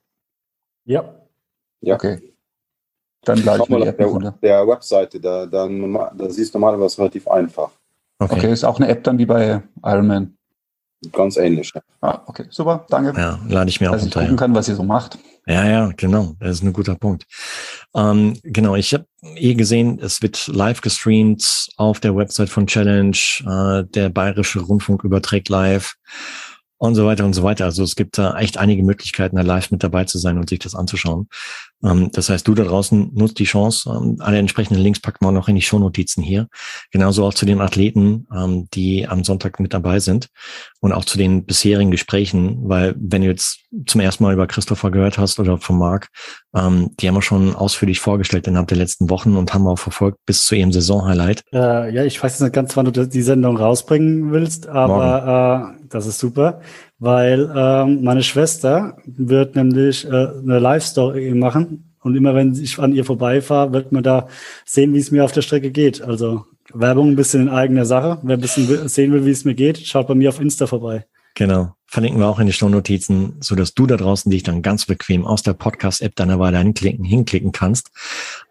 Ja. 0.85 1.15
Ja. 1.81 1.95
Okay. 1.95 2.35
Dann 3.29 3.45
lade 3.45 3.63
ich 3.63 3.67
Schau 3.69 3.73
mir 3.75 3.79
mal 3.79 3.85
die 3.85 3.89
auf 3.89 3.89
App 3.89 3.99
der, 3.99 4.07
runter. 4.07 4.35
der 4.43 4.67
Webseite, 4.69 5.21
da, 5.21 5.47
da, 5.47 5.69
da 5.69 6.31
siehst 6.31 6.55
du 6.55 6.59
normalerweise 6.59 6.99
relativ 6.99 7.29
einfach. 7.29 7.71
Okay, 8.19 8.53
ist 8.53 8.65
auch 8.65 8.79
eine 8.81 8.89
App 8.89 9.05
dann 9.05 9.19
wie 9.19 9.27
bei 9.27 9.63
Ironman. 9.85 10.35
Ganz 11.13 11.37
ähnlich. 11.37 11.71
Ja. 11.75 11.81
Ah, 12.01 12.21
okay, 12.27 12.47
super, 12.51 12.85
danke. 12.89 13.13
Ja, 13.19 13.39
lade 13.49 13.71
ich 13.71 13.81
mir 13.81 13.89
auch 13.91 13.93
Dass 13.93 14.03
ich 14.03 14.07
runter. 14.07 14.21
gucken 14.21 14.35
Ja. 14.37 14.39
kann, 14.41 14.55
was 14.57 14.69
ihr 14.69 14.75
so 14.75 14.83
macht. 14.83 15.17
ja, 15.47 15.65
ja, 15.65 15.91
genau. 15.97 16.35
Das 16.41 16.57
ist 16.57 16.63
ein 16.65 16.73
guter 16.73 16.97
Punkt. 16.97 17.25
Ähm, 17.95 18.37
genau, 18.43 18.75
ich 18.75 18.93
habe 18.95 19.07
eh 19.37 19.55
gesehen, 19.55 20.01
es 20.03 20.21
wird 20.23 20.49
live 20.49 20.81
gestreamt 20.81 21.69
auf 21.77 22.01
der 22.01 22.17
Website 22.17 22.49
von 22.49 22.67
Challenge. 22.67 23.17
Äh, 23.47 23.85
der 23.95 24.09
Bayerische 24.09 24.59
Rundfunk 24.61 25.05
überträgt 25.05 25.49
live 25.49 25.95
und 26.79 26.97
so 26.97 27.07
weiter 27.07 27.25
und 27.25 27.33
so 27.35 27.45
weiter. 27.45 27.67
Also 27.67 27.85
es 27.85 27.95
gibt 27.95 28.19
da 28.19 28.37
echt 28.37 28.59
einige 28.59 28.83
Möglichkeiten, 28.83 29.37
da 29.37 29.43
live 29.43 29.71
mit 29.71 29.85
dabei 29.85 30.03
zu 30.05 30.19
sein 30.19 30.37
und 30.37 30.49
sich 30.49 30.59
das 30.59 30.75
anzuschauen. 30.75 31.29
Ähm, 31.85 32.11
das 32.13 32.29
heißt, 32.29 32.47
du 32.47 32.55
da 32.55 32.65
draußen 32.65 33.11
nutzt 33.15 33.39
die 33.39 33.45
Chance. 33.45 33.91
Ähm, 33.91 34.17
alle 34.21 34.39
entsprechenden 34.39 34.83
Links 34.83 35.01
packen 35.01 35.25
wir 35.25 35.29
auch 35.29 35.33
noch 35.33 35.49
in 35.49 35.55
die 35.55 35.63
Shownotizen 35.63 36.23
hier. 36.23 36.49
Genauso 36.91 37.25
auch 37.25 37.35
zu 37.35 37.47
den 37.47 37.61
Athleten, 37.61 38.27
ähm, 38.35 38.69
die 38.75 39.07
am 39.07 39.25
Sonntag 39.25 39.61
mit 39.61 39.75
dabei 39.75 40.01
sind 40.01 40.29
und 40.81 40.93
auch 40.93 41.05
zu 41.05 41.19
den 41.19 41.45
bisherigen 41.45 41.91
Gesprächen, 41.91 42.69
weil 42.69 42.95
wenn 42.99 43.23
du 43.23 43.29
jetzt 43.29 43.61
zum 43.87 44.01
ersten 44.01 44.25
Mal 44.25 44.33
über 44.33 44.47
Christopher 44.47 44.91
gehört 44.91 45.19
hast 45.19 45.39
oder 45.39 45.59
von 45.59 45.79
Marc, 45.79 46.09
die 46.55 47.07
haben 47.07 47.15
wir 47.15 47.23
schon 47.23 47.55
ausführlich 47.55 48.01
vorgestellt 48.01 48.47
innerhalb 48.47 48.69
der 48.69 48.79
letzten 48.79 49.11
Wochen 49.11 49.37
und 49.37 49.53
haben 49.53 49.67
auch 49.67 49.79
verfolgt 49.79 50.19
bis 50.25 50.47
zu 50.47 50.57
ihrem 50.57 50.73
Saisonhighlight. 50.73 51.45
Äh, 51.53 51.95
ja, 51.95 52.05
ich 52.05 52.21
weiß 52.21 52.33
jetzt 52.33 52.41
nicht 52.41 52.55
ganz, 52.55 52.77
wann 52.77 52.91
du 52.91 53.07
die 53.07 53.23
Sendung 53.23 53.57
rausbringen 53.57 54.33
willst, 54.33 54.67
aber 54.67 55.75
äh, 55.79 55.87
das 55.89 56.07
ist 56.07 56.19
super, 56.19 56.61
weil 56.99 57.51
ähm, 57.55 58.03
meine 58.03 58.23
Schwester 58.23 58.97
wird 59.07 59.57
nämlich 59.57 60.05
äh, 60.05 60.09
eine 60.09 60.59
Live-Story 60.59 61.33
machen 61.35 61.95
und 62.01 62.17
immer 62.17 62.35
wenn 62.35 62.55
ich 62.55 62.79
an 62.79 62.95
ihr 62.95 63.05
vorbeifahre, 63.05 63.73
wird 63.73 63.93
man 63.93 64.03
da 64.03 64.29
sehen, 64.65 64.95
wie 64.95 64.99
es 64.99 65.11
mir 65.11 65.25
auf 65.25 65.33
der 65.33 65.43
Strecke 65.43 65.71
geht. 65.71 66.03
Also 66.03 66.47
Werbung 66.73 67.11
ein 67.11 67.17
bisschen 67.17 67.43
in 67.43 67.49
eigener 67.49 67.85
Sache. 67.85 68.19
Wer 68.23 68.37
ein 68.37 68.41
bisschen 68.41 68.89
sehen 68.89 69.13
will, 69.13 69.25
wie 69.25 69.31
es 69.31 69.45
mir 69.45 69.55
geht, 69.55 69.79
schaut 69.79 70.09
bei 70.09 70.15
mir 70.15 70.29
auf 70.29 70.41
Insta 70.41 70.67
vorbei. 70.67 71.07
Genau. 71.35 71.75
Verlinken 71.87 72.21
wir 72.21 72.27
auch 72.27 72.39
in 72.39 72.47
die 72.47 72.53
Shownotizen, 72.53 73.37
so 73.41 73.55
dass 73.55 73.73
du 73.73 73.87
da 73.87 73.97
draußen 73.97 74.31
dich 74.31 74.43
dann 74.43 74.61
ganz 74.61 74.85
bequem 74.85 75.25
aus 75.25 75.43
der 75.43 75.55
Podcast-App 75.55 76.17
deiner 76.17 76.39
Wahl 76.39 76.57
hinklicken, 76.57 77.05
hinklicken 77.05 77.53
kannst 77.53 77.91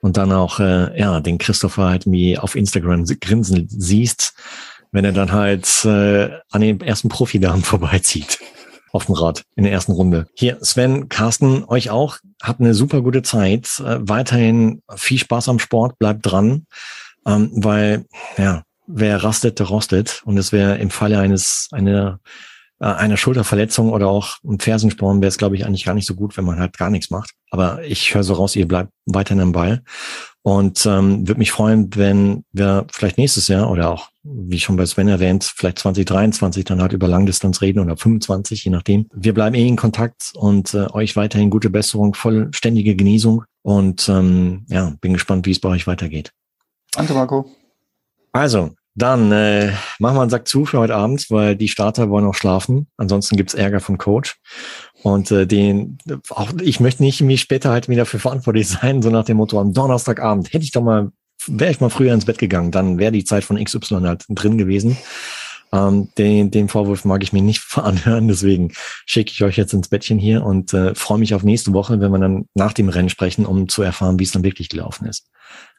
und 0.02 0.18
dann 0.18 0.32
auch, 0.32 0.60
äh, 0.60 0.98
ja, 1.00 1.20
den 1.20 1.38
Christopher 1.38 1.90
halt 1.90 2.06
wie 2.08 2.38
auf 2.38 2.56
Instagram 2.56 3.06
grinsen 3.06 3.68
siehst, 3.70 4.34
wenn 4.92 5.06
er 5.06 5.12
dann 5.12 5.32
halt 5.32 5.86
äh, 5.86 6.30
an 6.52 6.62
den 6.62 6.82
ersten 6.82 7.10
Profidamen 7.10 7.62
vorbeizieht. 7.64 8.40
Auf 8.94 9.06
dem 9.06 9.16
Rad 9.16 9.44
in 9.56 9.64
der 9.64 9.74
ersten 9.74 9.92
Runde. 9.92 10.28
Hier, 10.34 10.58
Sven, 10.62 11.10
Carsten, 11.10 11.66
euch 11.66 11.90
auch. 11.90 12.18
Habt 12.42 12.62
eine 12.62 12.74
super 12.74 13.02
gute 13.02 13.22
Zeit. 13.22 13.80
Äh, 13.80 13.98
weiterhin 14.00 14.82
viel 14.96 15.20
Spaß 15.20 15.50
am 15.50 15.60
Sport, 15.60 16.00
bleibt 16.00 16.26
dran. 16.26 16.66
Ähm, 17.26 17.52
weil, 17.54 18.06
ja, 18.38 18.64
wer 18.88 19.24
rastet, 19.24 19.60
der 19.60 19.68
rostet. 19.68 20.22
Und 20.26 20.38
es 20.38 20.52
wäre 20.52 20.78
im 20.78 20.90
Falle 20.90 21.20
eines, 21.20 21.68
einer, 21.72 22.20
äh, 22.80 22.86
einer 22.86 23.18
Schulterverletzung 23.18 23.92
oder 23.92 24.08
auch 24.08 24.38
ein 24.44 24.60
Fersensporn 24.60 25.22
wäre 25.22 25.30
es, 25.30 25.38
glaube 25.38 25.58
ich, 25.58 25.66
eigentlich 25.66 25.86
gar 25.86 25.94
nicht 25.94 26.08
so 26.08 26.16
gut, 26.16 26.38
wenn 26.38 26.46
man 26.46 26.60
halt 26.60 26.78
gar 26.78 26.90
nichts 26.90 27.10
macht. 27.10 27.32
Aber 27.50 27.84
ich 27.84 28.14
höre 28.14 28.24
so 28.24 28.34
raus, 28.34 28.56
ihr 28.56 28.68
bleibt 28.68 28.92
weiterhin 29.06 29.42
am 29.42 29.52
Ball. 29.52 29.84
Und 30.42 30.86
ähm, 30.86 31.28
würde 31.28 31.40
mich 31.40 31.52
freuen, 31.52 31.94
wenn 31.96 32.46
wir 32.54 32.88
vielleicht 32.90 33.18
nächstes 33.18 33.50
Jahr 33.50 33.70
oder 33.70 33.90
auch, 33.90 34.10
wie 34.24 34.60
schon 34.60 34.78
bei 34.78 34.86
Sven 34.86 35.10
erwähnt, 35.10 35.44
vielleicht 35.44 35.80
2023 35.80 36.64
dann 36.64 36.82
halt 36.82 36.94
über 36.94 37.10
Langdistanz 37.10 37.62
reden 37.62 37.80
oder 37.80 37.98
25, 37.98 38.64
je 38.64 38.72
nachdem. 38.72 39.10
Wir 39.14 39.34
bleiben 39.34 39.56
eh 39.56 39.68
in 39.68 39.76
Kontakt 39.76 40.32
und 40.36 40.74
äh, 40.74 40.88
euch 40.94 41.18
weiterhin 41.18 41.50
gute 41.50 41.70
Besserung, 41.70 42.14
vollständige 42.14 42.96
Genesung. 42.96 43.44
Und 43.62 44.08
ähm, 44.08 44.66
ja, 44.70 44.94
bin 45.02 45.12
gespannt, 45.12 45.46
wie 45.46 45.52
es 45.52 45.60
bei 45.60 45.68
euch 45.68 45.86
weitergeht. 45.86 46.32
Danke, 46.94 47.14
Marco. 47.14 47.52
Also, 48.32 48.72
dann 48.98 49.32
äh, 49.32 49.74
machen 50.00 50.18
wir 50.18 50.22
einen 50.22 50.32
Sack 50.32 50.48
zu 50.48 50.66
für 50.66 50.80
heute 50.80 50.96
Abend, 50.96 51.30
weil 51.30 51.56
die 51.56 51.68
Starter 51.68 52.10
wollen 52.10 52.26
noch 52.26 52.34
schlafen. 52.34 52.88
Ansonsten 52.98 53.38
gibt's 53.38 53.54
Ärger 53.54 53.80
vom 53.80 54.00
Coach. 54.00 54.38
Und 55.04 55.30
äh, 55.30 55.46
den, 55.46 56.00
auch 56.32 56.50
ich 56.60 56.80
möchte 56.80 57.04
nicht 57.04 57.22
mich 57.22 57.42
später 57.42 57.70
halt 57.70 57.90
wieder 57.90 58.08
für 58.08 58.18
verantwortlich 58.18 58.68
sein, 58.68 59.04
so 59.04 59.12
nach 59.12 59.26
dem 59.26 59.38
Motto, 59.38 59.62
am 59.62 59.72
Donnerstagabend 59.72 60.52
hätte 60.52 60.64
ich 60.64 60.72
doch 60.72 60.82
mal, 60.82 61.12
wäre 61.46 61.70
ich 61.70 61.80
mal 61.80 61.92
früher 61.92 62.12
ins 62.12 62.26
Bett 62.26 62.40
gegangen, 62.40 62.72
dann 62.72 62.98
wäre 62.98 63.12
die 63.12 63.24
Zeit 63.24 63.44
von 63.44 63.64
XY 63.64 64.02
halt 64.02 64.26
drin 64.30 64.58
gewesen. 64.58 64.98
Ähm, 65.72 66.10
den, 66.18 66.50
den 66.50 66.68
Vorwurf 66.68 67.06
mag 67.06 67.22
ich 67.22 67.34
mir 67.34 67.44
nicht 67.44 67.64
anhören, 67.78 68.28
deswegen 68.28 68.72
schicke 69.06 69.32
ich 69.32 69.44
euch 69.44 69.58
jetzt 69.58 69.74
ins 69.74 69.90
Bettchen 69.90 70.18
hier 70.18 70.44
und 70.44 70.74
äh, 70.74 70.96
freue 70.96 71.20
mich 71.20 71.36
auf 71.36 71.44
nächste 71.44 71.72
Woche, 71.74 72.00
wenn 72.00 72.12
wir 72.12 72.18
dann 72.18 72.46
nach 72.56 72.74
dem 72.74 72.90
Rennen 72.90 73.10
sprechen, 73.10 73.46
um 73.46 73.70
zu 73.70 73.84
erfahren, 73.84 74.18
wie 74.18 74.24
es 74.24 74.32
dann 74.32 74.44
wirklich 74.44 74.70
gelaufen 74.70 75.06
ist. 75.06 75.30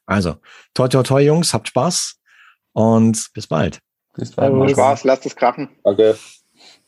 Also, 0.07 0.37
toi, 0.72 0.87
toi, 0.87 1.02
toi, 1.02 1.20
Jungs, 1.20 1.52
habt 1.52 1.68
Spaß 1.68 2.17
und 2.72 3.28
bis 3.35 3.46
bald. 3.46 3.78
Bis 4.14 4.33
bald. 4.33 4.52
Marco. 4.52 4.72
Spaß, 4.72 5.04
lasst 5.04 5.26
es 5.26 5.37
krachen. 5.37 5.68
Danke. 5.85 6.18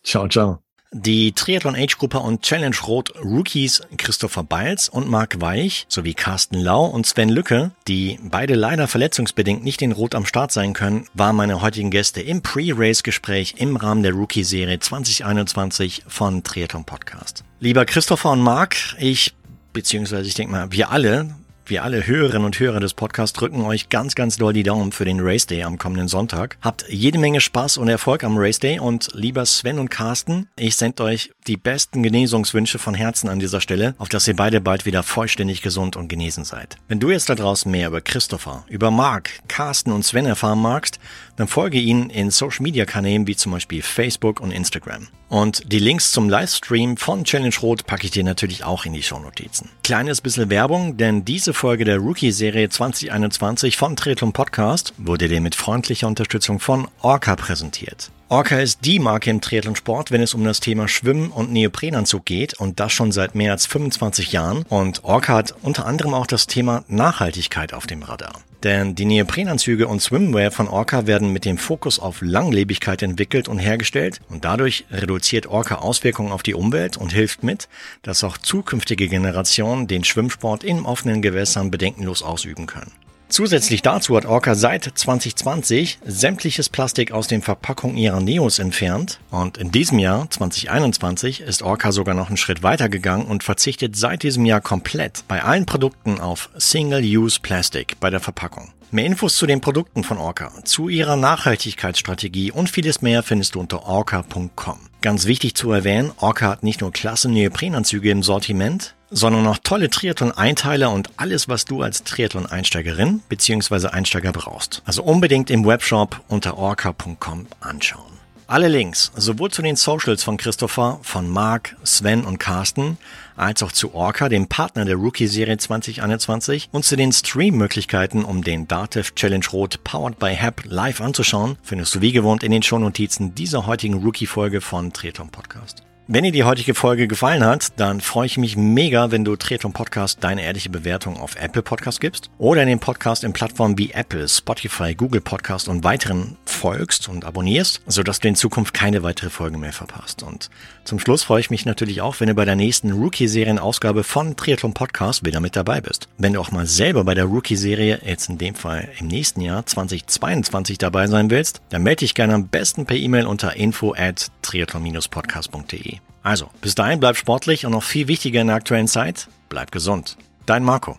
Ciao, 0.03 0.29
ciao. 0.29 0.61
Die 0.93 1.31
Triathlon 1.31 1.77
Age 1.77 1.99
Gruppe 1.99 2.19
und 2.19 2.43
Challenge 2.43 2.75
Rot 2.85 3.13
Rookies 3.23 3.81
Christopher 3.97 4.43
Beils 4.43 4.89
und 4.89 5.09
Marc 5.09 5.41
Weich 5.41 5.87
sowie 5.89 6.15
Carsten 6.15 6.59
Lau 6.59 6.85
und 6.85 7.07
Sven 7.07 7.29
Lücke, 7.29 7.71
die 7.87 8.19
beide 8.25 8.57
leider 8.57 8.89
verletzungsbedingt 8.89 9.63
nicht 9.63 9.83
in 9.83 9.93
Rot 9.93 10.17
am 10.17 10.27
Start 10.27 10.51
sein 10.51 10.73
können, 10.73 11.07
waren 11.15 11.37
meine 11.37 11.63
heutigen 11.63 11.93
Gäste 11.93 12.21
im 12.21 12.43
Pre-Race-Gespräch 12.43 13.55
im 13.59 13.77
Rahmen 13.77 14.03
der 14.03 14.15
Rookie-Serie 14.15 14.81
2021 14.81 16.03
von 16.09 16.43
Triathlon 16.43 16.85
Podcast. 16.85 17.45
Lieber 17.61 17.85
Christopher 17.85 18.33
und 18.33 18.41
Marc, 18.41 18.75
ich, 18.99 19.37
beziehungsweise 19.73 20.27
ich 20.27 20.35
denke 20.35 20.51
mal, 20.51 20.73
wir 20.73 20.91
alle, 20.91 21.37
wir 21.71 21.85
alle 21.85 22.07
Hörerinnen 22.07 22.45
und 22.45 22.59
Hörer 22.59 22.81
des 22.81 22.95
Podcasts 22.95 23.33
drücken 23.39 23.63
euch 23.63 23.89
ganz, 23.89 24.17
ganz 24.17 24.37
doll 24.37 24.53
die 24.53 24.65
Daumen 24.65 24.91
für 24.91 25.05
den 25.05 25.21
Race 25.21 25.47
Day 25.47 25.63
am 25.63 25.79
kommenden 25.79 26.09
Sonntag. 26.09 26.59
Habt 26.61 26.85
jede 26.89 27.19
Menge 27.19 27.41
Spaß 27.41 27.79
und 27.79 27.89
Erfolg 27.89 28.25
am 28.25 28.37
Race 28.37 28.59
Day 28.59 28.81
und 28.81 29.09
lieber 29.15 29.47
Sven 29.47 29.79
und 29.79 29.89
Carsten, 29.89 30.49
ich 30.57 30.75
sende 30.75 31.05
euch 31.05 31.31
die 31.47 31.57
besten 31.57 32.03
Genesungswünsche 32.03 32.79
von 32.79 32.95
Herzen 32.95 33.29
an 33.29 33.39
dieser 33.39 33.61
Stelle, 33.61 33.95
auf 33.99 34.09
dass 34.09 34.27
ihr 34.27 34.35
beide 34.35 34.61
bald 34.61 34.85
wieder 34.85 35.03
vollständig 35.05 35.63
gesund 35.63 35.97
und 35.97 36.09
genesen 36.09 36.45
seid. 36.45 36.77
Wenn 36.89 37.01
du 37.01 37.11
jetzt 37.11 37.29
da 37.29 37.37
draußen 37.37 37.71
mehr 37.71 37.89
über 37.89 38.01
Christopher, 38.01 38.65
über 38.69 38.91
Marc, 38.91 39.31
Carsten 39.47 39.93
und 39.93 40.05
Sven 40.05 40.27
erfahren 40.27 40.61
magst, 40.61 40.99
dann 41.37 41.49
folge 41.49 41.79
ihnen 41.79 42.11
in 42.11 42.31
Social 42.31 42.63
Media 42.63 42.85
Kanälen 42.85 43.27
wie 43.27 43.37
zum 43.37 43.53
Beispiel 43.53 43.83
Facebook 43.83 44.41
und 44.41 44.51
Instagram. 44.51 45.09
Und 45.29 45.73
die 45.73 45.79
Links 45.79 46.11
zum 46.11 46.29
Livestream 46.29 46.97
von 46.97 47.25
Challenge 47.25 47.55
Rot 47.63 47.87
packe 47.87 48.05
ich 48.05 48.11
dir 48.11 48.25
natürlich 48.25 48.65
auch 48.65 48.85
in 48.85 48.93
die 48.93 49.03
Shownotizen. 49.03 49.69
Kleines 49.85 50.21
bisschen 50.21 50.51
Werbung, 50.51 50.97
denn 50.97 51.25
diese 51.25 51.55
Folge 51.55 51.85
der 51.85 51.99
Rookie-Serie 51.99 52.69
2021 52.69 53.77
von 53.77 53.95
Triathlon 53.95 54.33
Podcast 54.33 54.93
wurde 54.99 55.29
dir 55.29 55.41
mit 55.41 55.55
freundlicher 55.55 56.09
Unterstützung 56.09 56.59
von 56.59 56.89
Orca 57.01 57.37
präsentiert. 57.37 58.11
Orca 58.29 58.59
ist 58.59 58.85
die 58.85 58.99
Marke 58.99 59.31
im 59.31 59.41
Triathlonsport, 59.41 60.11
wenn 60.11 60.23
es 60.23 60.35
um 60.35 60.45
das 60.45 60.61
Thema 60.61 60.89
Schwimmen 60.89 61.31
und 61.31 61.53
Neoprenanzug 61.53 62.25
geht 62.25 62.55
und 62.55 62.79
das 62.79 62.93
schon 62.93 63.11
seit 63.11 63.35
mehr 63.35 63.53
als 63.53 63.67
25 63.67 64.33
Jahren. 64.33 64.65
Und 64.69 65.05
Orca 65.05 65.35
hat 65.35 65.55
unter 65.63 65.87
anderem 65.87 66.15
auch 66.15 66.27
das 66.27 66.47
Thema 66.47 66.85
Nachhaltigkeit 66.87 67.73
auf 67.73 67.87
dem 67.87 68.03
Radar. 68.03 68.35
Denn 68.63 68.95
die 68.95 69.07
Neoprenanzüge 69.07 69.89
und 69.89 70.03
Swimwear 70.03 70.51
von 70.51 70.69
Orca 70.69 71.07
werden 71.07 71.33
mit 71.33 71.47
dem 71.47 71.57
Fokus 71.57 71.99
auf 71.99 72.21
Langlebigkeit 72.21 73.03
entwickelt 73.03 73.49
und 73.49 73.59
hergestellt 73.59 74.21
und 74.29 74.45
dadurch 74.45 74.85
reduziert 74.91 75.47
Orca 75.47 75.77
Auswirkungen 75.77 76.31
auf 76.31 76.43
die 76.43 76.55
Umwelt 76.55 76.99
und 76.99 77.13
hilft 77.13 77.43
mit, 77.43 77.69
dass 78.03 78.23
auch 78.23 78.37
zukünftige 78.37 79.09
Generationen 79.09 79.87
den 79.87 80.05
Schwimmsport 80.05 80.63
in 80.63 80.85
offenen 80.85 81.23
Gewässern 81.23 81.71
bedenkenlos 81.71 82.23
ausüben 82.23 82.67
können. 82.67 82.93
Zusätzlich 83.31 83.81
dazu 83.83 84.17
hat 84.17 84.27
Orca 84.27 84.57
seit 84.57 84.83
2020 84.85 86.01
sämtliches 86.05 86.69
Plastik 86.69 87.13
aus 87.13 87.29
den 87.29 87.43
Verpackungen 87.43 87.97
ihrer 87.97 88.21
Neos 88.21 88.59
entfernt 88.59 89.21
und 89.31 89.57
in 89.57 89.71
diesem 89.71 90.01
Jahr 90.01 90.29
2021 90.29 91.41
ist 91.41 91.63
Orca 91.63 91.93
sogar 91.93 92.17
noch 92.17 92.27
einen 92.27 92.37
Schritt 92.37 92.65
weiter 92.65 92.89
gegangen 92.89 93.27
und 93.27 93.45
verzichtet 93.45 93.95
seit 93.95 94.25
diesem 94.25 94.45
Jahr 94.47 94.61
komplett 94.61 95.23
bei 95.29 95.45
allen 95.45 95.65
Produkten 95.65 96.19
auf 96.19 96.51
Single-Use 96.59 97.39
Plastic 97.41 98.01
bei 98.01 98.11
der 98.11 98.19
Verpackung. 98.19 98.73
Mehr 98.91 99.07
Infos 99.07 99.37
zu 99.37 99.47
den 99.47 99.61
Produkten 99.61 100.03
von 100.03 100.19
Orca, 100.19 100.51
zu 100.65 100.89
ihrer 100.89 101.15
Nachhaltigkeitsstrategie 101.15 102.51
und 102.51 102.69
vieles 102.69 103.01
mehr 103.01 103.23
findest 103.23 103.55
du 103.55 103.61
unter 103.61 103.85
orca.com. 103.87 104.81
Ganz 105.03 105.27
wichtig 105.27 105.55
zu 105.55 105.71
erwähnen, 105.71 106.11
Orca 106.17 106.49
hat 106.49 106.65
nicht 106.65 106.81
nur 106.81 106.91
klasse 106.91 107.31
Neoprenanzüge 107.31 108.11
im 108.11 108.25
Sortiment, 108.25 108.97
sondern 109.11 109.47
auch 109.47 109.59
tolle 109.63 109.91
Triathlon-Einteiler 109.91 110.91
und 110.91 111.11
alles, 111.17 111.49
was 111.49 111.65
du 111.65 111.83
als 111.83 112.05
Triathlon-Einsteigerin 112.05 113.23
bzw. 113.29 113.89
Einsteiger 113.89 114.33
brauchst. 114.33 114.83
Also 114.85 115.03
unbedingt 115.03 115.51
im 115.51 115.67
Webshop 115.67 116.21
unter 116.29 116.59
orca.com 116.59 117.47
anschauen. 117.61 118.11
Alle 118.51 118.67
Links, 118.67 119.13
sowohl 119.15 119.53
zu 119.53 119.63
den 119.63 119.77
Socials 119.77 120.25
von 120.25 120.37
Christopher, 120.37 120.99
von 121.03 121.29
Marc, 121.29 121.77
Sven 121.85 122.25
und 122.25 122.39
Carsten, 122.39 122.99
als 123.37 123.63
auch 123.63 123.71
zu 123.71 123.95
Orca, 123.95 124.29
dem 124.29 124.49
Partner 124.49 124.85
der 124.85 124.97
Rookie-Serie 124.97 125.57
2021, 125.57 126.69
und 126.73 126.85
zu 126.85 126.97
den 126.97 127.13
Stream-Möglichkeiten, 127.13 128.25
um 128.25 128.43
den 128.43 128.67
Dativ 128.67 129.15
Challenge 129.15 129.47
Rot 129.53 129.85
Powered 129.85 130.19
by 130.19 130.35
HAP 130.35 130.65
live 130.65 131.01
anzuschauen, 131.01 131.59
findest 131.63 131.95
du 131.95 132.01
wie 132.01 132.11
gewohnt 132.11 132.43
in 132.43 132.51
den 132.51 132.65
Shownotizen 132.65 133.37
dieser 133.37 133.67
heutigen 133.67 134.03
Rookie-Folge 134.03 134.61
von 134.61 134.93
Triathlon 134.93 135.31
Podcast. 135.31 135.85
Wenn 136.13 136.25
dir 136.25 136.33
die 136.33 136.43
heutige 136.43 136.75
Folge 136.75 137.07
gefallen 137.07 137.45
hat, 137.45 137.69
dann 137.77 138.01
freue 138.01 138.27
ich 138.27 138.37
mich 138.37 138.57
mega, 138.57 139.13
wenn 139.13 139.25
du 139.25 139.37
Triathlon 139.37 139.73
Podcast 139.73 140.25
deine 140.25 140.43
ehrliche 140.43 140.69
Bewertung 140.69 141.17
auf 141.17 141.37
Apple 141.37 141.63
Podcast 141.63 142.01
gibst 142.01 142.31
oder 142.37 142.63
in 142.63 142.69
den 142.69 142.81
Podcast 142.81 143.23
in 143.23 143.33
Plattformen 143.33 143.79
wie 143.79 143.93
Apple, 143.93 144.27
Spotify, 144.27 144.97
Google 144.97 145.21
Podcast 145.21 145.69
und 145.69 145.85
weiteren 145.85 146.37
folgst 146.45 147.09
und 147.09 147.25
abonnierst, 147.25 147.83
sodass 147.87 148.19
du 148.19 148.27
in 148.27 148.35
Zukunft 148.35 148.75
keine 148.75 149.05
weitere 149.05 149.31
Folge 149.31 149.57
mehr 149.57 149.73
verpasst. 149.73 150.25
Und 150.25 150.51
zum 150.83 150.99
Schluss 150.99 151.23
freue 151.23 151.39
ich 151.39 151.51
mich 151.51 151.65
natürlich 151.65 152.01
auch, 152.01 152.19
wenn 152.19 152.27
du 152.27 152.35
bei 152.35 152.45
der 152.45 152.57
nächsten 152.57 152.91
Rookie-Serien-Ausgabe 152.91 154.03
von 154.03 154.35
Triathlon 154.35 154.75
Podcast 154.75 155.25
wieder 155.25 155.39
mit 155.39 155.55
dabei 155.55 155.81
bist. 155.81 156.09
Wenn 156.19 156.33
du 156.33 156.41
auch 156.41 156.51
mal 156.51 156.67
selber 156.67 157.05
bei 157.05 157.15
der 157.15 157.27
Rookie-Serie, 157.27 158.01
jetzt 158.05 158.29
in 158.29 158.37
dem 158.37 158.57
Fall 158.57 158.89
im 158.99 159.07
nächsten 159.07 159.43
Jahr 159.43 159.65
2022 159.65 160.77
dabei 160.77 161.07
sein 161.07 161.31
willst, 161.31 161.61
dann 161.69 161.85
melde 161.85 162.01
dich 162.01 162.17
gerne 162.17 162.35
am 162.35 162.49
besten 162.49 162.85
per 162.85 162.97
E-Mail 162.97 163.27
unter 163.27 163.55
info 163.55 163.95
at 163.97 164.33
triathlon-podcast.de. 164.43 166.00
Also, 166.23 166.51
bis 166.61 166.75
dahin 166.75 167.01
bleib 167.01 167.17
sportlich 167.17 167.65
und 167.67 167.73
noch 167.73 167.83
viel 167.83 168.09
wichtiger 168.09 168.41
in 168.41 168.49
der 168.49 168.57
aktuellen 168.57 168.89
Zeit, 168.89 169.29
bleib 169.49 169.73
gesund. 169.73 170.17
Dein 170.47 170.65
Marco. 170.65 170.99